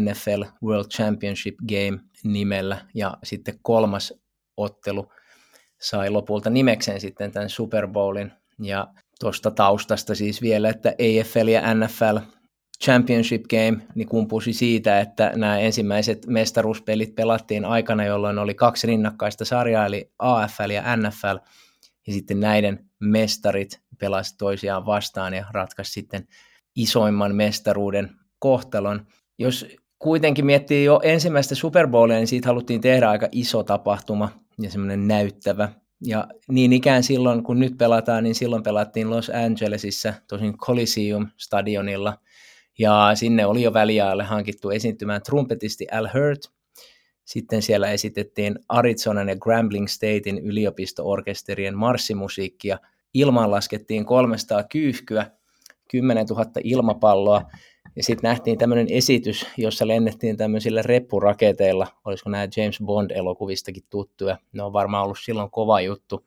NFL 0.00 0.42
World 0.64 0.88
Championship 0.88 1.54
Game 1.68 2.00
nimellä, 2.24 2.86
ja 2.94 3.14
sitten 3.24 3.58
kolmas 3.62 4.14
ottelu– 4.56 5.12
sai 5.80 6.10
lopulta 6.10 6.50
nimekseen 6.50 7.00
sitten 7.00 7.32
tämän 7.32 7.50
Super 7.50 7.88
Bowlin. 7.88 8.32
Ja 8.62 8.88
tuosta 9.20 9.50
taustasta 9.50 10.14
siis 10.14 10.42
vielä, 10.42 10.68
että 10.68 10.88
AFL 10.88 11.48
ja 11.48 11.74
NFL 11.74 12.16
Championship 12.84 13.42
Game 13.42 13.86
niin 13.94 14.08
kumpusi 14.08 14.52
siitä, 14.52 15.00
että 15.00 15.32
nämä 15.36 15.58
ensimmäiset 15.58 16.26
mestaruuspelit 16.26 17.14
pelattiin 17.14 17.64
aikana, 17.64 18.04
jolloin 18.04 18.38
oli 18.38 18.54
kaksi 18.54 18.86
rinnakkaista 18.86 19.44
sarjaa, 19.44 19.86
eli 19.86 20.10
AFL 20.18 20.70
ja 20.70 20.96
NFL, 20.96 21.36
ja 22.06 22.12
sitten 22.12 22.40
näiden 22.40 22.84
mestarit 23.00 23.80
pelasivat 23.98 24.38
toisiaan 24.38 24.86
vastaan 24.86 25.34
ja 25.34 25.44
ratkaisi 25.50 25.92
sitten 25.92 26.28
isoimman 26.76 27.34
mestaruuden 27.34 28.10
kohtalon. 28.38 29.06
Jos 29.38 29.66
kuitenkin 29.98 30.46
miettii 30.46 30.84
jo 30.84 31.00
ensimmäistä 31.02 31.54
Super 31.54 31.88
Bowlia, 31.88 32.16
niin 32.16 32.26
siitä 32.26 32.48
haluttiin 32.48 32.80
tehdä 32.80 33.10
aika 33.10 33.28
iso 33.32 33.62
tapahtuma, 33.62 34.28
ja 34.60 34.70
semmoinen 34.70 35.08
näyttävä. 35.08 35.68
Ja 36.06 36.28
niin 36.48 36.72
ikään 36.72 37.02
silloin, 37.02 37.42
kun 37.42 37.58
nyt 37.58 37.78
pelataan, 37.78 38.24
niin 38.24 38.34
silloin 38.34 38.62
pelattiin 38.62 39.10
Los 39.10 39.30
Angelesissa, 39.30 40.14
tosin 40.28 40.58
Coliseum-stadionilla, 40.58 42.18
ja 42.78 43.10
sinne 43.14 43.46
oli 43.46 43.62
jo 43.62 43.72
väliaalle 43.72 44.24
hankittu 44.24 44.70
esiintymään 44.70 45.22
trumpetisti 45.22 45.86
Al 45.92 46.08
Hurt. 46.14 46.40
Sitten 47.24 47.62
siellä 47.62 47.90
esitettiin 47.90 48.58
Arizonan 48.68 49.28
ja 49.28 49.36
Grambling 49.36 49.86
Statein 49.88 50.38
yliopisto-orkesterien 50.38 51.76
marssimusiikkia. 51.76 52.78
Ilmaan 53.14 53.50
laskettiin 53.50 54.04
300 54.04 54.62
kyyhkyä, 54.62 55.30
10 55.90 56.26
000 56.26 56.44
ilmapalloa, 56.64 57.42
ja 57.96 58.02
sitten 58.02 58.28
nähtiin 58.28 58.58
tämmöinen 58.58 58.86
esitys, 58.90 59.46
jossa 59.56 59.86
lennettiin 59.86 60.36
tämmöisillä 60.36 60.82
reppuraketeilla, 60.82 61.86
olisiko 62.04 62.30
nämä 62.30 62.48
James 62.56 62.78
Bond-elokuvistakin 62.84 63.82
tuttuja. 63.90 64.38
Ne 64.52 64.62
on 64.62 64.72
varmaan 64.72 65.04
ollut 65.04 65.18
silloin 65.24 65.50
kova 65.50 65.80
juttu 65.80 66.26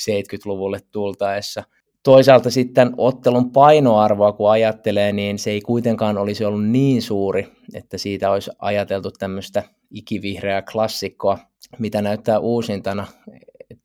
70-luvulle 0.00 0.80
tultaessa. 0.90 1.62
Toisaalta 2.02 2.50
sitten 2.50 2.94
ottelun 2.96 3.52
painoarvoa, 3.52 4.32
kun 4.32 4.50
ajattelee, 4.50 5.12
niin 5.12 5.38
se 5.38 5.50
ei 5.50 5.60
kuitenkaan 5.60 6.18
olisi 6.18 6.44
ollut 6.44 6.66
niin 6.66 7.02
suuri, 7.02 7.46
että 7.74 7.98
siitä 7.98 8.30
olisi 8.30 8.50
ajateltu 8.58 9.10
tämmöistä 9.10 9.62
ikivihreää 9.90 10.62
klassikkoa, 10.62 11.38
mitä 11.78 12.02
näyttää 12.02 12.38
uusintana, 12.38 13.06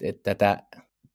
että, 0.04 0.14
tätä 0.24 0.64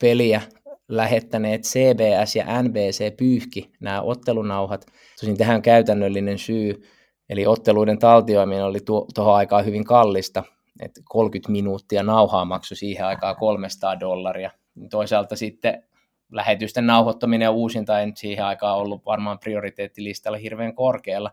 peliä 0.01 0.43
lähettäneet 0.88 1.62
CBS 1.62 2.37
ja 2.37 2.62
NBC 2.62 3.16
pyyhki 3.16 3.73
nämä 3.81 4.03
ottelunauhat. 4.03 4.87
Tosin 5.20 5.37
tähän 5.37 5.62
käytännöllinen 5.62 6.38
syy, 6.38 6.83
eli 7.29 7.47
otteluiden 7.47 7.99
taltioiminen 7.99 8.64
oli 8.64 8.81
tuohon 9.14 9.35
aikaan 9.35 9.64
hyvin 9.64 9.85
kallista, 9.85 10.42
että 10.81 11.01
30 11.05 11.53
minuuttia 11.53 12.03
nauhaa 12.03 12.44
maksoi 12.44 12.77
siihen 12.77 13.07
aikaan 13.07 13.37
300 13.37 14.01
dollaria. 14.01 14.51
Toisaalta 14.90 15.37
sitten 15.37 15.83
lähetysten 16.33 16.87
nauhoittaminen 16.87 17.47
ja 17.47 17.51
uusinta 17.51 18.01
ei 18.01 18.12
siihen 18.14 18.44
aikaan 18.44 18.79
ollut 18.79 19.07
varmaan 19.07 19.38
prioriteettilistalla 19.38 20.38
hirveän 20.38 20.75
korkealla. 20.75 21.31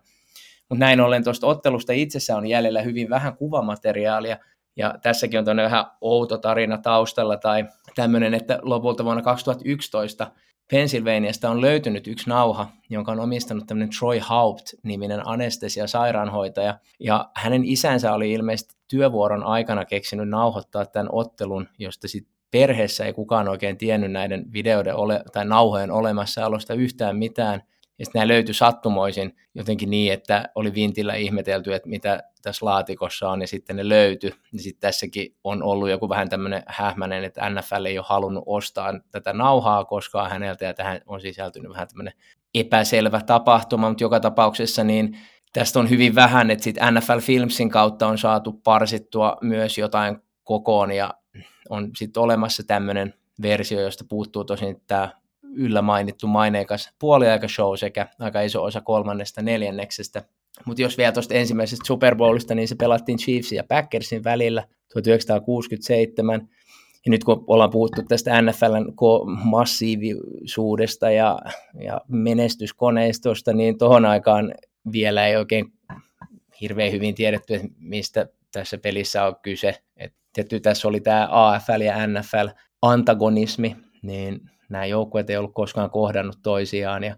Mutta 0.70 0.86
näin 0.86 1.02
ollen 1.02 1.24
tuosta 1.24 1.48
ottelusta 1.48 1.94
itsessä 1.94 2.38
on 2.38 2.48
jäljellä 2.48 2.82
hyvin 2.82 3.10
vähän 3.10 3.38
kuvamateriaalia, 3.38 4.38
ja 4.76 4.96
tässäkin 5.02 5.40
on 5.40 5.46
tämmöinen 5.46 5.72
vähän 5.72 5.86
outo 6.02 6.38
tarina 6.38 6.78
taustalla, 6.78 7.38
tai 7.38 7.66
tämmöinen, 7.96 8.34
että 8.34 8.60
lopulta 8.62 9.04
vuonna 9.06 9.24
2011 9.24 10.32
Pennsylvaniasta 10.72 11.50
on 11.50 11.62
löytynyt 11.62 12.08
yksi 12.08 12.30
nauha, 12.30 12.68
jonka 12.90 13.12
on 13.12 13.20
omistanut 13.20 13.68
tämmöinen 13.68 13.90
Troy 14.00 14.20
Haupt-niminen 14.20 15.28
anestesia-sairaanhoitaja, 15.28 16.80
ja 17.00 17.30
hänen 17.36 17.66
isänsä 17.66 18.14
oli 18.14 18.32
ilmeisesti 18.32 18.76
työvuoron 18.88 19.44
aikana 19.44 19.86
keksinyt 19.86 20.30
nauhoittaa 20.30 20.86
tämän 20.86 21.10
ottelun, 21.12 21.68
josta 21.80 22.08
sitten 22.08 22.34
perheessä 22.52 23.06
ei 23.06 23.14
kukaan 23.14 23.48
oikein 23.48 23.78
tiennyt 23.78 24.12
näiden 24.12 24.54
videoiden 24.54 24.96
ole, 24.96 25.24
tai 25.34 25.46
nauhojen 25.46 25.92
olemassaolosta 25.92 26.74
yhtään 26.74 27.18
mitään, 27.18 27.64
ja 28.00 28.06
sitten 28.06 28.20
nämä 28.20 28.28
löytyi 28.28 28.54
sattumoisin 28.54 29.36
jotenkin 29.56 29.90
niin, 29.90 30.14
että 30.14 30.50
oli 30.56 30.74
vintillä 30.74 31.16
ihmetelty, 31.16 31.74
että 31.74 31.90
mitä 31.90 32.24
tässä 32.42 32.66
laatikossa 32.66 33.30
on, 33.30 33.42
ja 33.42 33.48
sitten 33.48 33.76
ne 33.76 33.90
löytyi. 33.90 34.34
Ja 34.54 34.60
sitten 34.60 34.82
tässäkin 34.82 35.36
on 35.44 35.64
ollut 35.64 35.90
joku 35.90 36.10
vähän 36.10 36.30
tämmöinen 36.30 36.64
hähmäinen, 36.68 37.24
että 37.24 37.50
NFL 37.50 37.86
ei 37.86 37.98
ole 37.98 38.06
halunnut 38.10 38.44
ostaa 38.46 38.94
tätä 39.12 39.34
nauhaa 39.34 39.86
koskaan 39.86 40.32
häneltä, 40.32 40.66
ja 40.66 40.74
tähän 40.74 41.02
on 41.06 41.22
sisältynyt 41.22 41.72
vähän 41.72 41.88
tämmöinen 41.88 42.14
epäselvä 42.56 43.22
tapahtuma, 43.22 43.90
mutta 43.90 44.04
joka 44.04 44.20
tapauksessa 44.20 44.84
niin 44.84 45.18
tästä 45.54 45.80
on 45.80 45.90
hyvin 45.90 46.16
vähän, 46.16 46.52
että 46.52 46.64
sitten 46.64 46.94
NFL 46.94 47.20
Filmsin 47.20 47.70
kautta 47.70 48.08
on 48.08 48.18
saatu 48.18 48.54
parsittua 48.54 49.38
myös 49.42 49.78
jotain 49.78 50.18
kokoon, 50.44 50.92
ja 50.92 51.14
on 51.70 51.90
sitten 51.98 52.24
olemassa 52.24 52.64
tämmöinen 52.64 53.14
versio, 53.42 53.82
josta 53.82 54.06
puuttuu 54.10 54.44
tosin 54.44 54.82
tämä 54.88 55.10
yllä 55.54 55.82
mainittu 55.82 56.28
maineikas 56.28 56.90
puoliaikashow 57.00 57.76
sekä 57.76 58.08
aika 58.20 58.42
iso 58.42 58.64
osa 58.64 58.82
kolmannesta 58.82 59.42
neljänneksestä. 59.42 60.24
Mutta 60.66 60.82
jos 60.82 60.98
vielä 60.98 61.12
tuosta 61.12 61.34
ensimmäisestä 61.34 61.88
Super 61.88 62.16
Bowlista, 62.16 62.56
niin 62.56 62.68
se 62.68 62.76
pelattiin 62.76 63.18
Chiefsin 63.18 63.56
ja 63.56 63.64
Packersin 63.64 64.24
välillä 64.24 64.64
1967. 64.94 66.50
Ja 67.06 67.10
nyt 67.10 67.24
kun 67.24 67.44
ollaan 67.48 67.70
puhuttu 67.70 68.02
tästä 68.08 68.42
NFLn 68.42 68.94
massiivisuudesta 69.44 71.12
ja, 71.12 71.40
ja 71.84 72.02
menestyskoneistosta, 72.08 73.54
niin 73.54 73.78
tuohon 73.78 74.06
aikaan 74.06 74.54
vielä 74.92 75.28
ei 75.28 75.36
oikein 75.36 75.66
hirveän 76.62 76.92
hyvin 76.92 77.16
tiedetty, 77.16 77.56
että 77.56 77.68
mistä 77.80 78.28
tässä 78.52 78.78
pelissä 78.78 79.26
on 79.26 79.36
kyse. 79.42 79.82
Et 79.98 80.14
tietysti 80.34 80.60
tässä 80.60 80.88
oli 80.88 81.00
tämä 81.02 81.28
AFL 81.32 81.82
ja 81.82 82.08
NFL 82.08 82.48
antagonismi, 82.82 83.76
niin 84.02 84.42
nämä 84.72 84.86
joukkueet 84.86 85.30
ei 85.30 85.38
ollut 85.38 85.54
koskaan 85.54 85.90
kohdannut 85.90 86.38
toisiaan 86.44 87.04
ja 87.04 87.16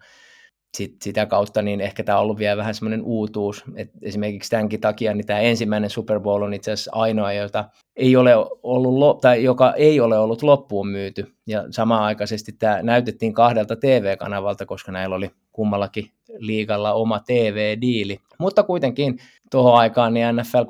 sit, 0.78 1.02
sitä 1.02 1.26
kautta 1.26 1.62
niin 1.62 1.82
ehkä 1.82 2.04
tämä 2.04 2.18
on 2.18 2.24
ollut 2.24 2.38
vielä 2.38 2.58
vähän 2.58 2.76
semmoinen 2.76 3.02
uutuus, 3.04 3.64
että 3.76 3.98
esimerkiksi 4.02 4.50
tämänkin 4.50 4.82
takia 4.82 5.14
niin 5.14 5.26
tämä 5.26 5.40
ensimmäinen 5.40 5.90
Super 5.90 6.20
Bowl 6.20 6.42
on 6.42 6.54
itse 6.54 6.72
asiassa 6.72 6.92
ainoa, 6.94 7.34
jota 7.34 7.70
ei 7.96 8.16
ole 8.16 8.32
ollut, 8.64 9.22
tai 9.22 9.44
joka 9.44 9.74
ei 9.74 10.00
ole 10.00 10.20
ollut 10.20 10.44
loppuun 10.44 10.88
myyty 10.88 11.34
ja 11.48 11.66
samaan 11.70 12.04
aikaisesti 12.04 12.52
tämä 12.52 12.84
näytettiin 12.84 13.34
kahdelta 13.34 13.76
TV-kanavalta, 13.76 14.66
koska 14.66 14.92
näillä 14.92 15.16
oli 15.16 15.32
kummallakin 15.52 16.10
liigalla 16.38 16.94
oma 16.94 17.20
TV-diili. 17.20 18.20
Mutta 18.40 18.64
kuitenkin 18.64 19.18
tuohon 19.52 19.76
aikaan 19.76 20.14
niin 20.14 20.36
NFL 20.36 20.64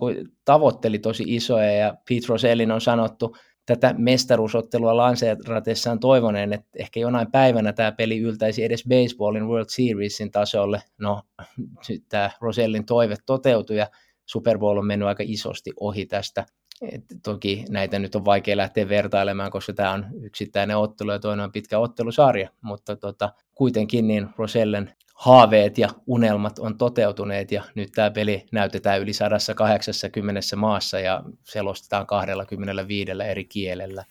tavoitteli 0.45 0.99
tosi 0.99 1.23
isoja 1.27 1.71
ja 1.71 1.95
Pete 2.09 2.27
Rosellin 2.29 2.71
on 2.71 2.81
sanottu, 2.81 3.35
tätä 3.65 3.95
mestaruusottelua 3.97 4.97
lanseeratessaan 4.97 5.99
toivoneen, 5.99 6.53
että 6.53 6.69
ehkä 6.79 6.99
jonain 6.99 7.31
päivänä 7.31 7.73
tämä 7.73 7.91
peli 7.91 8.19
yltäisi 8.19 8.63
edes 8.63 8.83
baseballin 8.89 9.47
World 9.47 9.69
Seriesin 9.69 10.31
tasolle. 10.31 10.81
No, 10.99 11.21
nyt 11.89 12.03
tämä 12.09 12.29
Rosellin 12.41 12.85
toive 12.85 13.15
toteutui 13.25 13.77
ja 13.77 13.87
Super 14.25 14.57
Bowl 14.57 14.77
on 14.77 14.85
mennyt 14.85 15.07
aika 15.07 15.23
isosti 15.27 15.71
ohi 15.79 16.05
tästä. 16.05 16.45
Et 16.91 17.03
toki 17.23 17.65
näitä 17.69 17.99
nyt 17.99 18.15
on 18.15 18.25
vaikea 18.25 18.57
lähteä 18.57 18.89
vertailemaan, 18.89 19.51
koska 19.51 19.73
tämä 19.73 19.91
on 19.91 20.05
yksittäinen 20.21 20.77
ottelu 20.77 21.11
ja 21.11 21.19
toinen 21.19 21.43
on 21.43 21.51
pitkä 21.51 21.79
ottelusarja, 21.79 22.49
mutta 22.61 22.95
tota, 22.95 23.33
kuitenkin 23.55 24.07
niin 24.07 24.27
Rosellen 24.37 24.93
haaveet 25.23 25.77
ja 25.77 25.89
unelmat 26.07 26.59
on 26.59 26.77
toteutuneet 26.77 27.51
ja 27.51 27.63
nyt 27.75 27.91
tämä 27.91 28.11
peli 28.11 28.45
näytetään 28.51 29.01
yli 29.01 29.13
180 29.13 30.55
maassa 30.55 30.99
ja 30.99 31.23
selostetaan 31.43 32.07
25 32.07 33.11
eri 33.29 33.45
kielellä. 33.45 34.05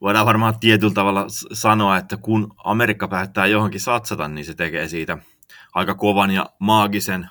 Voidaan 0.00 0.26
varmaan 0.26 0.60
tietyllä 0.60 0.94
tavalla 0.94 1.26
sanoa, 1.52 1.96
että 1.96 2.16
kun 2.16 2.52
Amerikka 2.64 3.08
päättää 3.08 3.46
johonkin 3.46 3.80
satsata, 3.80 4.28
niin 4.28 4.44
se 4.44 4.54
tekee 4.54 4.88
siitä 4.88 5.18
aika 5.74 5.94
kovan 5.94 6.30
ja 6.30 6.46
maagisen, 6.58 7.28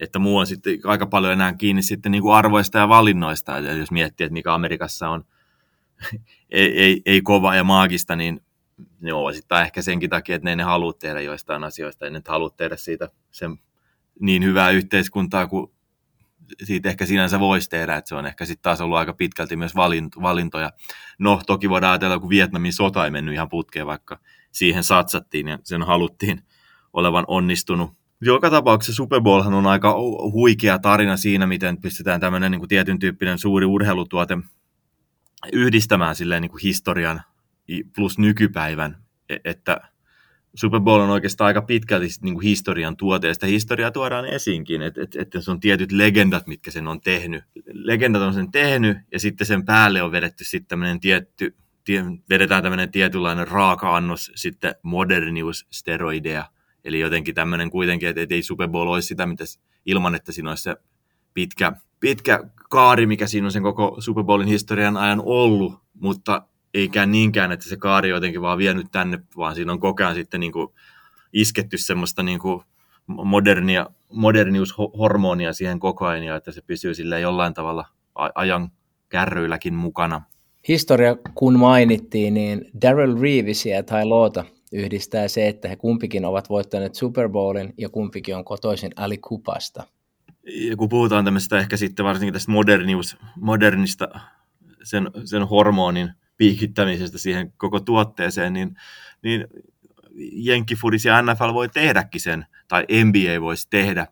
että 0.00 0.18
muu 0.18 0.36
on 0.36 0.46
sitten 0.46 0.78
aika 0.84 1.06
paljon 1.06 1.32
enää 1.32 1.52
kiinni 1.52 1.82
sitten 1.82 2.12
niin 2.12 2.22
kuin 2.22 2.34
arvoista 2.34 2.78
ja 2.78 2.88
valinnoista. 2.88 3.58
Eli 3.58 3.78
jos 3.78 3.90
miettii, 3.90 4.24
että 4.24 4.32
mikä 4.32 4.54
Amerikassa 4.54 5.08
on 5.08 5.24
ei, 6.50 6.82
ei, 6.82 7.02
ei 7.06 7.22
kova 7.22 7.54
ja 7.54 7.64
maagista, 7.64 8.16
niin 8.16 8.40
ne 9.00 9.12
osittain 9.12 9.64
ehkä 9.64 9.82
senkin 9.82 10.10
takia, 10.10 10.36
että 10.36 10.44
ne 10.46 10.50
ei 10.50 10.56
ne 10.56 10.62
halua 10.62 10.92
tehdä 10.92 11.20
joistain 11.20 11.64
asioista, 11.64 12.04
ei 12.04 12.10
ne 12.10 12.22
halua 12.28 12.50
tehdä 12.50 12.76
siitä 12.76 13.08
sen 13.30 13.58
niin 14.20 14.44
hyvää 14.44 14.70
yhteiskuntaa 14.70 15.46
kuin 15.46 15.72
siitä 16.62 16.88
ehkä 16.88 17.06
sinänsä 17.06 17.40
voisi 17.40 17.70
tehdä, 17.70 17.96
että 17.96 18.08
se 18.08 18.14
on 18.14 18.26
ehkä 18.26 18.44
sitten 18.44 18.62
taas 18.62 18.80
ollut 18.80 18.98
aika 18.98 19.12
pitkälti 19.12 19.56
myös 19.56 19.76
valintoja. 20.22 20.70
No, 21.18 21.40
toki 21.46 21.70
voidaan 21.70 21.92
ajatella, 21.92 22.18
kun 22.18 22.28
Vietnamin 22.28 22.72
sota 22.72 23.04
ei 23.04 23.10
mennyt 23.10 23.34
ihan 23.34 23.48
putkeen, 23.48 23.86
vaikka 23.86 24.18
siihen 24.52 24.84
satsattiin 24.84 25.48
ja 25.48 25.58
sen 25.64 25.82
haluttiin 25.82 26.42
olevan 26.92 27.24
onnistunut. 27.28 27.90
Joka 28.20 28.50
tapauksessa 28.50 28.96
Super 28.96 29.20
Bowlhan 29.20 29.54
on 29.54 29.66
aika 29.66 29.94
huikea 30.32 30.78
tarina 30.78 31.16
siinä, 31.16 31.46
miten 31.46 31.80
pystytään 31.80 32.20
tämmöinen 32.20 32.50
niin 32.50 32.60
kuin 32.60 32.68
tietyn 32.68 32.98
tyyppinen 32.98 33.38
suuri 33.38 33.66
urheilutuote 33.66 34.38
yhdistämään 35.52 36.16
silleen 36.16 36.42
niin 36.42 36.50
kuin 36.50 36.62
historian 36.62 37.22
plus 37.96 38.18
nykypäivän, 38.18 38.96
e, 39.28 39.36
että 39.44 39.80
Super 40.54 40.80
Bowl 40.80 41.00
on 41.00 41.10
oikeastaan 41.10 41.46
aika 41.46 41.62
pitkälti 41.62 42.06
niin 42.22 42.34
kuin 42.34 42.44
historian 42.44 42.96
tuote, 42.96 43.28
ja 43.28 43.34
sitä 43.34 43.46
historiaa 43.46 43.90
tuodaan 43.90 44.26
esiinkin, 44.26 44.82
että, 44.82 45.02
että, 45.02 45.22
että 45.22 45.40
se 45.40 45.50
on 45.50 45.60
tietyt 45.60 45.92
legendat, 45.92 46.46
mitkä 46.46 46.70
sen 46.70 46.88
on 46.88 47.00
tehnyt. 47.00 47.44
Legendat 47.72 48.22
on 48.22 48.34
sen 48.34 48.50
tehnyt, 48.50 48.98
ja 49.12 49.20
sitten 49.20 49.46
sen 49.46 49.64
päälle 49.64 50.02
on 50.02 50.12
vedetty 50.12 50.44
sitten 50.44 50.68
tämmöinen 50.68 51.00
tietty, 51.00 51.56
tie, 51.84 52.04
vedetään 52.30 52.62
tämmöinen 52.62 52.90
tietynlainen 52.90 53.48
raaka-annos 53.48 54.32
sitten 54.34 54.74
modernius 54.82 55.66
steroideja, 55.70 56.50
eli 56.84 57.00
jotenkin 57.00 57.34
tämmöinen 57.34 57.70
kuitenkin, 57.70 58.08
että 58.08 58.34
ei 58.34 58.42
Super 58.42 58.68
Bowl 58.68 58.88
olisi 58.88 59.08
sitä, 59.08 59.26
mitä 59.26 59.44
ilman, 59.86 60.14
että 60.14 60.32
siinä 60.32 60.48
olisi 60.48 60.62
se 60.62 60.76
pitkä, 61.34 61.72
pitkä 62.00 62.44
kaari, 62.70 63.06
mikä 63.06 63.26
siinä 63.26 63.46
on 63.46 63.52
sen 63.52 63.62
koko 63.62 63.96
Super 63.98 64.24
Bowlin 64.24 64.48
historian 64.48 64.96
ajan 64.96 65.22
ollut, 65.24 65.74
mutta 65.94 66.42
eikä 66.80 67.06
niinkään, 67.06 67.52
että 67.52 67.68
se 67.68 67.76
kaari 67.76 68.08
jotenkin 68.08 68.42
vaan 68.42 68.58
vienyt 68.58 68.86
tänne, 68.92 69.18
vaan 69.36 69.54
siinä 69.54 69.72
on 69.72 69.80
koko 69.80 70.02
ajan 70.02 70.14
sitten 70.14 70.40
niin 70.40 70.52
kuin 70.52 70.68
isketty 71.32 71.78
semmoista 71.78 72.22
niin 72.22 72.38
kuin 72.38 72.62
modernia, 73.06 73.86
moderniushormonia 74.12 75.52
siihen 75.52 75.80
koko 75.80 76.06
ajan, 76.06 76.24
ja 76.24 76.36
että 76.36 76.52
se 76.52 76.62
pysyy 76.62 76.94
sille 76.94 77.20
jollain 77.20 77.54
tavalla 77.54 77.84
ajan 78.34 78.70
kärryilläkin 79.08 79.74
mukana. 79.74 80.22
Historia 80.68 81.16
kun 81.34 81.58
mainittiin, 81.58 82.34
niin 82.34 82.70
Daryl 82.82 83.20
Reevesia 83.20 83.76
ja 83.76 83.82
Ty 83.82 84.04
Loota 84.04 84.44
yhdistää 84.72 85.28
se, 85.28 85.48
että 85.48 85.68
he 85.68 85.76
kumpikin 85.76 86.24
ovat 86.24 86.48
voittaneet 86.48 86.94
Super 86.94 87.28
Bowlin 87.28 87.74
ja 87.78 87.88
kumpikin 87.88 88.36
on 88.36 88.44
kotoisin 88.44 88.92
Ali 88.96 89.18
Kupasta. 89.18 89.84
Ja 90.46 90.76
kun 90.76 90.88
puhutaan 90.88 91.24
tämmöistä 91.24 91.58
ehkä 91.58 91.76
sitten 91.76 92.04
varsinkin 92.04 92.32
tästä 92.32 92.52
modernius, 92.52 93.16
modernista 93.36 94.08
sen, 94.82 95.10
sen 95.24 95.48
hormonin 95.48 96.10
piikittämisestä 96.38 97.18
siihen 97.18 97.52
koko 97.56 97.80
tuotteeseen, 97.80 98.52
niin, 98.52 98.76
niin 99.22 99.46
Jenkkifudis 100.32 101.04
ja 101.04 101.22
NFL 101.22 101.54
voi 101.54 101.68
tehdäkin 101.68 102.20
sen, 102.20 102.46
tai 102.68 102.86
NBA 103.04 103.40
voisi 103.40 103.66
tehdä. 103.70 104.06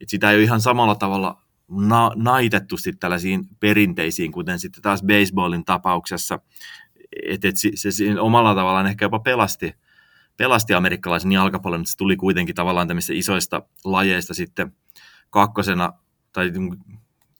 Et 0.00 0.08
sitä 0.08 0.30
ei 0.30 0.36
ole 0.36 0.42
ihan 0.42 0.60
samalla 0.60 0.94
tavalla 0.94 1.42
na- 1.68 2.12
naitettu 2.14 2.76
sitten 2.76 2.98
tällaisiin 2.98 3.44
perinteisiin, 3.60 4.32
kuten 4.32 4.58
sitten 4.60 4.82
taas 4.82 5.02
baseballin 5.02 5.64
tapauksessa. 5.64 6.38
Että 7.28 7.48
et 7.48 7.56
se, 7.56 7.90
se 7.90 8.20
omalla 8.20 8.54
tavallaan 8.54 8.86
ehkä 8.86 9.04
jopa 9.04 9.18
pelasti, 9.18 9.74
pelasti 10.36 10.74
amerikkalaisen 10.74 11.32
jalkapallon, 11.32 11.80
että 11.80 11.90
se 11.90 11.96
tuli 11.96 12.16
kuitenkin 12.16 12.54
tavallaan 12.54 12.88
tämmöisistä 12.88 13.14
isoista 13.14 13.62
lajeista 13.84 14.34
sitten 14.34 14.72
kakkosena, 15.30 15.92
tai 16.32 16.52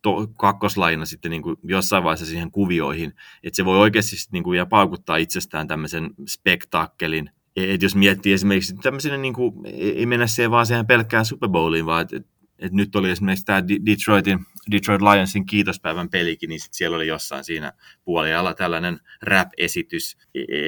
to, 0.04 0.26
kakkoslajina 0.38 1.04
sitten 1.04 1.30
niin 1.30 1.42
kuin 1.42 1.56
jossain 1.62 2.04
vaiheessa 2.04 2.26
siihen 2.26 2.50
kuvioihin, 2.50 3.12
että 3.42 3.56
se 3.56 3.64
voi 3.64 3.78
oikeasti 3.78 4.16
sitten 4.16 4.32
niin 4.32 4.44
kuin 4.44 4.52
vielä 4.52 4.66
paukuttaa 4.66 5.16
itsestään 5.16 5.68
tämmöisen 5.68 6.10
spektaakkelin. 6.28 7.30
Et 7.56 7.82
jos 7.82 7.96
miettii 7.96 8.32
esimerkiksi 8.32 8.74
tämmöisenä, 8.82 9.16
niin 9.16 9.34
kuin, 9.34 9.54
ei 9.74 10.06
mennä 10.06 10.26
siihen 10.26 10.50
vaan 10.50 10.66
siihen 10.66 10.86
pelkkään 10.86 11.24
Super 11.24 11.48
Bowliin, 11.48 11.86
vaan 11.86 12.02
että 12.02 12.34
et 12.58 12.72
nyt 12.72 12.96
oli 12.96 13.10
esimerkiksi 13.10 13.44
tämä 13.44 13.68
Detroitin, 13.68 14.38
Detroit 14.70 15.02
Lionsin 15.02 15.46
kiitospäivän 15.46 16.08
pelikin, 16.08 16.48
niin 16.48 16.60
sit 16.60 16.74
siellä 16.74 16.96
oli 16.96 17.06
jossain 17.06 17.44
siinä 17.44 17.72
puolialla 18.04 18.54
tällainen 18.54 19.00
rap-esitys. 19.22 20.16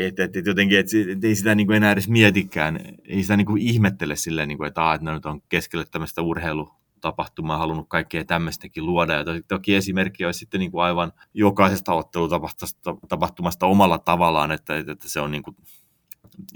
Että 0.06 0.24
et, 0.24 0.36
et 0.36 0.46
jotenkin, 0.46 0.78
että 0.78 0.96
et 1.12 1.24
ei 1.24 1.34
sitä 1.34 1.54
niin 1.54 1.66
kuin 1.66 1.76
enää 1.76 1.92
edes 1.92 2.08
mietikään, 2.08 2.80
ei 3.04 3.22
sitä 3.22 3.36
niin 3.36 3.46
kuin 3.46 3.62
ihmettele 3.62 4.16
silleen, 4.16 4.48
niin 4.48 4.58
kuin, 4.58 4.68
että, 4.68 4.94
että 4.94 5.12
nyt 5.12 5.26
on 5.26 5.42
keskelle 5.48 5.84
tämmöistä 5.90 6.22
urheilu, 6.22 6.70
tapahtumaa 7.06 7.58
halunnut 7.58 7.86
kaikkea 7.88 8.24
tämmöistäkin 8.24 8.86
luoda. 8.86 9.14
Ja 9.14 9.24
toki 9.48 9.74
esimerkki 9.74 10.24
olisi 10.24 10.38
sitten 10.38 10.60
niin 10.60 10.70
kuin 10.70 10.84
aivan 10.84 11.12
jokaisesta 11.34 11.92
ottelutapahtumasta 11.92 13.66
omalla 13.66 13.98
tavallaan, 13.98 14.52
että, 14.52 14.76
että 14.76 15.08
se 15.08 15.20
on 15.20 15.30
niin 15.30 15.42
kuin 15.42 15.56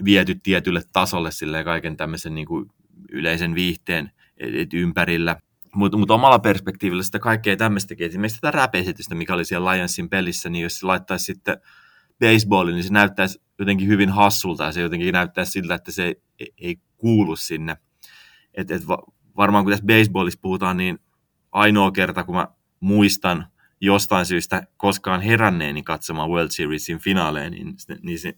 viety 0.05 0.35
tietylle 0.35 0.83
tasolle 0.93 1.31
silleen 1.31 1.65
kaiken 1.65 1.97
tämmöisen 1.97 2.35
niin 2.35 2.47
kuin 2.47 2.71
yleisen 3.13 3.55
viihteen 3.55 4.11
ympärillä. 4.73 5.37
Mutta 5.75 5.99
mut 5.99 6.11
omalla 6.11 6.39
perspektiivillä 6.39 7.03
sitä 7.03 7.19
kaikkea 7.19 7.57
tämmöistäkin, 7.57 8.07
esimerkiksi 8.07 8.41
tätä 8.41 8.51
rap 8.51 8.73
mikä 9.15 9.35
oli 9.35 9.45
siellä 9.45 9.73
Lionsin 9.73 10.09
pelissä, 10.09 10.49
niin 10.49 10.63
jos 10.63 10.79
se 10.79 10.87
laittaisi 10.87 11.25
sitten 11.25 11.61
baseballin, 12.21 12.75
niin 12.75 12.85
se 12.85 12.93
näyttäisi 12.93 13.43
jotenkin 13.59 13.89
hyvin 13.89 14.11
hassulta 14.11 14.65
ja 14.65 14.73
se 14.73 14.81
jotenkin 14.81 15.13
näyttäisi 15.13 15.53
siltä, 15.53 15.75
että 15.75 15.93
se 15.93 16.17
ei, 16.39 16.53
ei 16.59 16.77
kuulu 16.97 17.37
sinne. 17.37 17.77
Et, 18.55 18.71
et 18.71 18.89
va, 18.89 18.99
varmaan 19.40 19.64
kun 19.64 19.72
tässä 19.72 19.87
baseballissa 19.87 20.40
puhutaan, 20.42 20.76
niin 20.76 20.98
ainoa 21.53 21.92
kerta, 21.92 22.24
kun 22.24 22.35
mä 22.35 22.48
muistan 22.81 23.46
jostain 23.81 24.26
syystä 24.26 24.66
koskaan 24.76 25.20
heränneeni 25.20 25.83
katsomaan 25.83 26.31
World 26.31 26.50
Seriesin 26.50 26.98
finaaleja, 26.98 27.50
niin, 27.50 27.74
niin 28.03 28.18
se, 28.18 28.35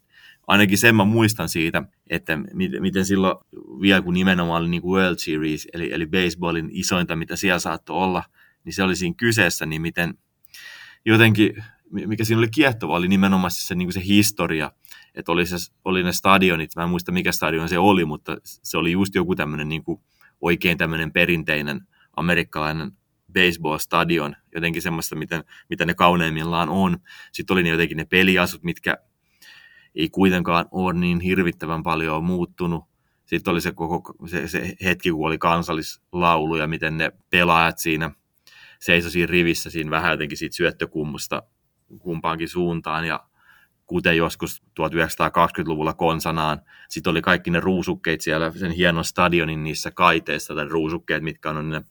ainakin 0.47 0.79
sen 0.79 0.95
mä 0.95 1.05
muistan 1.05 1.49
siitä, 1.49 1.83
että 2.11 2.39
miten 2.81 3.05
silloin 3.05 3.37
vielä 3.81 4.03
kun 4.03 4.15
nimenomaan 4.15 4.63
oli 4.63 4.69
niin 4.69 4.83
kuin 4.83 5.01
World 5.01 5.19
Series, 5.19 5.69
eli, 5.73 5.93
eli 5.93 6.07
baseballin 6.07 6.69
isointa, 6.73 7.17
mitä 7.17 7.37
siellä 7.37 7.59
saattoi 7.59 7.97
olla, 7.97 8.25
niin 8.65 8.73
se 8.73 8.83
oli 8.83 8.97
siinä 8.97 9.15
kyseessä, 9.17 9.67
niin 9.67 9.83
miten 9.83 10.15
jotenkin, 11.05 11.65
mikä 11.91 12.25
siinä 12.25 12.39
oli 12.39 12.49
kiehtova, 12.49 12.97
oli 12.97 13.09
nimenomaan 13.09 13.51
se, 13.51 13.75
niin 13.75 13.87
kuin 13.87 13.95
se 13.95 14.03
historia, 14.05 14.73
että 15.15 15.33
oli, 15.33 15.47
se, 15.47 15.57
oli 15.85 16.03
ne 16.03 16.13
stadionit, 16.13 16.77
mä 16.77 16.83
en 16.83 16.91
muista 16.91 17.13
mikä 17.13 17.33
stadion 17.33 17.69
se 17.69 17.79
oli, 17.79 18.05
mutta 18.05 18.37
se 18.43 18.79
oli 18.79 18.93
just 18.93 19.15
joku 19.15 19.35
tämmöinen 19.35 19.69
niin 19.69 19.85
kuin 19.85 20.01
oikein 20.43 20.79
tämmöinen 20.79 21.13
perinteinen 21.13 21.81
amerikkalainen 22.17 22.93
baseball-stadion, 23.33 24.37
jotenkin 24.55 24.83
semmoista, 24.83 25.17
miten, 25.17 25.45
mitä 25.71 25.87
ne 25.87 25.95
kauneimmillaan 25.95 26.69
on. 26.69 26.99
Sitten 27.33 27.55
oli 27.55 27.63
ne 27.63 27.69
jotenkin 27.69 27.97
ne 27.97 28.05
peliasut, 28.05 28.63
mitkä 28.63 28.97
ei 29.95 30.09
kuitenkaan 30.11 30.67
ole 30.71 30.93
niin 30.93 31.21
hirvittävän 31.21 31.83
paljon 31.83 32.25
muuttunut. 32.25 32.85
Sitten 33.25 33.51
oli 33.51 33.61
se, 33.61 33.73
koko, 33.73 34.15
se, 34.27 34.49
se 34.49 34.77
hetki, 34.85 35.11
kun 35.11 35.27
oli 35.27 35.39
kansallislaulu 35.39 36.57
ja 36.57 36.67
miten 36.67 36.99
ne 36.99 37.13
pelaajat 37.31 37.79
siinä 37.79 38.11
seisoi 38.81 39.11
siinä 39.11 39.31
rivissä 39.31 39.71
siinä 39.71 39.91
vähän 39.91 40.11
jotenkin 40.11 40.39
siitä 40.39 40.57
syöttökummusta 40.57 41.43
kumpaankin 41.99 42.49
suuntaan 42.49 43.05
ja 43.05 43.21
kuten 43.93 44.17
joskus 44.17 44.63
1920-luvulla 44.81 45.93
konsanaan. 45.93 46.61
Sitten 46.89 47.11
oli 47.11 47.23
kaikki 47.23 47.51
ne 47.51 47.61
ruusukkeet 47.61 48.21
siellä, 48.21 48.51
sen 48.51 48.71
hienon 48.71 49.05
stadionin 49.05 49.65
niissä 49.65 49.91
kaiteissa, 49.91 50.55
tai 50.55 50.69
ruusukkeet, 50.69 51.23
mitkä 51.23 51.51
on 51.51 51.71
ne 51.71 51.83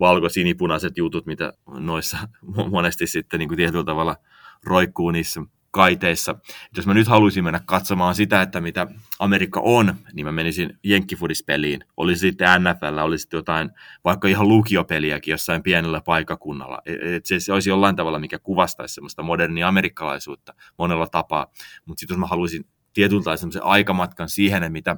valko-sinipunaiset 0.00 0.96
jutut, 0.96 1.26
mitä 1.26 1.52
noissa 1.66 2.16
monesti 2.70 3.06
sitten 3.06 3.38
niin 3.38 3.48
kuin 3.48 3.56
tietyllä 3.56 3.84
tavalla 3.84 4.16
roikkuu 4.64 5.10
niissä 5.10 5.42
kaiteissa. 5.70 6.34
Jos 6.76 6.86
mä 6.86 6.94
nyt 6.94 7.08
haluaisin 7.08 7.44
mennä 7.44 7.60
katsomaan 7.66 8.14
sitä, 8.14 8.42
että 8.42 8.60
mitä 8.60 8.86
Amerikka 9.18 9.60
on, 9.60 9.94
niin 10.12 10.26
mä 10.26 10.32
menisin 10.32 10.78
Jenkkifudispeliin. 10.84 11.80
Olisi 11.96 12.20
sitten 12.20 12.48
NFL, 12.62 12.98
olisi 12.98 13.22
sitten 13.22 13.38
jotain, 13.38 13.70
vaikka 14.04 14.28
ihan 14.28 14.48
lukiopeliäkin 14.48 15.32
jossain 15.32 15.62
pienellä 15.62 16.00
paikakunnalla. 16.00 16.78
E, 16.86 17.16
et 17.16 17.26
se, 17.26 17.40
se 17.40 17.52
olisi 17.52 17.70
jollain 17.70 17.96
tavalla, 17.96 18.18
mikä 18.18 18.38
kuvastaisi 18.38 18.94
semmoista 18.94 19.22
modernia 19.22 19.68
amerikkalaisuutta 19.68 20.54
monella 20.78 21.06
tapaa. 21.06 21.46
Mutta 21.84 22.00
sitten 22.00 22.14
jos 22.14 22.20
mä 22.20 22.26
haluaisin 22.26 22.66
tietyltä 22.92 23.36
semmoisen 23.36 23.64
aikamatkan 23.64 24.28
siihen, 24.28 24.72
mitä 24.72 24.96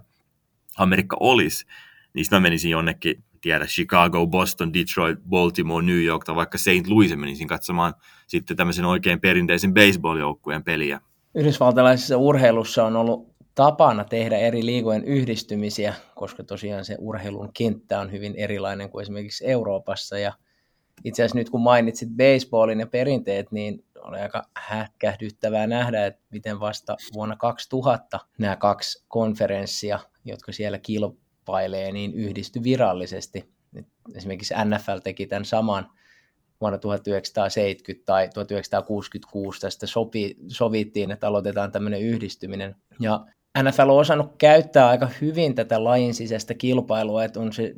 Amerikka 0.76 1.16
olisi, 1.20 1.66
niin 2.14 2.24
sitten 2.24 2.37
mä 2.37 2.40
menisin 2.40 2.70
jonnekin 2.70 3.24
tiedä, 3.40 3.66
Chicago, 3.66 4.27
Boston, 4.27 4.74
Detroit, 4.74 5.18
Baltimore, 5.29 5.87
New 5.87 6.03
York 6.05 6.24
tai 6.24 6.37
vaikka 6.37 6.59
St. 6.59 6.87
Louis 6.88 7.16
menisin 7.16 7.48
katsomaan 7.48 7.94
sitten 8.27 8.57
tämmöisen 8.57 8.85
oikein 8.85 9.20
perinteisen 9.20 9.74
baseball-joukkueen 9.74 10.64
peliä. 10.64 11.01
Yhdysvaltalaisessa 11.35 12.16
urheilussa 12.16 12.85
on 12.85 12.96
ollut 12.96 13.29
tapana 13.55 14.05
tehdä 14.05 14.38
eri 14.38 14.66
liigojen 14.66 15.05
yhdistymisiä, 15.05 15.94
koska 16.14 16.44
tosiaan 16.44 16.85
se 16.85 16.96
urheilun 16.98 17.51
kenttä 17.55 18.01
on 18.01 18.12
hyvin 18.12 18.35
erilainen 18.37 18.90
kuin 18.90 19.03
esimerkiksi 19.03 19.46
Euroopassa. 19.46 20.18
Ja 20.18 20.33
itse 21.05 21.22
asiassa 21.22 21.38
nyt 21.38 21.51
kun 21.51 21.61
mainitsit 21.61 22.09
baseballin 22.09 22.81
ja 22.81 22.87
perinteet, 22.87 23.53
niin 23.53 23.85
oli 24.01 24.18
aika 24.20 24.42
hätkähdyttävää 24.57 25.66
nähdä, 25.66 26.07
että 26.07 26.22
miten 26.31 26.61
vasta 26.61 26.96
vuonna 27.14 27.37
2000 27.37 28.20
nämä 28.38 28.57
kaksi 28.57 29.05
konferenssia, 29.09 29.98
jotka 30.24 30.53
siellä 30.53 30.79
kilpailevat, 30.79 31.28
kamppailee, 31.48 31.92
niin 31.92 32.14
yhdisty 32.14 32.62
virallisesti. 32.62 33.44
Esimerkiksi 34.14 34.54
NFL 34.64 34.98
teki 35.04 35.26
tämän 35.26 35.44
saman 35.44 35.90
vuonna 36.61 36.78
1970 36.78 38.06
tai 38.06 38.28
1966 38.34 39.61
tästä 39.61 39.87
sopi, 39.87 40.37
sovittiin, 40.48 41.11
että 41.11 41.28
aloitetaan 41.28 41.72
tämmöinen 41.72 42.02
yhdistyminen. 42.02 42.76
Ja 43.00 43.26
NFL 43.62 43.88
on 43.88 44.00
osannut 44.00 44.34
käyttää 44.38 44.88
aika 44.88 45.08
hyvin 45.20 45.54
tätä 45.54 45.84
lajin 45.84 46.14
sisäistä 46.14 46.54
kilpailua, 46.54 47.24
että 47.24 47.40
on 47.40 47.52
se 47.52 47.74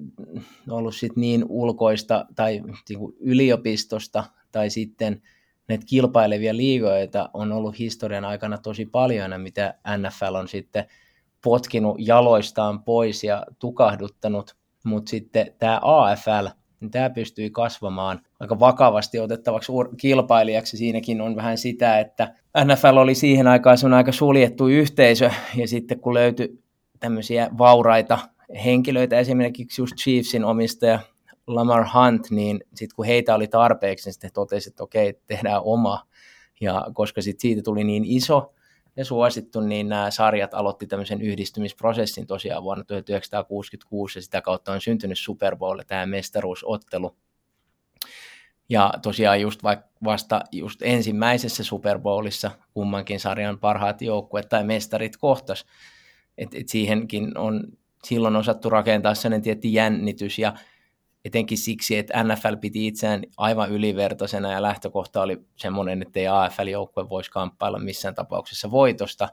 ollut 0.70 0.94
sit 0.94 1.16
niin 1.16 1.44
ulkoista 1.48 2.26
tai 2.36 2.60
niin 2.88 3.12
yliopistosta 3.20 4.24
tai 4.52 4.70
sitten 4.70 5.22
näitä 5.68 5.84
kilpailevia 5.86 6.56
liigoita 6.56 7.30
on 7.34 7.52
ollut 7.52 7.78
historian 7.78 8.24
aikana 8.24 8.58
tosi 8.58 8.86
paljon, 8.86 9.40
mitä 9.40 9.74
NFL 9.98 10.34
on 10.34 10.48
sitten 10.48 10.84
potkinut 11.44 11.96
jaloistaan 11.98 12.82
pois 12.82 13.24
ja 13.24 13.46
tukahduttanut, 13.58 14.56
mutta 14.84 15.10
sitten 15.10 15.54
tämä 15.58 15.80
AFL, 15.82 16.46
niin 16.80 16.90
tämä 16.90 17.10
pystyi 17.10 17.50
kasvamaan 17.50 18.20
aika 18.40 18.58
vakavasti 18.58 19.18
otettavaksi 19.18 19.72
kilpailijaksi. 19.96 20.76
Siinäkin 20.76 21.20
on 21.20 21.36
vähän 21.36 21.58
sitä, 21.58 21.98
että 21.98 22.34
NFL 22.64 22.96
oli 22.96 23.14
siihen 23.14 23.46
aikaan 23.46 23.78
sun 23.78 23.94
aika 23.94 24.12
suljettu 24.12 24.68
yhteisö, 24.68 25.30
ja 25.56 25.68
sitten 25.68 26.00
kun 26.00 26.14
löytyi 26.14 26.62
tämmöisiä 27.00 27.50
vauraita 27.58 28.18
henkilöitä, 28.64 29.18
esimerkiksi 29.18 29.82
just 29.82 29.96
Chiefsin 29.96 30.44
omistaja 30.44 30.98
Lamar 31.46 31.86
Hunt, 31.94 32.30
niin 32.30 32.60
sitten 32.74 32.96
kun 32.96 33.06
heitä 33.06 33.34
oli 33.34 33.48
tarpeeksi, 33.48 34.06
niin 34.06 34.12
sitten 34.12 34.30
totesi, 34.34 34.68
että 34.68 34.82
okei, 34.82 35.14
tehdään 35.26 35.62
oma. 35.64 36.06
Ja 36.60 36.86
koska 36.94 37.22
sitten 37.22 37.40
siitä 37.40 37.62
tuli 37.62 37.84
niin 37.84 38.04
iso, 38.04 38.52
ja 38.96 39.04
suosittu, 39.04 39.60
niin 39.60 39.88
nämä 39.88 40.10
sarjat 40.10 40.54
aloitti 40.54 40.86
tämmöisen 40.86 41.22
yhdistymisprosessin 41.22 42.26
tosiaan 42.26 42.62
vuonna 42.62 42.84
1966 42.84 44.18
ja 44.18 44.22
sitä 44.22 44.40
kautta 44.40 44.72
on 44.72 44.80
syntynyt 44.80 45.18
Super 45.18 45.56
Bowl, 45.56 45.80
tämä 45.86 46.06
mestaruusottelu. 46.06 47.16
Ja 48.68 48.92
tosiaan 49.02 49.40
just 49.40 49.62
vaikka 49.62 49.88
vasta 50.04 50.40
just 50.52 50.82
ensimmäisessä 50.82 51.64
Super 51.64 51.98
Bowlissa 51.98 52.50
kummankin 52.74 53.20
sarjan 53.20 53.58
parhaat 53.58 54.02
joukkueet 54.02 54.48
tai 54.48 54.64
mestarit 54.64 55.16
kohtas. 55.16 55.66
Et, 56.38 56.54
et 56.54 56.68
siihenkin 56.68 57.38
on 57.38 57.64
silloin 58.04 58.36
osattu 58.36 58.70
rakentaa 58.70 59.14
sellainen 59.14 59.42
tietty 59.42 59.68
jännitys 59.68 60.38
ja 60.38 60.54
etenkin 61.24 61.58
siksi, 61.58 61.98
että 61.98 62.24
NFL 62.24 62.56
piti 62.60 62.86
itseään 62.86 63.22
aivan 63.36 63.70
ylivertaisena 63.70 64.52
ja 64.52 64.62
lähtökohta 64.62 65.22
oli 65.22 65.38
semmoinen, 65.56 66.02
että 66.02 66.20
ei 66.20 66.28
AFL-joukkue 66.28 67.08
voisi 67.08 67.30
kamppailla 67.30 67.78
missään 67.78 68.14
tapauksessa 68.14 68.70
voitosta. 68.70 69.28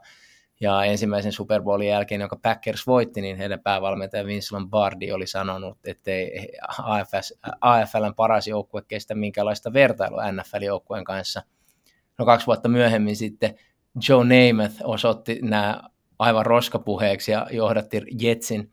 Ja 0.60 0.84
ensimmäisen 0.84 1.32
Super 1.32 1.62
Bowlin 1.62 1.88
jälkeen, 1.88 2.20
jonka 2.20 2.36
Packers 2.42 2.86
voitti, 2.86 3.20
niin 3.20 3.36
heidän 3.36 3.60
päävalmentaja 3.60 4.26
Vince 4.26 4.54
Lombardi 4.54 5.12
oli 5.12 5.26
sanonut, 5.26 5.78
että 5.84 6.10
ei 6.10 6.48
AFS, 6.78 7.34
AFLn 7.60 8.14
paras 8.16 8.46
joukkue 8.46 8.82
kestä 8.88 9.14
minkälaista 9.14 9.72
vertailua 9.72 10.32
NFL-joukkueen 10.32 11.04
kanssa. 11.04 11.42
No 12.18 12.24
kaksi 12.24 12.46
vuotta 12.46 12.68
myöhemmin 12.68 13.16
sitten 13.16 13.54
Joe 14.08 14.24
Namath 14.24 14.74
osoitti 14.84 15.38
nämä 15.42 15.80
aivan 16.18 16.46
roskapuheeksi 16.46 17.32
ja 17.32 17.46
johdatti 17.50 18.02
Jetsin 18.20 18.70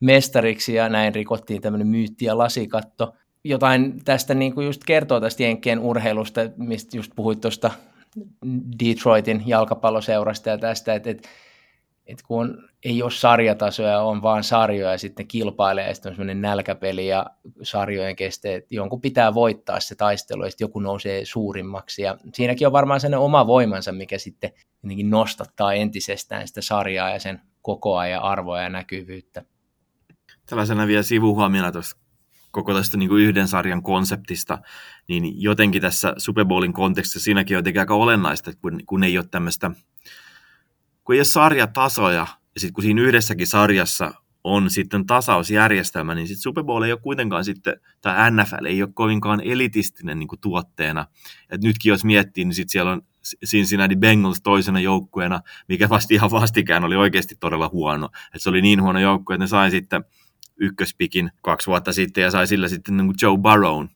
mestariksi 0.00 0.74
ja 0.74 0.88
näin 0.88 1.14
rikottiin 1.14 1.62
tämmöinen 1.62 1.86
myytti 1.86 2.24
ja 2.24 2.38
lasikatto. 2.38 3.14
Jotain 3.44 4.04
tästä 4.04 4.34
niin 4.34 4.54
kuin 4.54 4.66
just 4.66 4.84
kertoo 4.84 5.20
tästä 5.20 5.42
Jenkkien 5.42 5.78
urheilusta, 5.78 6.40
mistä 6.56 6.96
just 6.96 7.12
puhuit 7.16 7.40
tuosta 7.40 7.70
Detroitin 8.84 9.42
jalkapalloseurasta 9.46 10.48
ja 10.48 10.58
tästä, 10.58 10.94
että, 10.94 11.10
että, 11.10 11.28
että 12.06 12.24
kun 12.26 12.68
ei 12.84 13.02
ole 13.02 13.10
sarjatasoja, 13.10 14.00
on 14.00 14.22
vaan 14.22 14.44
sarjoja 14.44 14.92
ja 14.92 14.98
sitten 14.98 15.28
kilpailee 15.28 15.88
ja 15.88 15.94
sitten 15.94 16.10
on 16.10 16.16
semmoinen 16.16 16.40
nälkäpeli 16.40 17.06
ja 17.06 17.26
sarjojen 17.62 18.16
kesteet, 18.16 18.66
jonkun 18.70 19.00
pitää 19.00 19.34
voittaa 19.34 19.80
se 19.80 19.94
taistelu 19.94 20.44
ja 20.44 20.50
sitten 20.50 20.64
joku 20.64 20.80
nousee 20.80 21.24
suurimmaksi 21.24 22.02
ja 22.02 22.16
siinäkin 22.34 22.66
on 22.66 22.72
varmaan 22.72 23.00
sellainen 23.00 23.24
oma 23.24 23.46
voimansa, 23.46 23.92
mikä 23.92 24.18
sitten 24.18 24.50
nostattaa 25.04 25.74
entisestään 25.74 26.48
sitä 26.48 26.62
sarjaa 26.62 27.10
ja 27.10 27.18
sen 27.18 27.40
kokoa 27.62 28.06
ja 28.06 28.20
arvoa 28.20 28.60
ja 28.60 28.68
näkyvyyttä. 28.68 29.44
Tällaisena 30.50 30.86
vielä 30.86 31.02
sivuhuomiona 31.02 31.72
tuossa 31.72 31.96
koko 32.50 32.74
tästä 32.74 32.96
niin 32.96 33.08
kuin 33.08 33.22
yhden 33.22 33.48
sarjan 33.48 33.82
konseptista, 33.82 34.58
niin 35.08 35.42
jotenkin 35.42 35.82
tässä 35.82 36.14
Super 36.18 36.44
Bowlin 36.44 36.72
kontekstissa 36.72 37.24
siinäkin 37.24 37.56
on 37.56 37.58
jotenkin 37.58 37.80
aika 37.80 37.94
olennaista, 37.94 38.52
kun, 38.60 38.80
kun 38.86 39.04
ei 39.04 39.18
ole 39.18 39.26
tämmöistä, 39.30 39.70
kun 41.04 41.14
ei 41.14 41.18
ole 41.18 41.24
sarjatasoja, 41.24 42.26
ja 42.54 42.60
sitten 42.60 42.74
kun 42.74 42.84
siinä 42.84 43.02
yhdessäkin 43.02 43.46
sarjassa 43.46 44.14
on 44.44 44.70
sitten 44.70 45.06
tasausjärjestelmä, 45.06 46.14
niin 46.14 46.26
sitten 46.26 46.42
Super 46.42 46.64
Bowl 46.64 46.82
ei 46.82 46.92
ole 46.92 47.00
kuitenkaan 47.00 47.44
sitten, 47.44 47.80
tai 48.00 48.30
NFL 48.30 48.64
ei 48.64 48.82
ole 48.82 48.90
kovinkaan 48.94 49.40
elitistinen 49.40 50.18
niin 50.18 50.28
kuin 50.28 50.40
tuotteena. 50.40 51.06
Et 51.50 51.62
nytkin 51.62 51.90
jos 51.90 52.04
miettii, 52.04 52.44
niin 52.44 52.54
sitten 52.54 52.72
siellä 52.72 52.92
on 52.92 53.02
Cincinnati 53.46 53.96
Bengals 53.96 54.40
toisena 54.42 54.80
joukkueena, 54.80 55.40
mikä 55.68 55.88
vasta 55.88 56.14
ihan 56.14 56.30
vastikään 56.30 56.84
oli 56.84 56.96
oikeasti 56.96 57.34
todella 57.40 57.68
huono. 57.72 58.08
Et 58.34 58.42
se 58.42 58.50
oli 58.50 58.62
niin 58.62 58.82
huono 58.82 59.00
joukkue, 59.00 59.34
että 59.34 59.44
ne 59.44 59.48
sai 59.48 59.70
sitten 59.70 60.04
ykköspikin 60.60 61.30
kaksi 61.42 61.66
vuotta 61.66 61.92
sitten 61.92 62.22
ja 62.22 62.30
sai 62.30 62.46
sillä 62.46 62.68
sitten 62.68 62.96
niin 62.96 63.06
kuin 63.06 63.16
Joe 63.22 63.38
Burrown. 63.38 63.88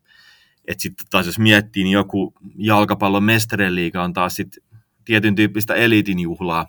Että 0.69 0.83
sitten 0.83 1.07
taas 1.11 1.27
jos 1.27 1.39
miettii, 1.39 1.85
niin 1.85 1.93
joku 1.93 2.35
jalkapallon 2.57 3.25
mestareliiga 3.25 4.03
on 4.03 4.13
taas 4.13 4.37
sitten 4.37 4.65
tietyn 5.05 5.35
tyyppistä 5.35 5.75
eliitin 5.75 6.19
juhlaa. 6.19 6.67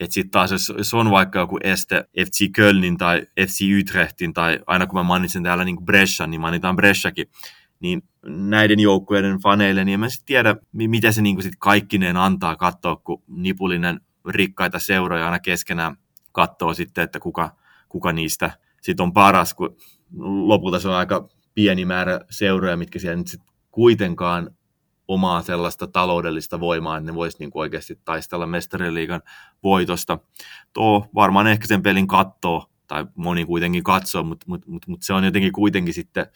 Että 0.00 0.14
sitten 0.14 0.30
taas 0.30 0.50
jos, 0.50 0.72
jos 0.78 0.94
on 0.94 1.10
vaikka 1.10 1.38
joku 1.38 1.58
este 1.62 2.04
FC 2.26 2.50
Kölnin 2.52 2.96
tai 2.96 3.22
FC 3.46 3.60
Utrechtin 3.80 4.32
tai 4.32 4.58
aina 4.66 4.86
kun 4.86 4.98
mä 4.98 5.02
mainitsen 5.02 5.42
täällä 5.42 5.64
niin 5.64 5.84
Brescia, 5.84 6.26
niin 6.26 6.40
mainitaan 6.40 6.76
Bresciakin, 6.76 7.26
niin 7.80 8.02
näiden 8.26 8.80
joukkueiden 8.80 9.38
faneille, 9.38 9.84
niin 9.84 9.94
en 9.94 10.00
mä 10.00 10.08
sitten 10.08 10.26
tiedä, 10.26 10.56
mitä 10.72 11.12
se 11.12 11.22
niin 11.22 11.42
sit 11.42 11.54
kaikkineen 11.58 12.16
antaa 12.16 12.56
katsoa, 12.56 12.96
kun 12.96 13.22
Nipulinen 13.28 14.00
rikkaita 14.28 14.78
seuroja 14.78 15.24
aina 15.24 15.38
keskenään 15.38 15.96
katsoo 16.32 16.74
sitten, 16.74 17.04
että 17.04 17.20
kuka, 17.20 17.56
kuka 17.88 18.12
niistä 18.12 18.50
sit 18.80 19.00
on 19.00 19.12
paras, 19.12 19.54
kun 19.54 19.76
lopulta 20.18 20.80
se 20.80 20.88
on 20.88 20.94
aika 20.94 21.28
pieni 21.54 21.84
määrä 21.84 22.20
seuroja, 22.30 22.76
mitkä 22.76 22.98
siellä 22.98 23.16
nyt 23.16 23.28
sit 23.28 23.40
kuitenkaan 23.70 24.50
omaa 25.08 25.42
sellaista 25.42 25.86
taloudellista 25.86 26.60
voimaa, 26.60 26.96
että 26.96 27.10
ne 27.10 27.14
voisi 27.14 27.36
niin 27.40 27.50
oikeasti 27.54 28.00
taistella 28.04 28.46
mestariliigan 28.46 29.22
voitosta. 29.62 30.18
Tuo 30.72 31.06
varmaan 31.14 31.46
ehkä 31.46 31.66
sen 31.66 31.82
pelin 31.82 32.06
kattoo, 32.06 32.70
tai 32.86 33.06
moni 33.14 33.44
kuitenkin 33.44 33.82
katsoo, 33.82 34.22
mutta 34.22 34.46
mut, 34.48 34.66
mut, 34.66 34.86
mut 34.86 35.02
se 35.02 35.12
on 35.12 35.24
jotenkin 35.24 35.52
kuitenkin 35.52 35.94
sitten 35.94 36.26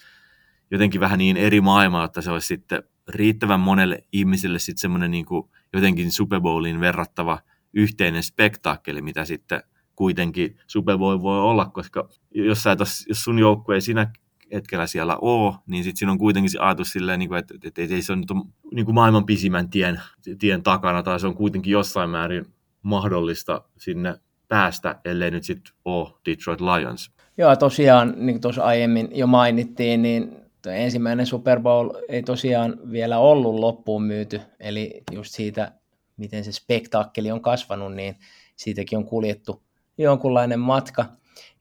jotenkin 0.70 1.00
vähän 1.00 1.18
niin 1.18 1.36
eri 1.36 1.60
maailma, 1.60 2.04
että 2.04 2.20
se 2.20 2.30
olisi 2.30 2.46
sitten 2.46 2.82
riittävän 3.08 3.60
monelle 3.60 4.04
ihmiselle 4.12 4.58
sitten 4.58 4.80
semmoinen 4.80 5.10
niin 5.10 5.26
jotenkin 5.72 6.12
Super 6.12 6.40
Bowliin 6.40 6.80
verrattava 6.80 7.38
yhteinen 7.74 8.22
spektaakkeli, 8.22 9.02
mitä 9.02 9.24
sitten 9.24 9.62
kuitenkin 9.96 10.58
Super 10.66 10.98
Bowl 10.98 11.22
voi 11.22 11.40
olla, 11.40 11.64
koska 11.66 12.08
jos, 12.34 12.62
sä 12.62 12.76
tos, 12.76 13.04
jos 13.08 13.24
sun 13.24 13.38
joukkue 13.38 13.74
ei 13.74 13.80
sinä 13.80 14.12
hetkellä 14.52 14.86
siellä 14.86 15.16
ole, 15.16 15.54
niin 15.66 15.84
sitten 15.84 15.98
siinä 15.98 16.12
on 16.12 16.18
kuitenkin 16.18 16.50
se 16.50 16.58
ajatus 16.58 16.92
silleen, 16.92 17.18
niin 17.18 17.28
kuin, 17.28 17.38
että, 17.38 17.54
että, 17.64 17.82
että, 17.82 17.94
se 18.00 18.12
on 18.12 18.20
nyt 18.20 18.30
niin 18.72 18.84
kuin 18.84 18.94
maailman 18.94 19.26
pisimmän 19.26 19.70
tien, 19.70 20.00
tien 20.38 20.62
takana, 20.62 21.02
tai 21.02 21.20
se 21.20 21.26
on 21.26 21.34
kuitenkin 21.34 21.70
jossain 21.70 22.10
määrin 22.10 22.46
mahdollista 22.82 23.62
sinne 23.78 24.14
päästä, 24.48 25.00
ellei 25.04 25.30
nyt 25.30 25.44
sitten 25.44 25.74
ole 25.84 26.10
Detroit 26.26 26.60
Lions. 26.60 27.10
Joo, 27.38 27.56
tosiaan, 27.56 28.14
niin 28.16 28.34
kuin 28.34 28.40
tuossa 28.40 28.62
aiemmin 28.62 29.08
jo 29.12 29.26
mainittiin, 29.26 30.02
niin 30.02 30.36
ensimmäinen 30.66 31.26
Super 31.26 31.60
Bowl 31.60 31.90
ei 32.08 32.22
tosiaan 32.22 32.76
vielä 32.90 33.18
ollut 33.18 33.54
loppuun 33.54 34.02
myyty, 34.02 34.40
eli 34.60 35.02
just 35.12 35.34
siitä, 35.34 35.72
miten 36.16 36.44
se 36.44 36.52
spektaakkeli 36.52 37.30
on 37.30 37.40
kasvanut, 37.40 37.94
niin 37.94 38.16
siitäkin 38.56 38.98
on 38.98 39.04
kuljettu 39.04 39.62
jonkunlainen 39.98 40.60
matka. 40.60 41.04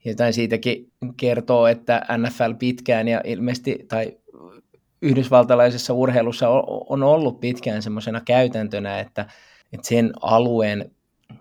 Jotain 0.04 0.32
siitäkin 0.32 0.92
kertoo, 1.16 1.66
että 1.66 2.06
NFL 2.18 2.52
pitkään 2.58 3.08
ja 3.08 3.20
ilmeisesti, 3.24 3.84
tai 3.88 4.18
yhdysvaltalaisessa 5.02 5.94
urheilussa 5.94 6.48
on 6.88 7.02
ollut 7.02 7.40
pitkään 7.40 7.82
semmoisena 7.82 8.20
käytäntönä, 8.20 9.00
että, 9.00 9.26
että 9.72 9.88
sen 9.88 10.12
alueen, 10.20 10.90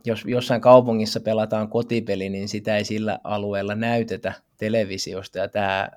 jos 0.05 0.23
jossain 0.25 0.61
kaupungissa 0.61 1.19
pelataan 1.19 1.69
kotipeli, 1.69 2.29
niin 2.29 2.49
sitä 2.49 2.77
ei 2.77 2.85
sillä 2.85 3.19
alueella 3.23 3.75
näytetä 3.75 4.33
televisiosta, 4.57 5.39
ja 5.39 5.47
tämä 5.47 5.89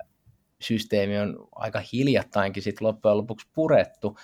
systeemi 0.61 1.17
on 1.17 1.47
aika 1.51 1.81
hiljattainkin 1.93 2.63
sit 2.63 2.81
loppujen 2.81 3.17
lopuksi 3.17 3.47
purettu, 3.53 4.17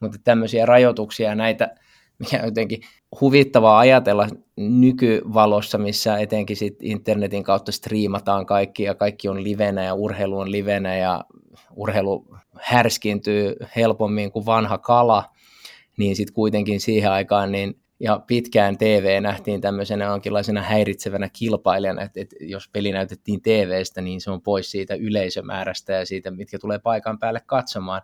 mutta 0.00 0.18
tämmöisiä 0.24 0.66
rajoituksia 0.66 1.34
näitä 1.34 1.74
mikä 2.18 2.40
jotenkin 2.44 2.80
huvittavaa 3.20 3.78
ajatella 3.78 4.28
nykyvalossa, 4.56 5.78
missä 5.78 6.18
etenkin 6.18 6.56
sit 6.56 6.76
internetin 6.82 7.42
kautta 7.42 7.72
striimataan 7.72 8.46
kaikki 8.46 8.82
ja 8.82 8.94
kaikki 8.94 9.28
on 9.28 9.44
livenä 9.44 9.84
ja 9.84 9.94
urheilu 9.94 10.38
on 10.38 10.50
livenä 10.50 10.96
ja 10.96 11.24
urheilu 11.76 12.26
härskintyy 12.60 13.56
helpommin 13.76 14.32
kuin 14.32 14.46
vanha 14.46 14.78
kala, 14.78 15.24
niin 15.96 16.16
sitten 16.16 16.34
kuitenkin 16.34 16.80
siihen 16.80 17.10
aikaan 17.10 17.52
niin 17.52 17.74
ja 18.00 18.20
pitkään 18.26 18.78
TV 18.78 19.22
nähtiin 19.22 19.60
tämmöisenä 19.60 20.04
jonkinlaisena 20.04 20.62
häiritsevänä 20.62 21.28
kilpailijana, 21.32 22.02
että, 22.02 22.20
että 22.20 22.36
jos 22.40 22.68
peli 22.72 22.92
näytettiin 22.92 23.42
TVstä, 23.42 24.00
niin 24.00 24.20
se 24.20 24.30
on 24.30 24.42
pois 24.42 24.70
siitä 24.70 24.94
yleisömäärästä 24.94 25.92
ja 25.92 26.06
siitä, 26.06 26.30
mitkä 26.30 26.58
tulee 26.58 26.78
paikan 26.78 27.18
päälle 27.18 27.40
katsomaan. 27.46 28.02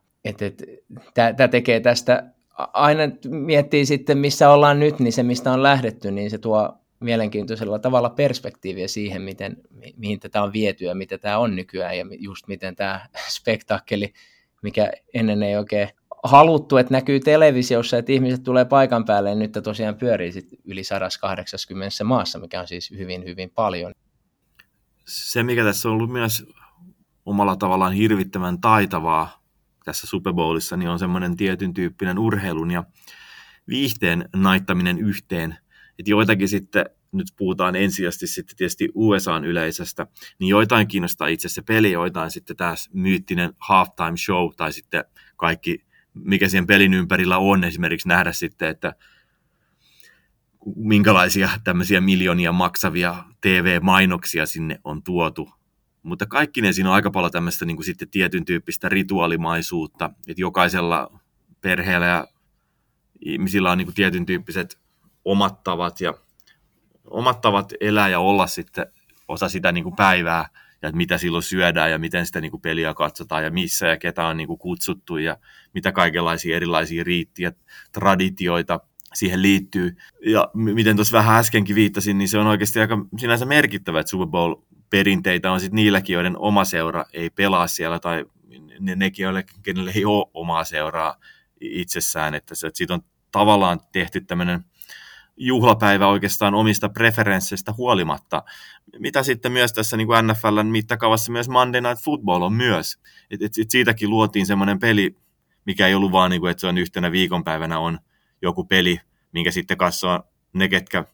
Tämä 1.14 1.48
tekee 1.48 1.80
tästä 1.80 2.30
aina 2.58 3.02
miettii 3.28 3.86
sitten, 3.86 4.18
missä 4.18 4.50
ollaan 4.50 4.80
nyt, 4.80 4.98
niin 4.98 5.12
se, 5.12 5.22
mistä 5.22 5.52
on 5.52 5.62
lähdetty, 5.62 6.10
niin 6.10 6.30
se 6.30 6.38
tuo 6.38 6.78
mielenkiintoisella 7.00 7.78
tavalla 7.78 8.10
perspektiiviä 8.10 8.88
siihen, 8.88 9.22
miten, 9.22 9.56
mihin 9.96 10.20
tätä 10.20 10.42
on 10.42 10.52
viety 10.52 10.84
ja 10.84 10.94
mitä 10.94 11.18
tämä 11.18 11.38
on 11.38 11.56
nykyään 11.56 11.98
ja 11.98 12.04
just 12.18 12.48
miten 12.48 12.76
tämä 12.76 13.06
spektaakkeli, 13.36 14.12
mikä 14.62 14.92
ennen 15.14 15.42
ei 15.42 15.56
oikein 15.56 15.88
haluttu, 16.24 16.76
että 16.76 16.94
näkyy 16.94 17.20
televisiossa, 17.20 17.98
että 17.98 18.12
ihmiset 18.12 18.42
tulee 18.42 18.64
paikan 18.64 19.04
päälle 19.04 19.28
ja 19.28 19.34
nyt 19.34 19.52
tosiaan 19.64 19.94
pyörii 19.94 20.32
sit 20.32 20.48
yli 20.64 20.84
180 20.84 22.04
maassa, 22.04 22.38
mikä 22.38 22.60
on 22.60 22.68
siis 22.68 22.90
hyvin, 22.90 23.24
hyvin 23.24 23.50
paljon. 23.50 23.92
Se, 25.06 25.42
mikä 25.42 25.64
tässä 25.64 25.88
on 25.88 25.94
ollut 25.94 26.12
myös 26.12 26.46
omalla 27.26 27.56
tavallaan 27.56 27.92
hirvittävän 27.92 28.60
taitavaa 28.60 29.43
tässä 29.84 30.06
Super 30.06 30.32
Bowlissa, 30.32 30.76
niin 30.76 30.88
on 30.88 30.98
semmoinen 30.98 31.36
tietyn 31.36 31.74
tyyppinen 31.74 32.18
urheilun 32.18 32.70
ja 32.70 32.84
viihteen 33.68 34.28
naittaminen 34.36 34.98
yhteen. 34.98 35.56
Että 35.98 36.10
joitakin 36.10 36.48
sitten, 36.48 36.84
nyt 37.12 37.26
puhutaan 37.36 37.76
ensisijaisesti 37.76 38.26
sitten 38.26 38.56
tietysti 38.56 38.88
USAn 38.94 39.44
yleisöstä, 39.44 40.06
niin 40.38 40.48
joitain 40.48 40.88
kiinnostaa 40.88 41.28
itse 41.28 41.48
se 41.48 41.62
peli, 41.62 41.92
joitain 41.92 42.30
sitten 42.30 42.56
taas 42.56 42.90
myyttinen 42.92 43.52
halftime 43.58 44.16
show 44.16 44.50
tai 44.56 44.72
sitten 44.72 45.04
kaikki, 45.36 45.84
mikä 46.14 46.48
siihen 46.48 46.66
pelin 46.66 46.94
ympärillä 46.94 47.38
on, 47.38 47.64
esimerkiksi 47.64 48.08
nähdä 48.08 48.32
sitten, 48.32 48.68
että 48.68 48.94
minkälaisia 50.76 51.48
tämmöisiä 51.64 52.00
miljoonia 52.00 52.52
maksavia 52.52 53.24
TV-mainoksia 53.40 54.46
sinne 54.46 54.80
on 54.84 55.02
tuotu 55.02 55.50
mutta 56.04 56.26
kaikki 56.26 56.60
ne 56.60 56.72
siinä 56.72 56.88
on 56.88 56.94
aika 56.94 57.10
paljon 57.10 57.32
tämmöistä 57.32 57.64
niin 57.64 57.76
kuin 57.76 57.86
sitten 57.86 58.08
tietyn 58.08 58.44
tyyppistä 58.44 58.88
rituaalimaisuutta, 58.88 60.10
että 60.28 60.40
jokaisella 60.40 61.20
perheellä 61.60 62.06
ja 62.06 62.26
ihmisillä 63.24 63.72
on 63.72 63.78
niin 63.78 63.86
kuin 63.86 63.94
tietyn 63.94 64.26
tyyppiset 64.26 64.78
omat 65.24 65.62
tavat 65.62 66.00
ja 66.00 66.14
omat 67.10 67.40
tavat 67.40 67.72
elää 67.80 68.08
ja 68.08 68.20
olla 68.20 68.46
sitten 68.46 68.86
osa 69.28 69.48
sitä 69.48 69.72
niin 69.72 69.84
kuin 69.84 69.96
päivää 69.96 70.48
ja 70.82 70.88
että 70.88 70.96
mitä 70.96 71.18
silloin 71.18 71.42
syödään 71.42 71.90
ja 71.90 71.98
miten 71.98 72.26
sitä 72.26 72.40
niin 72.40 72.50
kuin 72.50 72.60
peliä 72.60 72.94
katsotaan 72.94 73.44
ja 73.44 73.50
missä 73.50 73.86
ja 73.86 73.96
ketä 73.96 74.26
on 74.26 74.36
niin 74.36 74.46
kuin 74.46 74.58
kutsuttu 74.58 75.16
ja 75.16 75.36
mitä 75.74 75.92
kaikenlaisia 75.92 76.56
erilaisia 76.56 77.04
riittiä, 77.04 77.52
traditioita 77.92 78.80
siihen 79.14 79.42
liittyy. 79.42 79.96
Ja 80.26 80.50
miten 80.54 80.96
tuossa 80.96 81.18
vähän 81.18 81.38
äskenkin 81.38 81.76
viittasin, 81.76 82.18
niin 82.18 82.28
se 82.28 82.38
on 82.38 82.46
oikeasti 82.46 82.80
aika 82.80 83.06
sinänsä 83.18 83.46
merkittävä, 83.46 84.00
että 84.00 84.10
Super 84.10 84.28
Bowl 84.28 84.54
perinteitä 84.94 85.52
on 85.52 85.60
sitten 85.60 85.76
niilläkin, 85.76 86.14
joiden 86.14 86.38
oma 86.38 86.64
seura 86.64 87.04
ei 87.12 87.30
pelaa 87.30 87.66
siellä, 87.66 87.98
tai 87.98 88.24
ne, 88.80 88.94
nekin, 88.94 89.24
joille, 89.24 89.44
kenelle 89.62 89.92
ei 89.94 90.04
ole 90.04 90.30
omaa 90.34 90.64
seuraa 90.64 91.16
itsessään, 91.60 92.34
että, 92.34 92.54
se, 92.54 92.66
että 92.66 92.78
siitä 92.78 92.94
on 92.94 93.00
tavallaan 93.32 93.80
tehty 93.92 94.20
tämmöinen 94.20 94.64
juhlapäivä 95.36 96.06
oikeastaan 96.06 96.54
omista 96.54 96.88
preferensseistä 96.88 97.72
huolimatta. 97.72 98.42
Mitä 98.98 99.22
sitten 99.22 99.52
myös 99.52 99.72
tässä 99.72 99.96
niin 99.96 100.06
kuin 100.06 100.26
NFLn 100.26 100.66
mittakaavassa 100.66 101.32
myös 101.32 101.48
Monday 101.48 101.80
Night 101.80 102.04
Football 102.04 102.42
on 102.42 102.52
myös. 102.52 102.98
Et, 103.30 103.42
et, 103.42 103.52
et 103.60 103.70
siitäkin 103.70 104.10
luotiin 104.10 104.46
semmoinen 104.46 104.78
peli, 104.78 105.16
mikä 105.66 105.86
ei 105.86 105.94
ollut 105.94 106.12
vaan, 106.12 106.30
niin 106.30 106.40
kuin, 106.40 106.50
että 106.50 106.60
se 106.60 106.66
on 106.66 106.78
yhtenä 106.78 107.12
viikonpäivänä 107.12 107.78
on 107.78 107.98
joku 108.42 108.64
peli, 108.64 109.00
minkä 109.32 109.50
sitten 109.50 109.76
katsoo 109.76 110.22
ne, 110.52 110.68
ketkä 110.68 111.04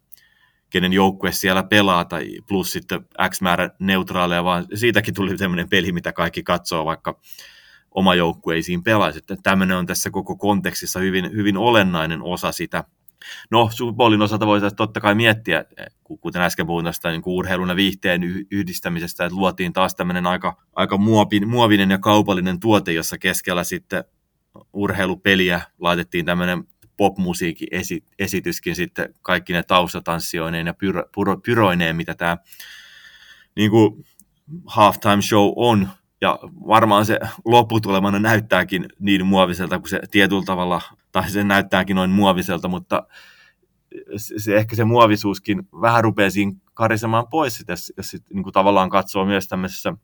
kenen 0.70 0.92
joukkue 0.92 1.32
siellä 1.32 1.62
pelaa, 1.62 2.04
tai 2.04 2.30
plus 2.48 2.72
sitten 2.72 3.00
X 3.30 3.40
määrä 3.40 3.70
neutraaleja, 3.78 4.44
vaan 4.44 4.66
siitäkin 4.74 5.14
tuli 5.14 5.36
tämmöinen 5.36 5.68
peli, 5.68 5.92
mitä 5.92 6.12
kaikki 6.12 6.42
katsoo, 6.42 6.84
vaikka 6.84 7.20
oma 7.90 8.14
joukkue 8.14 8.54
ei 8.54 8.62
siinä 8.62 8.82
pelaisi. 8.84 9.18
Että 9.18 9.36
tämmöinen 9.42 9.76
on 9.76 9.86
tässä 9.86 10.10
koko 10.10 10.36
kontekstissa 10.36 11.00
hyvin, 11.00 11.32
hyvin 11.32 11.56
olennainen 11.56 12.22
osa 12.22 12.52
sitä. 12.52 12.84
No, 13.50 13.70
Super 13.72 13.94
Bowlin 13.94 14.22
osalta 14.22 14.46
voitaisiin 14.46 14.76
totta 14.76 15.00
kai 15.00 15.14
miettiä, 15.14 15.64
kuten 16.20 16.42
äsken 16.42 16.66
puhuin 16.66 16.84
tästä 16.84 17.10
niin 17.10 17.22
urheilun 17.26 17.68
ja 17.68 17.76
viihteen 17.76 18.22
yhdistämisestä, 18.50 19.24
että 19.24 19.36
luotiin 19.36 19.72
taas 19.72 19.94
tämmöinen 19.94 20.26
aika, 20.26 20.56
aika 20.74 20.96
muovin, 20.96 21.48
muovinen 21.48 21.90
ja 21.90 21.98
kaupallinen 21.98 22.60
tuote, 22.60 22.92
jossa 22.92 23.18
keskellä 23.18 23.64
sitten 23.64 24.04
urheilupeliä 24.72 25.60
laitettiin 25.78 26.24
tämmöinen 26.26 26.64
popmusiikin 27.00 27.68
esi- 27.70 28.04
esityskin 28.18 28.76
sitten 28.76 29.14
kaikki 29.22 29.52
ne 29.52 29.62
taustatanssioineen 29.62 30.66
ja 30.66 30.74
pyro, 30.74 31.02
pyro, 31.14 31.36
pyroineen, 31.36 31.96
mitä 31.96 32.14
tämä 32.14 32.36
niin 33.56 33.70
kuin 33.70 34.04
halftime 34.66 35.22
show 35.22 35.52
on. 35.56 35.88
Ja 36.20 36.38
varmaan 36.68 37.06
se 37.06 37.18
lopputulemana 37.44 38.18
näyttääkin 38.18 38.88
niin 38.98 39.26
muoviselta 39.26 39.78
kuin 39.78 39.90
se 39.90 40.00
tietyllä 40.10 40.42
tavalla, 40.46 40.80
tai 41.12 41.30
se 41.30 41.44
näyttääkin 41.44 41.96
noin 41.96 42.10
muoviselta, 42.10 42.68
mutta 42.68 43.02
se, 44.16 44.56
ehkä 44.56 44.76
se 44.76 44.84
muovisuuskin 44.84 45.68
vähän 45.80 46.04
rupeaa 46.04 46.30
siinä 46.30 46.52
karisemaan 46.74 47.26
pois, 47.30 47.64
jos, 47.68 47.92
jos 47.96 48.10
sit, 48.10 48.24
niin 48.32 48.42
kuin 48.42 48.52
tavallaan 48.52 48.90
katsoo 48.90 49.24
myös 49.24 49.48
tämmöisessä 49.48 49.94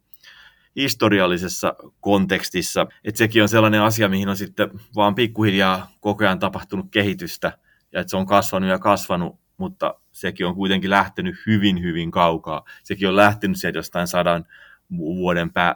historiallisessa 0.77 1.75
kontekstissa. 2.01 2.87
Että 3.05 3.19
sekin 3.19 3.43
on 3.43 3.49
sellainen 3.49 3.83
asia, 3.83 4.09
mihin 4.09 4.29
on 4.29 4.37
sitten 4.37 4.71
vaan 4.95 5.15
pikkuhiljaa 5.15 5.91
koko 6.01 6.25
ajan 6.25 6.39
tapahtunut 6.39 6.87
kehitystä 6.91 7.59
ja 7.93 8.01
että 8.01 8.11
se 8.11 8.17
on 8.17 8.27
kasvanut 8.27 8.69
ja 8.71 8.79
kasvanut, 8.79 9.41
mutta 9.57 9.95
sekin 10.13 10.47
on 10.47 10.55
kuitenkin 10.55 10.91
lähtenyt 10.91 11.35
hyvin, 11.47 11.83
hyvin 11.83 12.11
kaukaa. 12.11 12.65
Sekin 12.83 13.09
on 13.09 13.17
lähtenyt 13.17 13.61
sieltä 13.61 13.79
jostain 13.79 14.07
sadan 14.07 14.45
vuoden 14.97 15.53
pää, 15.53 15.75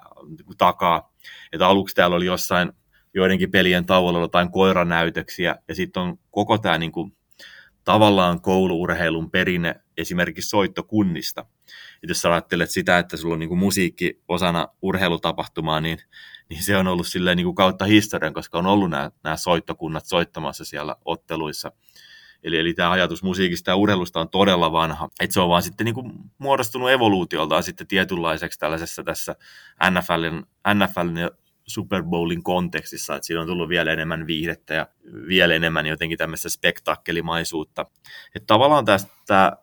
takaa. 0.59 1.13
Että 1.53 1.67
aluksi 1.67 1.95
täällä 1.95 2.17
oli 2.17 2.27
jossain 2.27 2.73
joidenkin 3.15 3.51
pelien 3.51 3.87
tauolla 3.87 4.21
jotain 4.21 4.53
koiranäytöksiä, 4.53 5.57
ja 5.69 5.75
sitten 5.75 6.03
on 6.03 6.19
koko 6.31 6.59
tämä 6.59 6.79
niin 6.79 6.93
kuin, 6.93 7.17
tavallaan 7.85 8.41
kouluurheilun 8.41 9.31
perinne 9.31 9.75
esimerkiksi 9.97 10.49
soittokunnista. 10.49 11.47
Et 12.03 12.09
jos 12.09 12.23
sä 12.23 12.33
ajattelet 12.33 12.71
sitä, 12.71 12.99
että 12.99 13.17
sulla 13.17 13.35
on 13.35 13.39
niin 13.39 13.49
kuin 13.49 13.59
musiikki 13.59 14.23
osana 14.29 14.69
urheilutapahtumaa, 14.83 15.81
niin, 15.81 15.99
niin 16.49 16.63
se 16.63 16.77
on 16.77 16.87
ollut 16.87 17.07
silleen 17.07 17.37
niin 17.37 17.45
kuin 17.45 17.55
kautta 17.55 17.85
historian, 17.85 18.35
koska 18.35 18.59
on 18.59 18.67
ollut 18.67 18.91
nämä, 18.91 19.11
nämä 19.25 19.37
soittokunnat 19.37 20.07
soittamassa 20.07 20.65
siellä 20.65 20.97
otteluissa. 21.05 21.73
Eli, 22.43 22.59
eli 22.59 22.75
tämä 22.75 22.91
ajatus 22.91 23.23
musiikista 23.23 23.71
ja 23.71 23.77
urheilusta 23.77 24.21
on 24.21 24.29
todella 24.29 24.73
vanha. 24.73 25.09
Et 25.21 25.31
se 25.31 25.41
on 25.41 25.49
vaan 25.49 25.63
sitten 25.63 25.85
niin 25.85 25.95
kuin 25.95 26.13
muodostunut 26.39 26.91
evoluutioltaan 26.91 27.63
sitten 27.63 27.87
tietynlaiseksi 27.87 28.59
tällaisessa 28.59 29.03
tässä 29.03 29.37
NFLin, 29.91 30.47
NFLin 30.75 31.17
ja 31.17 31.31
Super 31.67 32.03
Bowlin 32.03 32.43
kontekstissa, 32.43 33.17
että 33.17 33.27
siinä 33.27 33.41
on 33.41 33.47
tullut 33.47 33.69
vielä 33.69 33.93
enemmän 33.93 34.27
viihdettä 34.27 34.75
ja 34.75 34.89
vielä 35.29 35.55
enemmän 35.55 35.87
jotenkin 35.87 36.19
tämmöistä 36.19 36.49
spektaakkelimaisuutta. 36.49 37.87
Että 38.35 38.47
tavallaan 38.47 38.85
tästä 38.85 39.57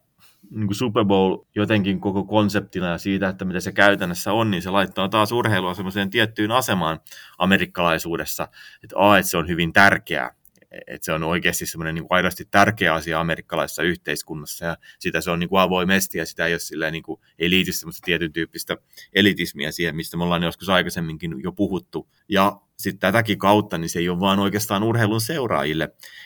niin 0.51 0.67
kuin 0.67 0.75
Super 0.75 1.05
Bowl 1.05 1.37
jotenkin 1.55 1.99
koko 1.99 2.23
konseptina 2.23 2.87
ja 2.87 2.97
siitä, 2.97 3.29
että 3.29 3.45
mitä 3.45 3.59
se 3.59 3.71
käytännössä 3.71 4.33
on, 4.33 4.51
niin 4.51 4.61
se 4.61 4.69
laittaa 4.69 5.09
taas 5.09 5.31
urheilua 5.31 5.73
semmoiseen 5.73 6.09
tiettyyn 6.09 6.51
asemaan 6.51 6.99
amerikkalaisuudessa, 7.37 8.47
että, 8.83 8.95
a, 8.97 9.17
että 9.17 9.31
se 9.31 9.37
on 9.37 9.47
hyvin 9.47 9.73
tärkeää, 9.73 10.35
että 10.71 11.05
se 11.05 11.13
on 11.13 11.23
oikeasti 11.23 11.65
semmoinen 11.65 11.95
niin 11.95 12.07
kuin 12.07 12.15
aidosti 12.15 12.45
tärkeä 12.51 12.93
asia 12.93 13.19
amerikkalaisessa 13.19 13.83
yhteiskunnassa 13.83 14.65
ja 14.65 14.77
sitä 14.99 15.21
se 15.21 15.31
on 15.31 15.39
niin 15.39 15.49
kuin 15.49 15.61
avoimesti 15.61 16.17
ja 16.17 16.25
sitä 16.25 16.45
ei, 16.45 16.53
ole 16.53 16.59
silleen, 16.59 16.93
niin 16.93 17.03
kuin, 17.03 17.21
ei 17.39 17.49
liity 17.49 17.71
semmoista 17.71 18.05
tietyn 18.05 18.33
tyyppistä 18.33 18.77
elitismiä 19.13 19.71
siihen, 19.71 19.95
mistä 19.95 20.17
me 20.17 20.23
ollaan 20.23 20.43
joskus 20.43 20.69
aikaisemminkin 20.69 21.35
jo 21.43 21.51
puhuttu. 21.51 22.09
Ja 22.29 22.61
sitten 22.77 22.99
tätäkin 22.99 23.39
kautta, 23.39 23.77
niin 23.77 23.89
se 23.89 23.99
ei 23.99 24.09
ole 24.09 24.19
vaan 24.19 24.39
oikeastaan 24.39 24.83
urheilun 24.83 25.21
seuraajille. 25.21 25.83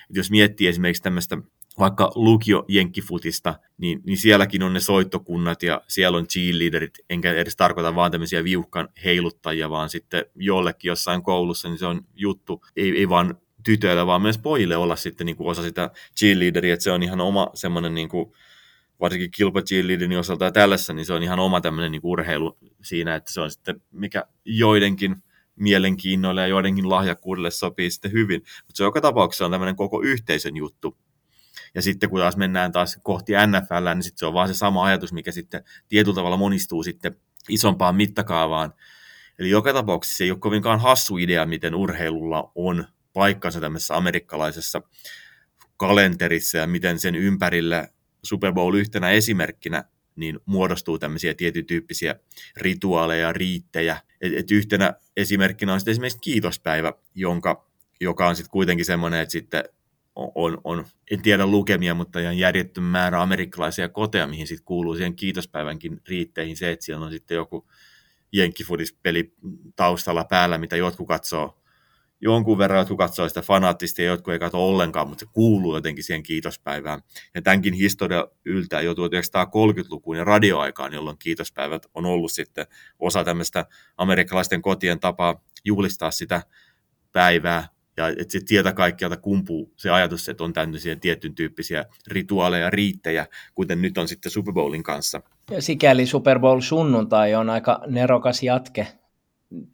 Et 0.10 0.16
jos 0.16 0.32
miettii 0.32 0.68
esimerkiksi 0.68 1.04
tämmöistä 1.04 1.38
vaikka 1.80 2.12
lukio 2.16 2.66
jenkkifutista, 2.68 3.60
niin, 3.78 4.02
niin 4.06 4.18
sielläkin 4.18 4.64
on 4.64 4.74
ne 4.74 4.80
soittokunnat 4.80 5.64
ja 5.64 5.82
siellä 5.88 6.18
on 6.18 6.28
cheerleaderit, 6.28 7.00
enkä 7.10 7.34
edes 7.34 7.56
tarkoita 7.56 7.96
vaan 7.96 8.12
tämmöisiä 8.12 8.44
viuhkan 8.44 8.90
heiluttajia, 9.04 9.70
vaan 9.70 9.90
sitten 9.90 10.26
jollekin 10.36 10.90
jossain 10.90 11.24
koulussa, 11.24 11.68
niin 11.70 11.78
se 11.78 11.86
on 11.86 12.02
juttu, 12.16 12.66
ei, 12.76 12.98
ei 12.98 13.10
vaan 13.10 13.38
tytöille, 13.64 14.06
vaan 14.06 14.22
myös 14.22 14.38
pojille 14.38 14.78
olla 14.78 14.96
sitten 14.96 15.26
niin 15.26 15.36
kuin 15.36 15.48
osa 15.48 15.64
sitä 15.64 15.92
cheerleaderia, 16.20 16.74
että 16.74 16.84
se 16.84 16.92
on 16.92 17.04
ihan 17.04 17.22
oma 17.22 17.50
semmoinen 17.54 17.94
niin 17.94 18.10
kuin, 18.10 18.32
varsinkin 19.00 19.32
kilpa 19.32 19.62
cheerleaderin 19.62 20.20
osalta 20.20 20.46
ja 20.46 20.52
tällaisessa, 20.52 20.94
niin 20.94 21.06
se 21.06 21.14
on 21.14 21.24
ihan 21.24 21.40
oma 21.40 21.62
tämmöinen 21.62 21.92
niin 21.92 22.02
urheilu 22.04 22.58
siinä, 22.82 23.16
että 23.16 23.34
se 23.34 23.42
on 23.42 23.52
sitten 23.52 23.82
mikä 23.92 24.26
joidenkin 24.46 25.16
mielenkiinnoille 25.56 26.42
ja 26.42 26.48
joidenkin 26.48 26.90
lahjakkuudelle 26.90 27.52
sopii 27.52 27.92
sitten 27.92 28.12
hyvin, 28.12 28.42
mutta 28.42 28.78
se 28.78 28.84
joka 28.84 29.02
tapauksessa 29.02 29.46
on 29.46 29.52
tämmöinen 29.52 29.76
koko 29.76 30.02
yhteisön 30.02 30.56
juttu, 30.56 30.98
ja 31.76 31.82
sitten 31.82 32.10
kun 32.10 32.20
taas 32.20 32.38
mennään 32.38 32.72
taas 32.72 33.00
kohti 33.04 33.34
NFL, 33.48 33.94
niin 33.94 34.04
sitten 34.04 34.20
se 34.20 34.26
on 34.26 34.34
vaan 34.34 34.48
se 34.48 34.54
sama 34.54 34.86
ajatus, 34.86 35.14
mikä 35.14 35.32
sitten 35.32 35.64
tietyllä 35.88 36.16
tavalla 36.16 36.38
monistuu 36.38 36.84
sitten 36.84 37.16
isompaan 37.50 37.96
mittakaavaan. 37.96 38.74
Eli 39.40 39.50
joka 39.50 39.74
tapauksessa 39.74 40.18
se 40.18 40.24
ei 40.24 40.32
ole 40.32 40.40
kovinkaan 40.40 40.80
hassu 40.80 41.18
idea, 41.18 41.46
miten 41.46 41.76
urheilulla 41.76 42.52
on 42.56 42.86
paikkansa 43.14 43.60
tämmöisessä 43.60 43.96
amerikkalaisessa 43.96 44.82
kalenterissa 45.78 46.58
ja 46.58 46.68
miten 46.68 47.00
sen 47.00 47.16
ympärille 47.16 47.94
Super 48.24 48.54
Bowl 48.54 48.76
yhtenä 48.76 49.10
esimerkkinä 49.10 49.84
niin 50.16 50.40
muodostuu 50.46 51.00
tämmöisiä 51.00 51.34
tietytyyppisiä 51.34 52.16
rituaaleja, 52.58 53.34
riittejä. 53.34 53.98
Et, 54.22 54.34
et 54.34 54.52
yhtenä 54.52 54.94
esimerkkinä 55.18 55.74
on 55.74 55.80
sitten 55.80 55.92
esimerkiksi 55.92 56.20
kiitospäivä, 56.22 56.94
jonka, 57.16 57.68
joka 58.02 58.28
on 58.28 58.36
sitten 58.36 58.52
kuitenkin 58.52 58.86
semmoinen, 58.86 59.20
että 59.20 59.32
sitten 59.32 59.64
on, 60.16 60.62
on, 60.64 60.86
en 61.12 61.22
tiedä 61.22 61.46
lukemia, 61.46 61.94
mutta 61.94 62.20
ihan 62.20 62.38
järjettömän 62.38 62.92
määrä 62.92 63.22
amerikkalaisia 63.22 63.90
koteja, 63.90 64.28
mihin 64.28 64.48
sitten 64.48 64.66
kuuluu 64.66 64.96
siihen 64.96 65.16
kiitospäivänkin 65.16 66.02
riitteihin 66.10 66.58
se, 66.58 66.72
että 66.72 66.86
siellä 66.86 67.06
on 67.06 67.12
sitten 67.12 67.36
joku 67.36 67.68
jenkkifudispeli 68.32 69.34
taustalla 69.76 70.24
päällä, 70.24 70.58
mitä 70.58 70.76
jotkut 70.76 71.08
katsoo 71.08 71.62
jonkun 72.22 72.58
verran, 72.58 72.80
jotkut 72.80 72.98
katsoo 72.98 73.28
sitä 73.28 73.42
fanaattisesti 73.42 74.04
ja 74.04 74.08
jotkut 74.08 74.34
ei 74.34 74.40
katso 74.40 74.70
ollenkaan, 74.70 75.08
mutta 75.08 75.26
se 75.26 75.32
kuuluu 75.34 75.76
jotenkin 75.76 76.04
siihen 76.04 76.24
kiitospäivään. 76.24 77.02
Ja 77.36 77.42
tämänkin 77.42 77.74
historia 77.74 78.28
yltää 78.46 78.82
jo 78.82 78.94
1930-lukuun 78.94 80.18
ja 80.18 80.24
radioaikaan, 80.24 80.94
jolloin 80.94 81.18
kiitospäivät 81.18 81.86
on 81.94 82.06
ollut 82.06 82.32
sitten 82.32 82.68
osa 83.00 83.24
tämmöistä 83.24 83.66
amerikkalaisten 83.98 84.62
kotien 84.62 85.00
tapaa 85.00 85.44
juhlistaa 85.66 86.12
sitä 86.12 86.42
päivää, 87.12 87.68
ja 87.98 88.08
että 88.08 88.22
sitten 88.22 88.46
tietä 88.46 88.74
kaikkialta 88.74 89.18
kumpuu 89.18 89.74
se 89.76 89.90
ajatus, 89.90 90.30
että 90.30 90.44
on 90.44 90.54
tämmöisiä 90.54 90.96
tietyn 90.96 91.36
tyyppisiä 91.36 91.86
rituaaleja, 92.08 92.70
riittejä, 92.70 93.28
kuten 93.56 93.82
nyt 93.82 93.98
on 93.98 94.08
sitten 94.08 94.32
Super 94.32 94.54
Bowlin 94.54 94.84
kanssa. 94.84 95.22
Ja 95.52 95.62
sikäli 95.62 96.06
Super 96.06 96.40
Bowl 96.40 96.60
sunnuntai 96.60 97.36
on 97.36 97.50
aika 97.50 97.82
nerokas 97.88 98.44
jatke 98.44 98.88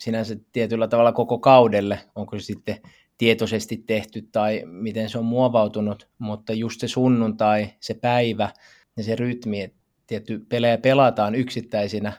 sinänsä 0.02 0.36
tietyllä 0.52 0.88
tavalla 0.88 1.12
koko 1.12 1.40
kaudelle, 1.40 2.00
onko 2.16 2.40
se 2.40 2.46
sitten 2.46 2.78
tietoisesti 3.18 3.78
tehty 3.78 4.22
tai 4.22 4.64
miten 4.66 5.10
se 5.10 5.18
on 5.18 5.26
muovautunut, 5.26 6.08
mutta 6.18 6.54
just 6.54 6.82
se 6.82 6.88
sunnuntai, 6.88 7.70
se 7.80 7.94
päivä 7.94 8.50
ja 8.98 9.04
se 9.04 9.16
rytmi, 9.16 9.62
että 9.62 9.78
tietty 10.08 10.46
pelejä 10.50 10.78
pelataan 10.78 11.36
yksittäisinä 11.36 12.14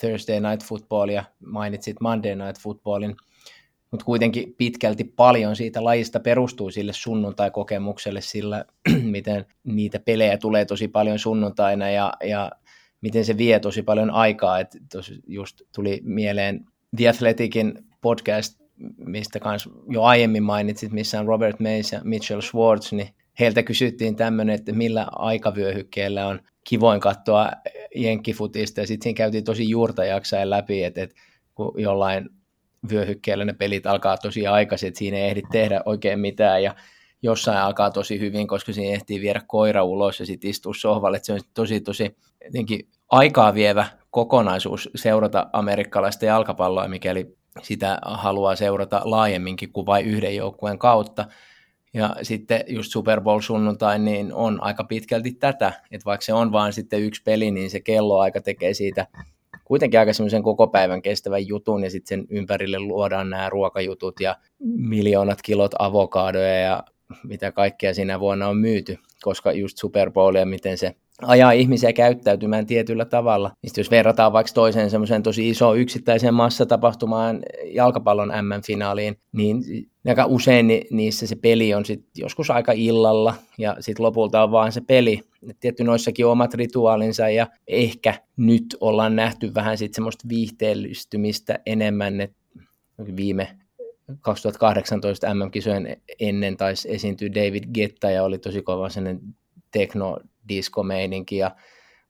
Thursday 0.00 0.40
Night 0.40 0.68
Footballia, 0.68 1.24
mainitsit 1.46 2.00
Monday 2.00 2.34
Night 2.34 2.62
Footballin, 2.62 3.16
mutta 3.92 4.04
kuitenkin 4.04 4.54
pitkälti 4.58 5.04
paljon 5.04 5.56
siitä 5.56 5.84
lajista 5.84 6.20
perustuu 6.20 6.70
sille 6.70 6.92
sunnuntai-kokemukselle, 6.92 8.20
sillä 8.20 8.64
miten 9.02 9.46
niitä 9.64 9.98
pelejä 9.98 10.38
tulee 10.38 10.64
tosi 10.64 10.88
paljon 10.88 11.18
sunnuntaina 11.18 11.90
ja, 11.90 12.12
ja 12.24 12.50
miten 13.00 13.24
se 13.24 13.38
vie 13.38 13.60
tosi 13.60 13.82
paljon 13.82 14.10
aikaa. 14.10 14.60
Et 14.60 14.76
just 15.26 15.62
tuli 15.74 16.00
mieleen 16.04 16.64
The 16.96 17.08
Athleticin 17.08 17.84
podcast, 18.00 18.60
mistä 18.96 19.40
kans 19.40 19.68
jo 19.90 20.02
aiemmin 20.02 20.42
mainitsit, 20.42 20.92
missä 20.92 21.20
on 21.20 21.26
Robert 21.26 21.60
Mays 21.60 21.92
ja 21.92 22.00
Mitchell 22.04 22.40
Schwartz, 22.40 22.92
niin 22.92 23.08
heiltä 23.40 23.62
kysyttiin 23.62 24.16
tämmöinen, 24.16 24.54
että 24.54 24.72
millä 24.72 25.06
aikavyöhykkeellä 25.12 26.26
on 26.26 26.40
kivoin 26.64 27.00
katsoa 27.00 27.50
jenkkifutista, 27.94 28.80
ja 28.80 28.86
sitten 28.86 29.04
siinä 29.04 29.16
käytiin 29.16 29.44
tosi 29.44 29.68
juurta 29.68 30.04
jaksain 30.04 30.50
läpi, 30.50 30.84
että, 30.84 31.02
että 31.02 31.16
kun 31.54 31.74
jollain 31.76 32.30
vyöhykkeellä 32.90 33.44
ne 33.44 33.52
pelit 33.52 33.86
alkaa 33.86 34.16
tosi 34.16 34.46
aikaisin, 34.46 34.86
että 34.88 34.98
siinä 34.98 35.16
ei 35.16 35.24
ehdi 35.24 35.42
tehdä 35.52 35.82
oikein 35.84 36.18
mitään 36.18 36.62
ja 36.62 36.74
jossain 37.22 37.58
alkaa 37.58 37.90
tosi 37.90 38.20
hyvin, 38.20 38.48
koska 38.48 38.72
siinä 38.72 38.94
ehtii 38.94 39.20
viedä 39.20 39.40
koira 39.46 39.84
ulos 39.84 40.20
ja 40.20 40.26
sitten 40.26 40.50
istua 40.50 40.72
sohvalle, 40.76 41.16
että 41.16 41.26
se 41.26 41.32
on 41.32 41.40
tosi 41.54 41.80
tosi 41.80 42.16
jotenkin 42.44 42.88
aikaa 43.10 43.54
vievä 43.54 43.86
kokonaisuus 44.10 44.90
seurata 44.94 45.46
amerikkalaista 45.52 46.24
jalkapalloa, 46.24 46.88
mikäli 46.88 47.36
sitä 47.62 47.98
haluaa 48.02 48.56
seurata 48.56 49.00
laajemminkin 49.04 49.72
kuin 49.72 49.86
vain 49.86 50.06
yhden 50.06 50.36
joukkueen 50.36 50.78
kautta. 50.78 51.24
Ja 51.94 52.16
sitten 52.22 52.64
just 52.68 52.92
Super 52.92 53.20
Bowl 53.20 53.40
sunnuntai 53.40 53.98
niin 53.98 54.34
on 54.34 54.62
aika 54.62 54.84
pitkälti 54.84 55.32
tätä, 55.32 55.72
että 55.90 56.04
vaikka 56.04 56.24
se 56.24 56.32
on 56.32 56.52
vain 56.52 56.72
sitten 56.72 57.02
yksi 57.02 57.22
peli, 57.22 57.50
niin 57.50 57.70
se 57.70 57.80
kelloaika 57.80 58.40
tekee 58.40 58.74
siitä 58.74 59.06
kuitenkin 59.72 60.00
aika 60.00 60.12
semmoisen 60.12 60.42
koko 60.42 60.66
päivän 60.66 61.02
kestävän 61.02 61.46
jutun 61.46 61.84
ja 61.84 61.90
sitten 61.90 62.18
sen 62.18 62.26
ympärille 62.30 62.78
luodaan 62.80 63.30
nämä 63.30 63.50
ruokajutut 63.50 64.20
ja 64.20 64.36
miljoonat 64.60 65.42
kilot 65.42 65.74
avokadoja 65.78 66.58
ja 66.60 66.84
mitä 67.24 67.52
kaikkea 67.52 67.94
siinä 67.94 68.20
vuonna 68.20 68.48
on 68.48 68.56
myyty, 68.56 68.98
koska 69.22 69.52
just 69.52 69.78
Super 69.78 70.10
Bowl 70.10 70.34
ja 70.34 70.46
miten 70.46 70.78
se 70.78 70.94
ajaa 71.24 71.52
ihmisiä 71.52 71.92
käyttäytymään 71.92 72.66
tietyllä 72.66 73.04
tavalla. 73.04 73.50
Niin 73.62 73.72
jos 73.76 73.90
verrataan 73.90 74.32
vaikka 74.32 74.52
toiseen 74.54 74.90
semmoiseen 74.90 75.22
tosi 75.22 75.48
iso 75.48 75.74
yksittäiseen 75.74 76.34
massatapahtumaan 76.34 77.42
jalkapallon 77.64 78.28
M-finaaliin, 78.28 79.16
niin 79.32 79.62
aika 80.06 80.26
usein 80.26 80.66
niissä 80.90 81.26
se 81.26 81.36
peli 81.36 81.74
on 81.74 81.84
sit 81.84 82.04
joskus 82.16 82.50
aika 82.50 82.72
illalla 82.72 83.34
ja 83.58 83.76
sitten 83.80 84.04
lopulta 84.04 84.42
on 84.42 84.50
vaan 84.50 84.72
se 84.72 84.80
peli. 84.80 85.20
Et 85.50 85.56
tietty 85.60 85.84
noissakin 85.84 86.26
omat 86.26 86.54
rituaalinsa 86.54 87.28
ja 87.28 87.46
ehkä 87.66 88.14
nyt 88.36 88.76
ollaan 88.80 89.16
nähty 89.16 89.54
vähän 89.54 89.78
sitten 89.78 89.94
semmoista 89.94 90.28
viihteellistymistä 90.28 91.58
enemmän, 91.66 92.20
että 92.20 92.36
viime 93.16 93.56
2018 94.20 95.34
MM-kisojen 95.34 95.96
ennen 96.20 96.56
taisi 96.56 96.94
esiintyä 96.94 97.28
David 97.34 97.64
Getta 97.74 98.10
ja 98.10 98.24
oli 98.24 98.38
tosi 98.38 98.62
kova 98.62 98.88
sellainen 98.88 99.20
tekno 99.70 100.18
disco-meininki, 100.48 101.36
ja, 101.36 101.50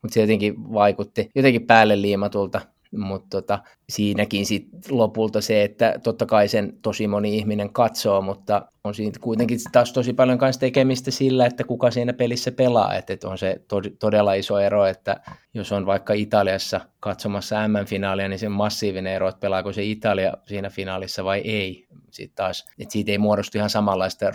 mutta 0.03 0.15
se 0.15 0.21
jotenkin 0.21 0.73
vaikutti 0.73 1.31
jotenkin 1.35 1.67
päälle 1.67 2.03
liimatulta, 2.03 2.61
mutta 2.97 3.29
tota, 3.31 3.59
siinäkin 3.89 4.47
sit 4.47 4.69
lopulta 4.91 5.41
se, 5.41 5.63
että 5.63 5.95
totta 6.03 6.27
kai 6.27 6.49
sen 6.49 6.79
tosi 6.83 7.07
moni 7.07 7.37
ihminen 7.37 7.73
katsoo, 7.73 8.21
mutta 8.21 8.69
on 8.85 8.95
siinä 8.95 9.13
kuitenkin 9.21 9.59
taas 9.73 9.93
tosi 9.93 10.13
paljon 10.13 10.39
kanssa 10.39 10.61
tekemistä 10.61 11.11
sillä, 11.11 11.47
että 11.47 11.65
kuka 11.65 11.91
siinä 11.91 12.13
pelissä 12.13 12.53
pelaa, 12.53 12.95
että 12.95 13.13
et 13.13 13.25
on 13.25 13.39
se 13.39 13.61
to- 13.69 13.81
todella 13.99 14.35
iso 14.35 14.59
ero, 14.59 14.87
että 14.87 15.21
jos 15.55 15.73
on 15.73 15.87
vaikka 15.87 16.13
Italiassa 16.13 16.81
katsomassa 17.01 17.69
M-finaalia, 17.69 18.29
niin 18.29 18.39
se 18.39 18.47
on 18.47 18.53
massiivinen 18.53 19.13
ero, 19.13 19.29
että 19.29 19.41
pelaako 19.41 19.73
se 19.73 19.85
Italia 19.85 20.33
siinä 20.47 20.71
finaalissa 20.71 21.25
vai 21.25 21.41
ei. 21.45 21.87
Sitten 22.11 22.37
taas, 22.37 22.65
että 22.79 22.93
siitä 22.93 23.13
ei 23.13 23.19
muodostu 23.19 23.59
ihan 23.59 23.71
samanlaista 23.71 24.27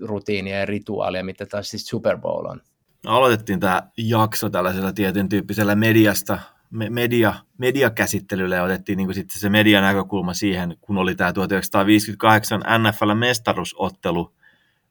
rutiinia 0.00 0.58
ja 0.58 0.66
rituaalia, 0.66 1.24
mitä 1.24 1.46
taas 1.46 1.70
siis 1.70 1.86
Super 1.86 2.18
Bowl 2.18 2.46
on 2.46 2.60
aloitettiin 3.06 3.60
tämä 3.60 3.82
jakso 3.96 4.50
tällaisella 4.50 4.92
tietyn 4.92 5.28
tyyppisellä 5.28 5.74
mediasta, 5.74 6.38
media, 6.70 7.34
mediakäsittelyllä 7.58 8.56
ja 8.56 8.62
otettiin 8.62 8.96
niin 8.96 9.14
sitten 9.14 9.40
se 9.40 9.48
median 9.48 9.82
näkökulma 9.82 10.34
siihen, 10.34 10.76
kun 10.80 10.98
oli 10.98 11.14
tämä 11.14 11.32
1958 11.32 12.60
NFL-mestaruusottelu. 12.60 14.34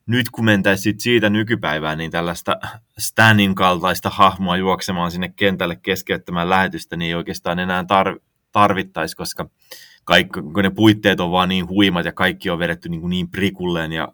Nyt 0.05 0.29
kun 0.29 0.45
mentäisiin 0.45 0.99
siitä 0.99 1.29
nykypäivään, 1.29 1.97
niin 1.97 2.11
tällaista 2.11 2.55
Stanin 2.99 3.55
kaltaista 3.55 4.09
hahmoa 4.09 4.57
juoksemaan 4.57 5.11
sinne 5.11 5.29
kentälle 5.29 5.75
keskeyttämään 5.75 6.49
lähetystä, 6.49 6.97
niin 6.97 7.07
ei 7.07 7.15
oikeastaan 7.15 7.59
enää 7.59 7.81
tar- 7.81 8.19
tarvittaisi, 8.51 9.15
koska 9.15 9.49
kaikki, 10.03 10.41
kun 10.41 10.63
ne 10.63 10.69
puitteet 10.69 11.19
on 11.19 11.31
vaan 11.31 11.49
niin 11.49 11.67
huimat 11.67 12.05
ja 12.05 12.11
kaikki 12.11 12.49
on 12.49 12.59
vedetty 12.59 12.89
niin, 12.89 13.01
kuin 13.01 13.09
niin 13.09 13.29
prikulleen 13.29 13.91
ja 13.91 14.13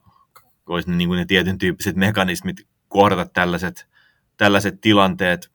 olisi 0.68 0.90
ne, 0.90 0.96
niin 0.96 1.08
kuin 1.08 1.18
ne 1.18 1.26
tietyn 1.26 1.58
tyyppiset 1.58 1.96
mekanismit 1.96 2.68
kohdata 2.90 3.26
tällaiset, 3.26 3.88
tällaiset 4.38 4.82
tilanteet. 4.82 5.52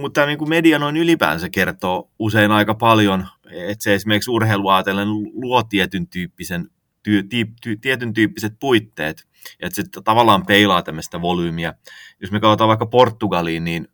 Mutta 0.00 0.26
niin 0.26 0.48
media 0.48 0.78
noin 0.78 0.96
ylipäänsä 0.96 1.50
kertoo 1.50 2.10
usein 2.18 2.50
aika 2.50 2.74
paljon, 2.74 3.26
että 3.50 3.82
se 3.82 3.94
esimerkiksi 3.94 4.30
urheiluaatellen 4.30 5.08
luo 5.32 5.62
tietyn, 5.62 6.08
tyyppisen, 6.08 6.70
ty, 7.02 7.22
ty, 7.22 7.46
ty, 7.62 7.76
tietyn 7.76 8.14
tyyppiset 8.14 8.54
puitteet, 8.60 9.28
että 9.60 9.76
se 9.76 9.82
tavallaan 10.04 10.46
peilaa 10.46 10.82
tämmöistä 10.82 11.22
volyymiä. 11.22 11.74
Jos 12.20 12.32
me 12.32 12.40
katsotaan 12.40 12.68
vaikka 12.68 12.86
Portugaliin, 12.86 13.64
niin 13.64 13.88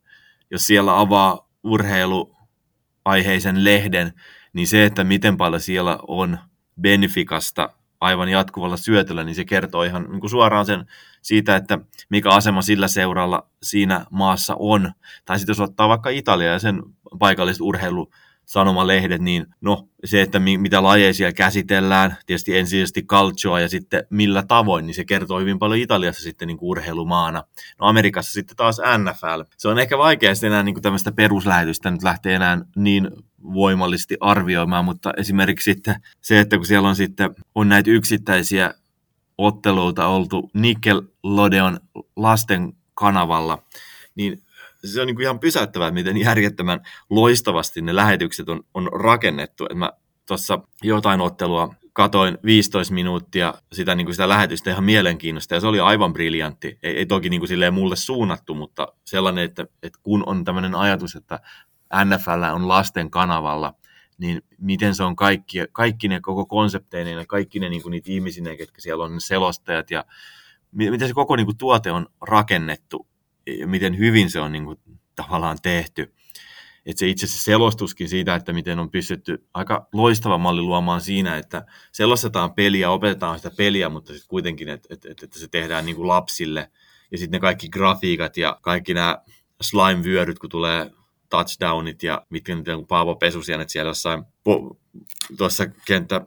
jos 0.51 0.67
siellä 0.67 1.01
avaa 1.01 1.49
urheiluaiheisen 1.65 3.65
lehden, 3.65 4.13
niin 4.53 4.67
se, 4.67 4.85
että 4.85 5.05
miten 5.05 5.37
paljon 5.37 5.61
siellä 5.61 5.99
on 6.09 6.39
Benficasta 6.81 7.80
aivan 8.01 8.29
jatkuvalla 8.29 8.77
syötöllä, 8.77 9.25
niin 9.25 9.35
se 9.35 9.45
kertoo 9.45 9.83
ihan 9.83 10.07
niin 10.11 10.21
kuin 10.21 10.31
suoraan 10.31 10.67
sen 10.67 10.87
siitä, 11.23 11.57
että 11.57 11.79
mikä 12.09 12.31
asema 12.31 12.63
sillä 12.63 12.89
seuralla 12.89 13.47
siinä 13.63 14.07
maassa 14.11 14.57
on. 14.59 14.93
Tai 15.25 15.39
sitten 15.39 15.51
jos 15.51 15.61
ottaa 15.61 15.89
vaikka 15.89 16.11
Italia 16.11 16.53
ja 16.53 16.59
sen 16.59 16.83
paikalliset 17.19 17.61
urheilu 17.61 18.11
sanomalehdet, 18.51 19.21
niin 19.21 19.47
no 19.61 19.89
se, 20.05 20.23
että 20.23 20.39
mi- 20.39 20.59
mitä 20.59 20.83
lajeja 20.83 21.15
siellä 21.15 21.33
käsitellään, 21.33 22.17
tietysti 22.27 22.59
ensisijaisesti 22.59 23.03
calcioa 23.03 23.61
ja 23.61 23.69
sitten 23.69 24.07
millä 24.11 24.43
tavoin, 24.43 24.87
niin 24.87 24.95
se 24.95 25.05
kertoo 25.05 25.41
hyvin 25.41 25.59
paljon 25.59 25.81
Italiassa 25.81 26.23
sitten 26.23 26.49
niin 26.49 26.59
kuin 26.59 26.69
urheilumaana. 26.69 27.45
No 27.81 27.87
Amerikassa 27.87 28.33
sitten 28.33 28.57
taas 28.57 28.81
NFL. 28.99 29.43
Se 29.57 29.69
on 29.69 29.79
ehkä 29.79 29.99
vaikea 29.99 30.35
sitten 30.35 30.53
enää 30.53 30.63
niin 30.63 30.75
kuin 30.75 30.83
tämmöistä 30.83 31.13
peruslähetystä 31.13 31.91
nyt 31.91 32.03
lähteä 32.03 32.37
enää 32.37 32.59
niin 32.77 33.11
voimallisesti 33.43 34.17
arvioimaan, 34.21 34.85
mutta 34.85 35.13
esimerkiksi 35.17 35.73
sitten 35.73 35.97
se, 36.21 36.41
että 36.41 36.57
kun 36.57 36.67
siellä 36.67 36.89
on 36.89 36.97
sitten 36.97 37.35
on 37.55 37.69
näitä 37.69 37.91
yksittäisiä 37.91 38.75
otteluita 39.39 40.07
oltu 40.07 40.51
Nickelodeon 40.55 41.81
lasten 42.17 42.73
kanavalla, 42.95 43.63
niin 44.15 44.43
se 44.85 45.01
on 45.01 45.07
niin 45.07 45.17
kuin 45.17 45.23
ihan 45.23 45.41
pysäyttävää, 45.41 45.91
miten 45.91 46.17
järjettömän 46.17 46.81
loistavasti 47.11 47.83
ne 47.83 47.97
lähetykset 47.97 48.49
on, 48.49 48.63
on 48.75 48.89
rakennettu. 48.93 49.67
Et 49.71 49.77
mä 49.77 49.93
tuossa 50.27 50.59
jotain 50.83 51.21
ottelua 51.21 51.75
katoin 51.93 52.39
15 52.45 52.95
minuuttia 52.95 53.55
sitä, 53.73 53.95
niin 53.95 54.05
kuin 54.05 54.15
sitä 54.15 54.29
lähetystä 54.29 54.71
ihan 54.71 54.85
mielenkiinnosta, 54.85 55.55
ja 55.55 55.61
se 55.61 55.67
oli 55.67 55.81
aivan 55.81 56.13
briljantti. 56.13 56.79
Ei, 56.83 56.97
ei 56.97 57.07
toki 57.07 57.31
niin 57.31 57.41
kuin 57.41 57.49
silleen 57.49 57.75
mulle 57.75 57.97
suunnattu, 57.97 58.55
mutta 58.55 58.89
sellainen, 59.05 59.45
että, 59.45 59.67
että 59.83 59.99
kun 60.03 60.23
on 60.27 60.45
tämmöinen 60.45 60.75
ajatus, 60.75 61.17
että 61.17 61.41
NFL 62.05 62.43
on 62.55 62.69
lasten 62.69 63.11
kanavalla, 63.11 63.75
niin 64.19 64.43
miten 64.59 64.95
se 64.95 65.03
on 65.03 65.17
kaikki, 65.17 65.59
kaikki 65.73 66.09
ne 66.09 66.21
koko 66.21 66.47
konsepteineen 66.47 67.19
ja 67.19 67.27
kaikki 67.27 67.61
ne 67.61 67.69
niin 67.69 67.83
kuin 67.83 67.91
niitä 67.91 68.13
ihmisineen, 68.13 68.57
ketkä 68.57 68.81
siellä 68.81 69.05
on 69.05 69.15
ne 69.15 69.21
selostajat 69.21 69.91
ja 69.91 70.05
miten 70.73 71.09
se 71.09 71.15
koko 71.15 71.37
niin 71.37 71.47
kuin, 71.47 71.59
tuote 71.59 71.93
on 71.93 72.07
rakennettu 72.21 73.07
ja 73.59 73.67
miten 73.67 73.99
hyvin 73.99 74.31
se 74.31 74.41
on 74.41 74.53
niin 74.53 74.65
kuin, 74.65 74.79
tavallaan 75.17 75.59
tehty. 75.63 76.15
Et 76.87 76.99
se 76.99 77.09
itse 77.09 77.27
asiassa 77.27 77.45
selostuskin 77.45 78.09
siitä, 78.09 78.35
että 78.35 78.53
miten 78.53 78.79
on 78.79 78.91
pystytty 78.91 79.47
aika 79.55 79.89
loistava 79.93 80.39
malli 80.39 80.63
luomaan 80.63 81.01
siinä, 81.01 81.37
että 81.37 81.67
selostetaan 81.93 82.55
peliä, 82.55 82.91
opetetaan 82.91 83.39
sitä 83.39 83.51
peliä, 83.57 83.89
mutta 83.89 84.13
sitten 84.13 84.29
kuitenkin, 84.29 84.69
että, 84.69 84.89
että, 84.95 85.09
että 85.25 85.39
se 85.39 85.49
tehdään 85.49 85.87
niin 85.87 85.97
kuin 85.97 86.09
lapsille. 86.09 86.71
Ja 87.11 87.19
sitten 87.19 87.39
ne 87.39 87.41
kaikki 87.41 87.69
grafiikat 87.69 88.37
ja 88.37 88.59
kaikki 88.63 88.95
nämä 88.95 89.19
slime-vyöryt, 89.63 90.39
kun 90.39 90.51
tulee 90.51 90.91
touchdownit 91.29 92.03
ja 92.03 92.27
mitkä 92.31 92.55
nyt 92.55 92.69
on 92.69 92.87
Paavo 92.87 93.15
Pesusienet 93.15 93.71
siellä 93.71 93.91
jossain 93.91 94.23
po- 94.23 94.77
tuossa 95.37 95.67
kenttä 95.67 96.21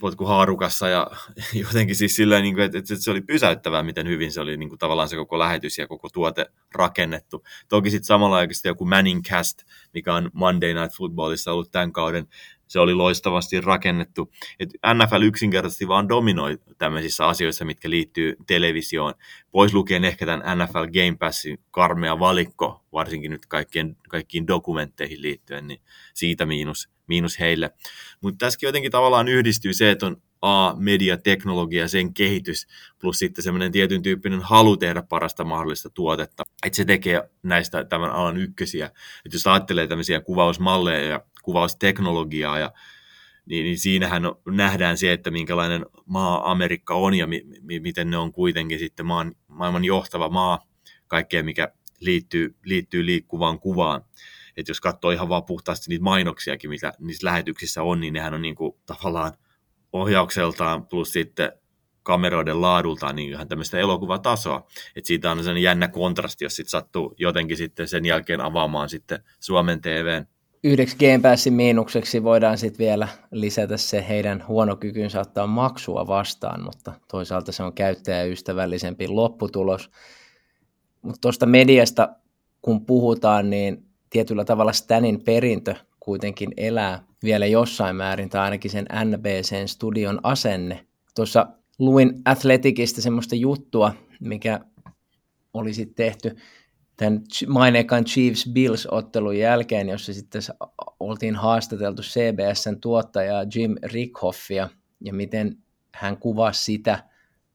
potku 0.00 0.24
haarukassa 0.24 0.88
ja 0.88 1.06
jotenkin 1.64 1.96
siis 1.96 2.16
silleen, 2.16 2.42
niin 2.42 2.54
kuin, 2.54 2.64
että, 2.64 2.78
että 2.78 2.96
se 2.96 3.10
oli 3.10 3.20
pysäyttävää, 3.20 3.82
miten 3.82 4.08
hyvin 4.08 4.32
se 4.32 4.40
oli 4.40 4.56
niin 4.56 4.68
kuin, 4.68 4.78
tavallaan 4.78 5.08
se 5.08 5.16
koko 5.16 5.38
lähetys 5.38 5.78
ja 5.78 5.86
koko 5.86 6.08
tuote 6.08 6.46
rakennettu. 6.74 7.44
Toki 7.68 7.90
sitten 7.90 8.06
samalla 8.06 8.36
aikaisesti 8.36 8.68
joku 8.68 8.84
Manning 8.84 9.22
Cast, 9.22 9.62
mikä 9.94 10.14
on 10.14 10.30
Monday 10.32 10.74
Night 10.74 10.96
Footballissa 10.96 11.52
ollut 11.52 11.70
tämän 11.70 11.92
kauden, 11.92 12.28
se 12.70 12.80
oli 12.80 12.94
loistavasti 12.94 13.60
rakennettu. 13.60 14.32
Et 14.60 14.68
NFL 14.94 15.22
yksinkertaisesti 15.22 15.88
vaan 15.88 16.08
dominoi 16.08 16.58
tämmöisissä 16.78 17.26
asioissa, 17.26 17.64
mitkä 17.64 17.90
liittyy 17.90 18.36
televisioon. 18.46 19.14
Pois 19.50 19.74
lukien 19.74 20.04
ehkä 20.04 20.26
tämän 20.26 20.58
NFL 20.58 20.78
Game 20.78 21.16
Passin 21.18 21.58
karmea 21.70 22.18
valikko, 22.18 22.84
varsinkin 22.92 23.30
nyt 23.30 23.46
kaikkien, 23.46 23.96
kaikkiin 24.08 24.46
dokumentteihin 24.46 25.22
liittyen, 25.22 25.66
niin 25.66 25.80
siitä 26.14 26.46
miinus 26.46 26.88
miinus 27.10 27.40
heille. 27.40 27.70
Mutta 28.20 28.46
tässäkin 28.46 28.66
jotenkin 28.66 28.92
tavallaan 28.92 29.28
yhdistyy 29.28 29.74
se, 29.74 29.90
että 29.90 30.06
on 30.06 30.16
A, 30.42 30.74
mediateknologia, 30.76 31.88
sen 31.88 32.14
kehitys, 32.14 32.66
plus 33.00 33.18
sitten 33.18 33.44
semmoinen 33.44 33.72
tietyn 33.72 34.02
tyyppinen 34.02 34.40
halu 34.40 34.76
tehdä 34.76 35.02
parasta 35.02 35.44
mahdollista 35.44 35.90
tuotetta. 35.90 36.42
Että 36.66 36.76
se 36.76 36.84
tekee 36.84 37.30
näistä 37.42 37.84
tämän 37.84 38.10
alan 38.10 38.36
ykkösiä. 38.36 38.86
Että 39.24 39.36
jos 39.36 39.46
ajattelee 39.46 39.86
tämmöisiä 39.86 40.20
kuvausmalleja 40.20 41.08
ja 41.08 41.24
kuvausteknologiaa 41.42 42.58
ja 42.58 42.72
niin, 43.46 43.64
niin 43.64 43.78
siinähän 43.78 44.22
nähdään 44.46 44.98
se, 44.98 45.12
että 45.12 45.30
minkälainen 45.30 45.86
maa 46.06 46.50
Amerikka 46.50 46.94
on 46.94 47.14
ja 47.14 47.26
mi, 47.26 47.42
mi, 47.62 47.80
miten 47.80 48.10
ne 48.10 48.16
on 48.16 48.32
kuitenkin 48.32 48.78
sitten 48.78 49.06
maan, 49.06 49.34
maailman 49.48 49.84
johtava 49.84 50.28
maa 50.28 50.66
kaikkea, 51.06 51.42
mikä 51.42 51.72
liittyy, 52.00 52.56
liittyy 52.64 53.06
liikkuvaan 53.06 53.60
kuvaan 53.60 54.04
että 54.56 54.70
jos 54.70 54.80
katsoo 54.80 55.10
ihan 55.10 55.28
vaan 55.28 55.44
puhtaasti 55.44 55.88
niitä 55.88 56.04
mainoksiakin, 56.04 56.70
mitä 56.70 56.92
niissä 56.98 57.26
lähetyksissä 57.26 57.82
on, 57.82 58.00
niin 58.00 58.14
nehän 58.14 58.34
on 58.34 58.42
niin 58.42 58.54
kuin 58.54 58.72
tavallaan 58.86 59.32
ohjaukseltaan 59.92 60.86
plus 60.86 61.12
sitten 61.12 61.52
kameroiden 62.02 62.60
laadultaan 62.60 63.16
niin 63.16 63.32
ihan 63.32 63.48
tämmöistä 63.48 63.78
elokuvatasoa. 63.78 64.66
Että 64.96 65.06
siitä 65.06 65.30
on 65.30 65.38
sellainen 65.38 65.62
jännä 65.62 65.88
kontrasti, 65.88 66.44
jos 66.44 66.56
sitten 66.56 66.70
sattuu 66.70 67.14
jotenkin 67.18 67.56
sitten 67.56 67.88
sen 67.88 68.04
jälkeen 68.04 68.40
avaamaan 68.40 68.88
sitten 68.88 69.24
Suomen 69.40 69.80
TVn 69.80 70.26
yhdeksi 70.64 70.96
Game 70.96 71.18
Passin 71.22 71.52
miinukseksi 71.52 72.22
voidaan 72.22 72.58
sitten 72.58 72.86
vielä 72.86 73.08
lisätä 73.30 73.76
se 73.76 74.04
heidän 74.08 74.44
huono 74.48 74.76
kykynsä 74.76 75.20
ottaa 75.20 75.46
maksua 75.46 76.06
vastaan, 76.06 76.62
mutta 76.62 76.92
toisaalta 77.10 77.52
se 77.52 77.62
on 77.62 77.72
käyttäjäystävällisempi 77.72 79.08
lopputulos. 79.08 79.90
Mutta 81.02 81.20
tuosta 81.20 81.46
mediasta 81.46 82.08
kun 82.62 82.86
puhutaan, 82.86 83.50
niin 83.50 83.89
tietyllä 84.10 84.44
tavalla 84.44 84.72
Stanin 84.72 85.24
perintö 85.24 85.74
kuitenkin 86.00 86.50
elää 86.56 87.04
vielä 87.22 87.46
jossain 87.46 87.96
määrin, 87.96 88.28
tai 88.28 88.40
ainakin 88.40 88.70
sen 88.70 88.86
NBCn 89.04 89.68
studion 89.68 90.20
asenne. 90.22 90.86
Tuossa 91.14 91.46
luin 91.78 92.22
Athleticista 92.24 93.02
semmoista 93.02 93.34
juttua, 93.34 93.94
mikä 94.20 94.60
oli 95.54 95.74
sitten 95.74 95.94
tehty 95.94 96.36
tämän 96.96 97.22
maineikan 97.46 98.04
Chiefs 98.04 98.48
Bills-ottelun 98.52 99.38
jälkeen, 99.38 99.88
jossa 99.88 100.14
sitten 100.14 100.42
oltiin 101.00 101.36
haastateltu 101.36 102.02
CBSn 102.02 102.80
tuottajaa 102.80 103.44
Jim 103.54 103.76
Rickhoffia, 103.82 104.68
ja 105.00 105.12
miten 105.12 105.56
hän 105.94 106.16
kuvasi 106.16 106.64
sitä, 106.64 107.04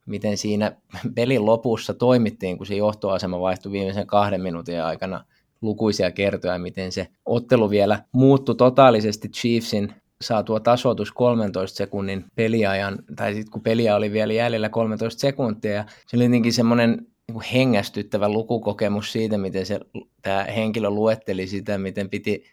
miten 0.06 0.38
siinä 0.38 0.76
pelin 1.16 1.46
lopussa 1.46 1.94
toimittiin, 1.94 2.58
kun 2.58 2.68
se 2.68 2.76
johtoasema 2.76 3.40
vaihtui 3.40 3.72
viimeisen 3.72 4.08
kahden 4.08 4.42
minuutin 4.42 4.84
aikana 4.84 5.26
lukuisia 5.62 6.12
kertoja, 6.12 6.60
miten 6.60 6.92
se 6.92 7.08
ottelu 7.26 7.70
vielä 7.70 8.04
muuttui 8.12 8.56
totaalisesti 8.56 9.30
Chiefsin 9.30 9.94
saatua 10.22 10.60
tasoitus 10.60 11.12
13 11.12 11.78
sekunnin 11.78 12.26
peliajan, 12.36 12.98
tai 13.16 13.34
sitten 13.34 13.52
kun 13.52 13.62
peliä 13.62 13.96
oli 13.96 14.12
vielä 14.12 14.34
jäljellä 14.34 14.70
13 14.70 15.20
sekuntia, 15.20 15.72
ja 15.72 15.86
se 16.08 16.18
oli 16.18 16.24
jotenkin 16.24 16.54
semmoinen 16.54 17.08
niin 17.28 17.42
hengästyttävä 17.54 18.30
lukukokemus 18.30 19.12
siitä, 19.12 19.38
miten 19.38 19.66
se, 19.66 19.80
tämä 20.22 20.44
henkilö 20.44 20.90
luetteli 20.90 21.48
sitä, 21.48 21.78
miten 21.78 22.10
piti 22.10 22.44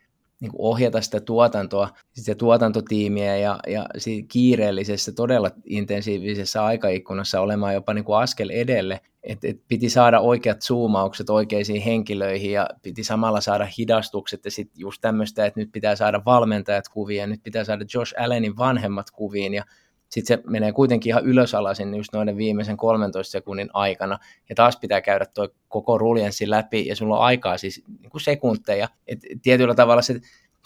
niin 0.43 0.51
kuin 0.51 0.61
ohjata 0.61 1.01
sitä 1.01 1.21
tuotantoa, 1.21 1.89
sitä 2.13 2.35
tuotantotiimiä 2.35 3.37
ja, 3.37 3.59
ja 3.67 3.87
kiireellisessä, 4.29 5.13
todella 5.13 5.51
intensiivisessä 5.65 6.65
aikaikkunassa 6.65 7.41
olemaan 7.41 7.75
jopa 7.75 7.95
niin 7.95 8.05
kuin 8.05 8.19
askel 8.19 8.51
edelle. 8.51 9.01
Et, 9.23 9.45
et 9.45 9.61
piti 9.69 9.91
saada 9.91 10.21
oikeat 10.21 10.63
zoomaukset 10.63 11.31
oikeisiin 11.31 11.83
henkilöihin 11.83 12.53
ja 12.53 12.69
piti 12.83 13.05
samalla 13.05 13.41
saada 13.41 13.69
hidastukset 13.79 14.45
ja 14.45 14.51
sitten 14.51 14.81
just 14.81 15.01
tämmöistä, 15.01 15.47
että 15.47 15.61
nyt 15.61 15.73
pitää 15.73 15.97
saada 15.97 16.23
valmentajat 16.25 16.89
kuviin 16.89 17.21
ja 17.21 17.27
nyt 17.27 17.43
pitää 17.43 17.65
saada 17.65 17.85
Josh 17.95 18.15
Allenin 18.19 18.57
vanhemmat 18.57 19.11
kuviin 19.11 19.55
ja 19.55 19.65
sitten 20.13 20.39
se 20.39 20.43
menee 20.51 20.73
kuitenkin 20.73 21.11
ihan 21.11 21.25
ylösalaisin 21.25 21.95
just 21.95 22.13
noiden 22.13 22.37
viimeisen 22.37 22.77
13 22.77 23.33
sekunnin 23.33 23.71
aikana, 23.73 24.19
ja 24.49 24.55
taas 24.55 24.77
pitää 24.77 25.01
käydä 25.01 25.27
tuo 25.27 25.49
koko 25.69 25.99
ruljenssi 25.99 26.51
läpi, 26.51 26.87
ja 26.87 26.97
sulla 26.97 27.17
on 27.19 27.25
aikaa 27.25 27.59
siis 27.59 27.85
niin 28.01 28.11
kuin 28.11 28.21
sekunteja. 28.21 28.89
Et 29.07 29.19
tietyllä 29.43 29.75
tavalla 29.75 30.03
se, 30.03 30.21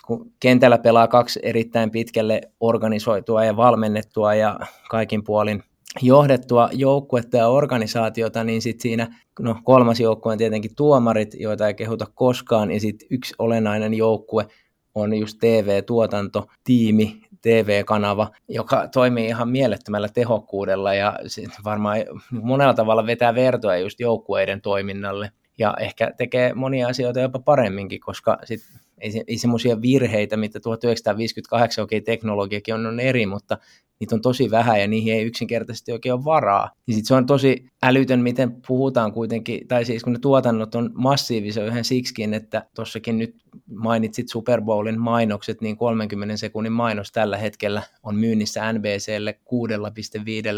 kun 0.07 0.33
kentällä 0.41 0.79
pelaa 0.79 1.09
kaksi 1.09 1.41
erittäin 1.43 1.91
pitkälle 1.91 2.41
organisoitua 2.61 3.45
ja 3.45 3.57
valmennettua 3.57 4.35
ja 4.35 4.59
kaikin 4.91 5.25
puolin 5.25 5.63
johdettua 6.03 6.69
joukkuetta 6.73 7.37
ja 7.37 7.49
organisaatiota, 7.49 8.45
niin 8.45 8.63
sitten 8.63 8.83
siinä 8.83 9.21
no, 9.41 9.57
kolmas 9.65 10.01
joukkue 10.01 10.33
on 10.33 10.39
tietenkin 10.39 10.75
tuomarit, 10.77 11.35
joita 11.39 11.67
ei 11.67 11.75
kehuta 11.75 12.07
koskaan, 12.15 12.71
ja 12.71 12.81
sitten 12.81 13.09
yksi 13.11 13.35
olennainen 13.39 13.95
joukkue 13.95 14.47
on 14.95 15.15
just 15.15 15.39
TV-tuotanto, 15.41 16.47
tiimi, 16.65 17.21
TV-kanava, 17.47 18.31
joka 18.49 18.89
toimii 18.89 19.27
ihan 19.27 19.49
mielettömällä 19.49 20.09
tehokkuudella 20.09 20.95
ja 20.95 21.19
varmaan 21.65 21.99
monella 22.31 22.75
tavalla 22.75 23.07
vetää 23.07 23.35
vertoa 23.35 23.77
just 23.77 24.01
joukkueiden 24.01 24.61
toiminnalle 24.61 25.31
ja 25.59 25.75
ehkä 25.81 26.13
tekee 26.17 26.55
monia 26.55 26.89
asioita 26.89 27.21
jopa 27.21 27.39
paremminkin, 27.39 28.01
koska 28.01 28.39
sit 28.45 28.61
ei, 29.01 29.13
se, 29.13 29.25
ei 29.27 29.39
semmoisia 29.39 29.83
virheitä, 29.83 30.37
mitä 30.37 30.61
1958, 30.61 31.85
okei 31.85 31.99
okay, 31.99 32.05
teknologiakin 32.05 32.75
on, 32.75 32.87
on 32.87 33.01
eri, 33.01 33.27
mutta 33.27 33.59
niitä 34.01 34.15
on 34.15 34.21
tosi 34.21 34.51
vähän 34.51 34.81
ja 34.81 34.89
niihin 34.89 35.15
ei 35.15 35.25
yksinkertaisesti 35.25 35.93
oikein 35.93 36.13
ole 36.13 36.25
varaa. 36.25 36.71
Ja 36.87 36.95
sit 36.95 37.07
se 37.07 37.15
on 37.15 37.27
tosi 37.27 37.67
älytön, 37.83 38.21
miten 38.21 38.57
puhutaan 38.67 39.13
kuitenkin, 39.13 39.69
tai 39.69 39.85
siis 39.85 40.05
kun 40.05 40.13
ne 40.13 40.19
tuotannot 40.19 40.75
on 40.75 40.91
massiivisia 40.95 41.65
yhden 41.65 41.85
siksikin, 41.85 42.35
että 42.35 42.67
tuossakin 42.75 43.19
nyt 43.19 43.37
mainitsit 43.75 44.29
Super 44.29 44.63
Bowlin 44.63 45.01
mainokset, 45.01 45.61
niin 45.61 45.77
30 45.77 46.37
sekunnin 46.37 46.73
mainos 46.73 47.13
tällä 47.13 47.37
hetkellä 47.37 47.83
on 48.03 48.17
myynnissä 48.17 48.73
NBClle 48.73 49.39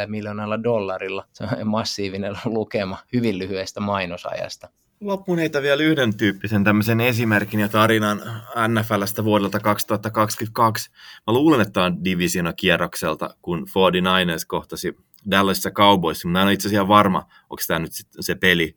6,5 0.03 0.07
miljoonalla 0.07 0.62
dollarilla. 0.62 1.24
Se 1.32 1.45
on 1.45 1.68
massiivinen 1.68 2.39
lukema 2.45 2.99
hyvin 3.12 3.39
lyhyestä 3.39 3.80
mainosajasta. 3.80 4.68
Loppuun 5.01 5.38
heitä 5.38 5.62
vielä 5.62 5.82
yhden 5.82 6.16
tyyppisen 6.16 6.64
tämmöisen 6.64 7.01
esimerkin 7.01 7.61
ja 7.61 7.68
tarinan 7.68 8.22
NFLstä 8.68 9.24
vuodelta 9.24 9.61
2022. 9.61 10.90
Mä 11.26 11.32
luulen, 11.32 11.61
että 11.61 11.72
tämä 11.72 11.86
on 11.86 12.05
divisiona 12.05 12.53
kierrokselta, 12.53 13.30
kun 13.42 13.66
49ers 13.68 14.44
kohtasi 14.46 14.96
Dallasissa 15.30 15.70
Cowboys. 15.70 16.24
Mä 16.24 16.40
en 16.40 16.44
ole 16.44 16.53
itse 16.53 16.68
asiassa 16.68 16.88
varma, 16.88 17.18
onko 17.42 17.62
tämä 17.66 17.78
nyt 17.78 17.92
se 18.20 18.34
peli. 18.34 18.76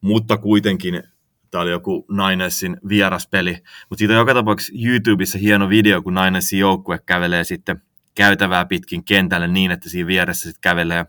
Mutta 0.00 0.36
kuitenkin 0.36 1.02
tämä 1.50 1.62
oli 1.62 1.70
joku 1.70 2.06
Ninersin 2.10 2.76
vieraspeli. 2.88 3.52
Mutta 3.90 3.98
siitä 3.98 4.14
on 4.14 4.18
joka 4.18 4.34
tapauksessa 4.34 4.72
YouTubessa 4.84 5.38
hieno 5.38 5.68
video, 5.68 6.02
kun 6.02 6.14
Ninersin 6.14 6.58
joukkue 6.58 6.98
kävelee 7.06 7.44
sitten 7.44 7.82
käytävää 8.14 8.64
pitkin 8.64 9.04
kentälle 9.04 9.48
niin, 9.48 9.70
että 9.70 9.88
siinä 9.88 10.06
vieressä 10.06 10.42
sitten 10.42 10.60
kävelee 10.60 11.06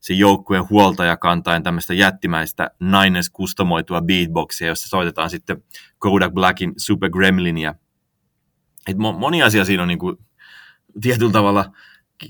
se 0.00 0.14
joukkueen 0.14 0.68
huoltaja 0.70 1.16
kantaen 1.16 1.62
tämmöistä 1.62 1.94
jättimäistä 1.94 2.70
Niners 2.80 3.30
kustomoitua 3.30 4.02
beatboxia, 4.02 4.68
jossa 4.68 4.88
soitetaan 4.88 5.30
sitten 5.30 5.64
Kodak 5.98 6.32
Blackin 6.32 6.72
Super 6.76 7.10
Gremlinia. 7.10 7.74
Et 8.88 8.96
moni 8.96 9.42
asia 9.42 9.64
siinä 9.64 9.82
on 9.82 9.88
niin 9.88 9.98
kuin 9.98 10.16
tietyllä 11.00 11.32
tavalla 11.32 11.72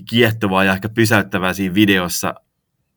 kiehtovaa 0.09 0.63
ja 0.63 0.73
ehkä 0.73 0.89
pysäyttävää 0.89 1.53
siinä 1.53 1.75
videossa, 1.75 2.33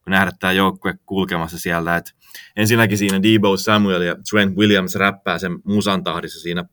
kun 0.05 0.11
nähdä 0.11 0.33
tämä 0.41 0.53
joukkue 0.53 0.95
kulkemassa 1.07 1.59
siellä. 1.59 1.97
Et 1.97 2.15
ensinnäkin 2.57 2.99
siinä 2.99 3.23
Debo 3.23 3.57
Samuel 3.57 4.03
ja 4.03 4.17
Trent 4.31 4.57
Williams 4.57 4.95
räppää 4.95 5.39
sen 5.39 5.53
musan 5.65 6.05
tahdissa 6.05 6.41
siinä 6.41 6.65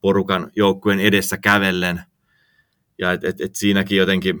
porukan 0.00 0.50
joukkueen 0.56 1.00
edessä 1.00 1.38
kävellen. 1.38 2.00
Ja 2.98 3.12
et, 3.12 3.24
et, 3.24 3.40
et 3.40 3.54
siinäkin 3.54 3.98
jotenkin 3.98 4.40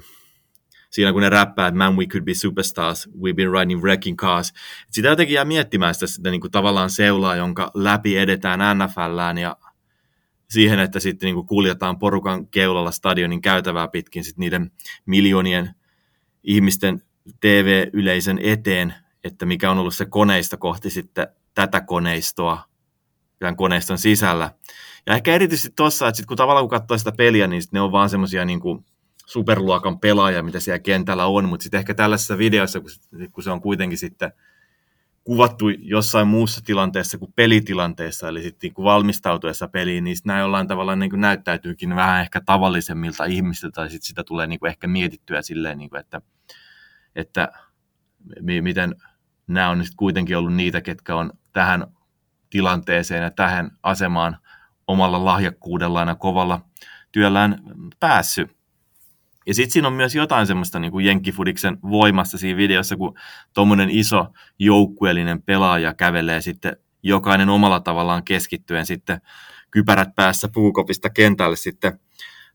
siinä 0.96 1.12
kun 1.12 1.22
ne 1.22 1.28
räppää, 1.28 1.66
että 1.66 1.78
man 1.78 1.96
we 1.96 2.06
could 2.06 2.24
be 2.24 2.34
superstars, 2.34 3.08
we've 3.08 3.34
been 3.34 3.52
riding 3.52 3.82
wrecking 3.82 4.18
cars. 4.18 4.48
Et 4.48 4.92
sitä 4.92 5.08
jotenkin 5.08 5.34
jää 5.34 5.44
miettimään 5.44 5.94
sitä, 5.94 6.06
sitä 6.06 6.30
niin 6.30 6.40
kuin 6.40 6.50
tavallaan 6.50 6.90
seulaa, 6.90 7.36
jonka 7.36 7.70
läpi 7.74 8.16
edetään 8.16 8.78
NFLään 8.78 9.38
ja 9.38 9.56
siihen, 10.50 10.78
että 10.78 11.00
sitten 11.00 11.26
niin 11.26 11.34
kuin 11.34 11.46
kuljetaan 11.46 11.98
porukan 11.98 12.46
keulalla 12.46 12.90
stadionin 12.90 13.42
käytävää 13.42 13.88
pitkin 13.88 14.24
sit 14.24 14.38
niiden 14.38 14.70
miljoonien 15.06 15.74
ihmisten 16.44 17.02
TV-yleisön 17.40 18.38
eteen, 18.42 18.94
että 19.24 19.46
mikä 19.46 19.70
on 19.70 19.78
ollut 19.78 19.94
se 19.94 20.04
koneisto 20.04 20.58
kohti 20.58 20.90
sitten 20.90 21.28
tätä 21.54 21.80
koneistoa 21.80 22.64
tämän 23.38 23.56
koneiston 23.56 23.98
sisällä. 23.98 24.50
Ja 25.06 25.14
ehkä 25.14 25.34
erityisesti 25.34 25.72
tuossa, 25.76 26.08
että 26.08 26.16
sit 26.16 26.26
kun 26.26 26.36
tavallaan 26.36 26.62
kun 26.64 26.78
katsoo 26.78 26.98
sitä 26.98 27.12
peliä, 27.12 27.46
niin 27.46 27.62
ne 27.72 27.80
on 27.80 27.92
vaan 27.92 28.10
semmoisia 28.10 28.44
niin 28.44 28.60
kuin 28.60 28.84
superluokan 29.26 30.00
pelaaja, 30.00 30.42
mitä 30.42 30.60
siellä 30.60 30.78
kentällä 30.78 31.26
on, 31.26 31.48
mutta 31.48 31.62
sitten 31.62 31.78
ehkä 31.78 31.94
tällaisessa 31.94 32.38
videossa, 32.38 32.80
kun 33.32 33.42
se 33.42 33.50
on 33.50 33.60
kuitenkin 33.60 33.98
sitten 33.98 34.32
kuvattu 35.24 35.68
jossain 35.68 36.28
muussa 36.28 36.60
tilanteessa 36.64 37.18
kuin 37.18 37.32
pelitilanteessa, 37.36 38.28
eli 38.28 38.42
sitten 38.42 38.70
niin 38.70 38.84
valmistautuessa 38.84 39.68
peliin, 39.68 40.04
niin 40.04 40.16
nämä 40.24 40.38
jollain 40.40 40.68
tavalla 40.68 40.96
niin 40.96 41.10
kuin 41.10 41.20
näyttäytyykin 41.20 41.96
vähän 41.96 42.20
ehkä 42.20 42.40
tavallisemmilta 42.40 43.24
ihmisiltä, 43.24 43.74
tai 43.74 43.90
sitten 43.90 44.06
sitä 44.06 44.24
tulee 44.24 44.46
niin 44.46 44.60
kuin 44.60 44.68
ehkä 44.68 44.86
mietittyä 44.86 45.42
silleen, 45.42 45.78
niin 45.78 45.90
kuin, 45.90 46.00
että, 46.00 46.20
että 47.16 47.52
miten 48.40 48.94
nämä 49.46 49.68
on 49.68 49.78
nyt 49.78 49.88
kuitenkin 49.96 50.36
ollut 50.36 50.54
niitä, 50.54 50.80
ketkä 50.80 51.16
on 51.16 51.30
tähän 51.52 51.86
tilanteeseen 52.50 53.22
ja 53.22 53.30
tähän 53.30 53.70
asemaan 53.82 54.36
omalla 54.86 55.24
lahjakkuudellaan 55.24 56.08
ja 56.08 56.14
kovalla 56.14 56.60
työllään 57.12 57.62
päässyt. 58.00 58.55
Ja 59.46 59.54
sitten 59.54 59.72
siinä 59.72 59.88
on 59.88 59.94
myös 59.94 60.14
jotain 60.14 60.46
semmoista 60.46 60.78
niin 60.78 60.92
kuin 60.92 61.06
Jenkkifudiksen 61.06 61.78
voimassa 61.82 62.38
siinä 62.38 62.56
videossa, 62.56 62.96
kun 62.96 63.18
tuommoinen 63.54 63.90
iso 63.90 64.26
joukkueellinen 64.58 65.42
pelaaja 65.42 65.94
kävelee 65.94 66.40
sitten 66.40 66.76
jokainen 67.02 67.48
omalla 67.48 67.80
tavallaan 67.80 68.24
keskittyen 68.24 68.86
sitten 68.86 69.20
kypärät 69.70 70.14
päässä 70.14 70.48
puukopista 70.54 71.10
kentälle 71.10 71.56
sitten 71.56 72.00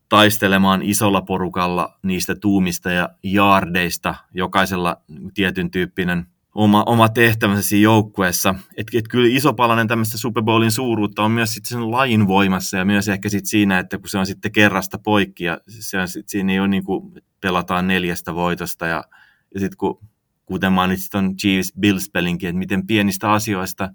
taistelemaan 0.08 0.82
isolla 0.82 1.22
porukalla 1.22 1.98
niistä 2.02 2.34
tuumista 2.34 2.90
ja 2.90 3.08
jaardeista, 3.22 4.14
jokaisella 4.34 4.96
tietyn 5.34 5.70
tyyppinen 5.70 6.26
oma, 6.54 6.82
oma 6.86 7.08
tehtävänsä 7.08 7.62
siinä 7.62 7.82
joukkueessa. 7.82 8.54
Että 8.76 8.98
et 8.98 9.08
kyllä 9.08 9.36
iso 9.36 9.54
palanen 9.54 9.88
tämmöistä 9.88 10.18
Super 10.18 10.42
Bowlin 10.42 10.70
suuruutta 10.70 11.22
on 11.22 11.30
myös 11.30 11.54
sitten 11.54 11.68
sen 11.68 11.90
lajin 11.90 12.26
voimassa 12.26 12.76
ja 12.76 12.84
myös 12.84 13.08
ehkä 13.08 13.28
sitten 13.28 13.48
siinä, 13.48 13.78
että 13.78 13.98
kun 13.98 14.08
se 14.08 14.18
on 14.18 14.26
sitten 14.26 14.52
kerrasta 14.52 14.98
poikki 14.98 15.44
ja 15.44 15.60
se 15.68 16.00
on 16.00 16.08
sit, 16.08 16.28
siinä 16.28 16.52
ei 16.52 16.60
ole 16.60 16.68
niin 16.68 16.84
kuin 16.84 17.22
pelataan 17.40 17.86
neljästä 17.86 18.34
voitosta 18.34 18.86
ja, 18.86 19.04
ja 19.54 19.60
sitten 19.60 19.76
kun 19.76 19.98
kuten 20.46 20.72
mainitsit 20.72 21.14
on 21.14 21.36
Chiefs 21.36 21.72
Bills 21.80 22.10
pelinkin, 22.12 22.48
että 22.48 22.58
miten 22.58 22.86
pienistä 22.86 23.32
asioista 23.32 23.88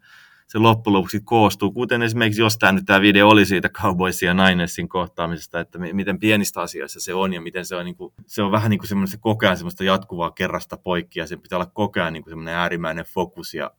se 0.48 0.58
loppujen 0.58 0.94
lopuksi 0.94 1.22
koostuu, 1.24 1.72
kuten 1.72 2.02
esimerkiksi 2.02 2.42
jos 2.42 2.58
tämä 2.58 2.72
nyt 2.72 2.86
tämä 2.86 3.02
video 3.02 3.30
oli 3.30 3.46
siitä 3.46 3.70
Cowboysin 3.70 4.28
ja 4.28 4.34
Ninersin 4.34 4.90
kohtaamisesta, 4.90 5.60
että 5.60 5.80
miten 5.80 6.20
pienistä 6.20 6.62
asioista 6.62 7.00
se 7.00 7.14
on 7.14 7.34
ja 7.34 7.42
miten 7.42 7.66
se 7.66 7.76
on, 7.76 7.86
niin 7.86 7.96
kuin, 7.96 8.14
se 8.26 8.42
on 8.42 8.52
vähän 8.52 8.70
niin 8.70 8.80
kuin 8.80 8.88
semmoista 8.88 9.18
koko 9.18 9.46
ajan 9.46 9.58
semmoista 9.58 9.84
jatkuvaa 9.84 10.32
kerrasta 10.32 10.78
poikki 10.78 11.20
ja 11.20 11.28
se 11.28 11.38
pitää 11.38 11.58
olla 11.58 11.72
koko 11.74 12.00
ajan 12.00 12.14
niin 12.14 12.24
kuin 12.24 12.32
semmoinen 12.32 12.54
äärimmäinen 12.54 13.06
fokus 13.06 13.54
ja, 13.54 13.72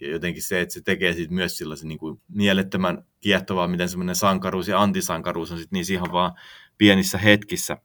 ja 0.00 0.10
jotenkin 0.10 0.42
se, 0.42 0.60
että 0.60 0.74
se 0.74 0.80
tekee 0.80 1.12
siitä 1.12 1.34
myös 1.34 1.58
sellaisen 1.58 1.88
niin 1.88 1.98
kuin 1.98 2.20
mielettömän 2.28 3.04
kiehtovaa, 3.20 3.68
miten 3.68 3.88
semmoinen 3.88 4.16
sankaruus 4.16 4.68
ja 4.68 4.82
antisankaruus 4.82 5.52
on 5.52 5.58
sitten 5.58 5.76
niin 5.76 5.92
ihan 5.92 6.12
vaan 6.12 6.32
pienissä 6.78 7.18
hetkissä. 7.18 7.76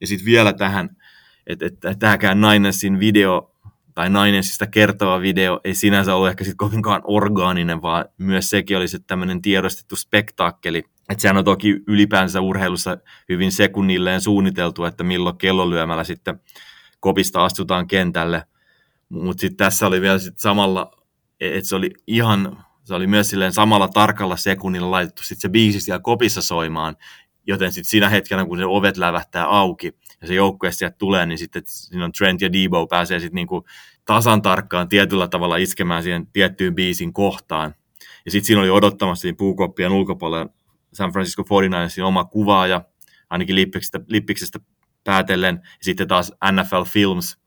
Ja 0.00 0.06
sitten 0.06 0.26
vielä 0.26 0.52
tähän, 0.52 0.96
että, 1.46 1.66
että 1.66 1.94
tämäkään 1.94 2.40
Ninersin 2.40 3.00
video 3.00 3.53
tai 3.94 4.10
Nainesista 4.10 4.66
kertova 4.66 5.20
video 5.20 5.60
ei 5.64 5.74
sinänsä 5.74 6.14
ollut 6.14 6.28
ehkä 6.28 6.44
sitten 6.44 6.56
kovinkaan 6.56 7.02
orgaaninen, 7.04 7.82
vaan 7.82 8.04
myös 8.18 8.50
sekin 8.50 8.76
oli 8.76 8.88
sitten 8.88 9.06
tämmöinen 9.06 9.42
tiedostettu 9.42 9.96
spektaakkeli. 9.96 10.84
Että 11.08 11.22
sehän 11.22 11.36
on 11.36 11.44
toki 11.44 11.76
ylipäänsä 11.86 12.40
urheilussa 12.40 12.96
hyvin 13.28 13.52
sekunnilleen 13.52 14.20
suunniteltu, 14.20 14.84
että 14.84 15.04
milloin 15.04 15.38
kellolyömällä 15.38 16.04
sitten 16.04 16.40
kopista 17.00 17.44
astutaan 17.44 17.86
kentälle. 17.86 18.46
Mutta 19.08 19.40
sitten 19.40 19.56
tässä 19.56 19.86
oli 19.86 20.00
vielä 20.00 20.18
sit 20.18 20.38
samalla, 20.38 20.90
että 21.40 21.68
se 21.68 21.76
oli 21.76 21.90
ihan, 22.06 22.64
se 22.84 22.94
oli 22.94 23.06
myös 23.06 23.30
silleen 23.30 23.52
samalla 23.52 23.88
tarkalla 23.88 24.36
sekunnilla 24.36 24.90
laitettu 24.90 25.22
sitten 25.22 25.40
se 25.40 25.48
biisi 25.48 25.80
siellä 25.80 26.00
kopissa 26.00 26.42
soimaan, 26.42 26.96
joten 27.46 27.72
sitten 27.72 27.90
siinä 27.90 28.08
hetkenä, 28.08 28.44
kun 28.44 28.58
se 28.58 28.64
ovet 28.64 28.96
lävähtää 28.96 29.46
auki 29.46 29.92
ja 30.20 30.26
se 30.26 30.34
joukkue 30.34 30.72
sieltä 30.72 30.96
tulee, 30.98 31.26
niin 31.26 31.38
sitten 31.38 31.62
siinä 31.66 32.04
on 32.04 32.12
Trent 32.12 32.40
ja 32.40 32.52
Debo 32.52 32.86
pääsee 32.86 33.20
sitten 33.20 33.34
niinku 33.34 33.64
tasan 34.04 34.42
tarkkaan 34.42 34.88
tietyllä 34.88 35.28
tavalla 35.28 35.56
iskemään 35.56 36.02
siihen 36.02 36.26
tiettyyn 36.26 36.74
biisin 36.74 37.12
kohtaan. 37.12 37.74
Ja 38.24 38.30
sitten 38.30 38.46
siinä 38.46 38.60
oli 38.60 38.70
odottamassa 38.70 39.22
siinä 39.22 39.36
puukoppien 39.36 39.92
ulkopuolella 39.92 40.52
San 40.92 41.12
Francisco 41.12 41.42
49ersin 41.42 42.02
oma 42.02 42.24
kuvaaja, 42.24 42.84
ainakin 43.30 43.54
Lippiksestä, 43.54 44.00
Lippiksestä 44.08 44.58
päätellen, 45.04 45.60
ja 45.62 45.84
sitten 45.84 46.08
taas 46.08 46.32
NFL 46.52 46.82
Films 46.82 47.38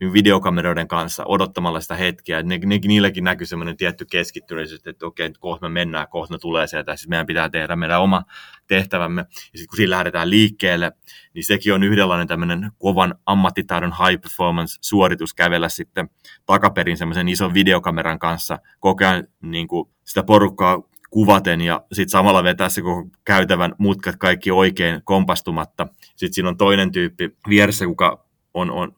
videokameroiden 0.00 0.88
kanssa 0.88 1.24
odottamalla 1.26 1.80
sitä 1.80 1.96
hetkeä. 1.96 2.42
Ne, 2.42 2.58
ne, 2.64 2.78
niilläkin 2.86 3.24
näkyy 3.24 3.46
semmoinen 3.46 3.76
tietty 3.76 4.06
keskittyneisyys, 4.10 4.86
että 4.86 5.06
okei, 5.06 5.32
kohta 5.38 5.68
me 5.68 5.72
mennään, 5.72 6.08
kohta 6.08 6.34
me 6.34 6.38
tulee 6.38 6.66
sieltä, 6.66 6.96
siis 6.96 7.08
meidän 7.08 7.26
pitää 7.26 7.48
tehdä 7.48 7.76
meidän 7.76 8.00
oma 8.02 8.22
tehtävämme. 8.66 9.20
Ja 9.20 9.26
sitten 9.58 9.66
kun 9.68 9.76
siinä 9.76 9.90
lähdetään 9.90 10.30
liikkeelle, 10.30 10.92
niin 11.34 11.44
sekin 11.44 11.74
on 11.74 11.82
yhdenlainen 11.82 12.26
tämmöinen 12.26 12.70
kovan 12.78 13.14
ammattitaidon 13.26 13.92
high 13.92 14.20
performance 14.20 14.78
suoritus 14.80 15.34
kävellä 15.34 15.68
sitten 15.68 16.10
takaperin 16.46 16.96
semmoisen 16.96 17.28
ison 17.28 17.54
videokameran 17.54 18.18
kanssa 18.18 18.58
koko 18.80 19.04
ajan 19.04 19.26
niin 19.42 19.68
kuin 19.68 19.90
sitä 20.04 20.22
porukkaa 20.22 20.82
kuvaten 21.10 21.60
ja 21.60 21.84
sitten 21.92 22.10
samalla 22.10 22.44
vetää 22.44 22.68
se 22.68 22.82
koko 22.82 23.08
käytävän 23.24 23.74
mutkat 23.78 24.16
kaikki 24.16 24.50
oikein 24.50 25.00
kompastumatta. 25.04 25.86
Sitten 26.00 26.32
siinä 26.32 26.48
on 26.48 26.56
toinen 26.56 26.92
tyyppi 26.92 27.36
vieressä, 27.48 27.86
kuka 27.86 28.27
on, 28.54 28.70
on, 28.70 28.92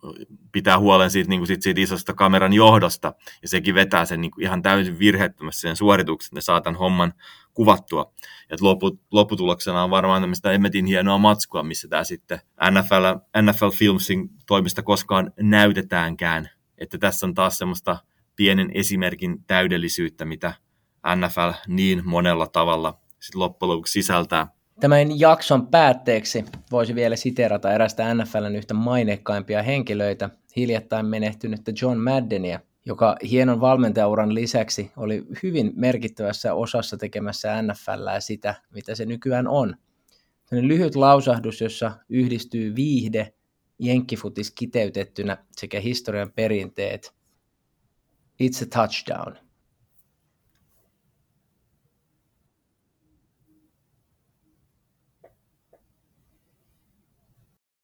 pitää 0.53 0.79
huolen 0.79 1.11
siitä, 1.11 1.31
niin 1.31 1.41
kuin 1.41 1.47
siitä, 1.47 1.63
siitä 1.63 1.81
isosta 1.81 2.15
kameran 2.15 2.53
johdosta, 2.53 3.15
ja 3.43 3.49
sekin 3.49 3.75
vetää 3.75 4.05
sen 4.05 4.21
niin 4.21 4.31
kuin 4.31 4.45
ihan 4.45 4.63
täysin 4.63 4.99
virheettömästi 4.99 5.61
sen 5.61 5.77
suorituksen, 5.77 6.35
ne 6.35 6.41
saa 6.41 6.61
tämän 6.61 6.79
homman 6.79 7.13
kuvattua. 7.55 8.13
Ja 8.51 8.57
loput, 8.61 9.01
lopputuloksena 9.11 9.85
on 9.85 9.91
varmaan 9.91 10.23
tämmöistä 10.23 10.53
emmetin 10.53 10.87
hienoa 10.87 11.19
matskua, 11.19 11.63
missä 11.63 11.89
tämä 11.89 12.05
sitten 12.05 12.41
NFL, 12.71 13.41
NFL 13.43 13.69
Filmsin 13.69 14.31
toimista 14.47 14.83
koskaan 14.83 15.33
näytetäänkään. 15.41 16.51
Että 16.79 16.99
tässä 16.99 17.27
on 17.27 17.35
taas 17.35 17.59
semmoista 17.59 17.99
pienen 18.37 18.71
esimerkin 18.75 19.45
täydellisyyttä, 19.45 20.25
mitä 20.25 20.55
NFL 21.17 21.51
niin 21.69 22.03
monella 22.05 22.47
tavalla 22.47 23.01
sitten 23.19 23.41
loppujen 23.41 23.71
lopuksi 23.71 23.93
sisältää. 23.93 24.60
Tämän 24.81 25.21
jakson 25.21 25.67
päätteeksi 25.67 26.45
voisi 26.71 26.95
vielä 26.95 27.17
siterata 27.17 27.73
erästä 27.73 28.15
NFLn 28.15 28.57
yhtä 28.57 28.75
maineikkaimpia 28.75 29.63
henkilöitä, 29.63 30.31
hiljattain 30.57 31.07
menehtynyttä 31.07 31.73
John 31.83 31.99
Maddenia, 31.99 32.61
joka 32.87 33.17
hienon 33.31 33.61
valmentajauran 33.61 34.35
lisäksi 34.35 34.93
oli 34.97 35.27
hyvin 35.43 35.73
merkittävässä 35.77 36.55
osassa 36.55 36.97
tekemässä 36.97 37.63
NFLää 37.63 38.21
sitä, 38.21 38.55
mitä 38.75 38.95
se 38.95 39.07
nykyään 39.07 39.49
on. 39.49 39.77
Sellainen 40.45 40.69
lyhyt 40.69 40.97
lausahdus, 40.97 41.61
jossa 41.61 41.93
yhdistyy 42.09 42.77
viihde, 42.77 43.33
jenkkifutis 43.79 44.51
kiteytettynä 44.51 45.37
sekä 45.53 45.81
historian 45.81 46.33
perinteet. 46.33 47.15
It's 48.43 48.65
a 48.65 48.67
touchdown. 48.67 49.50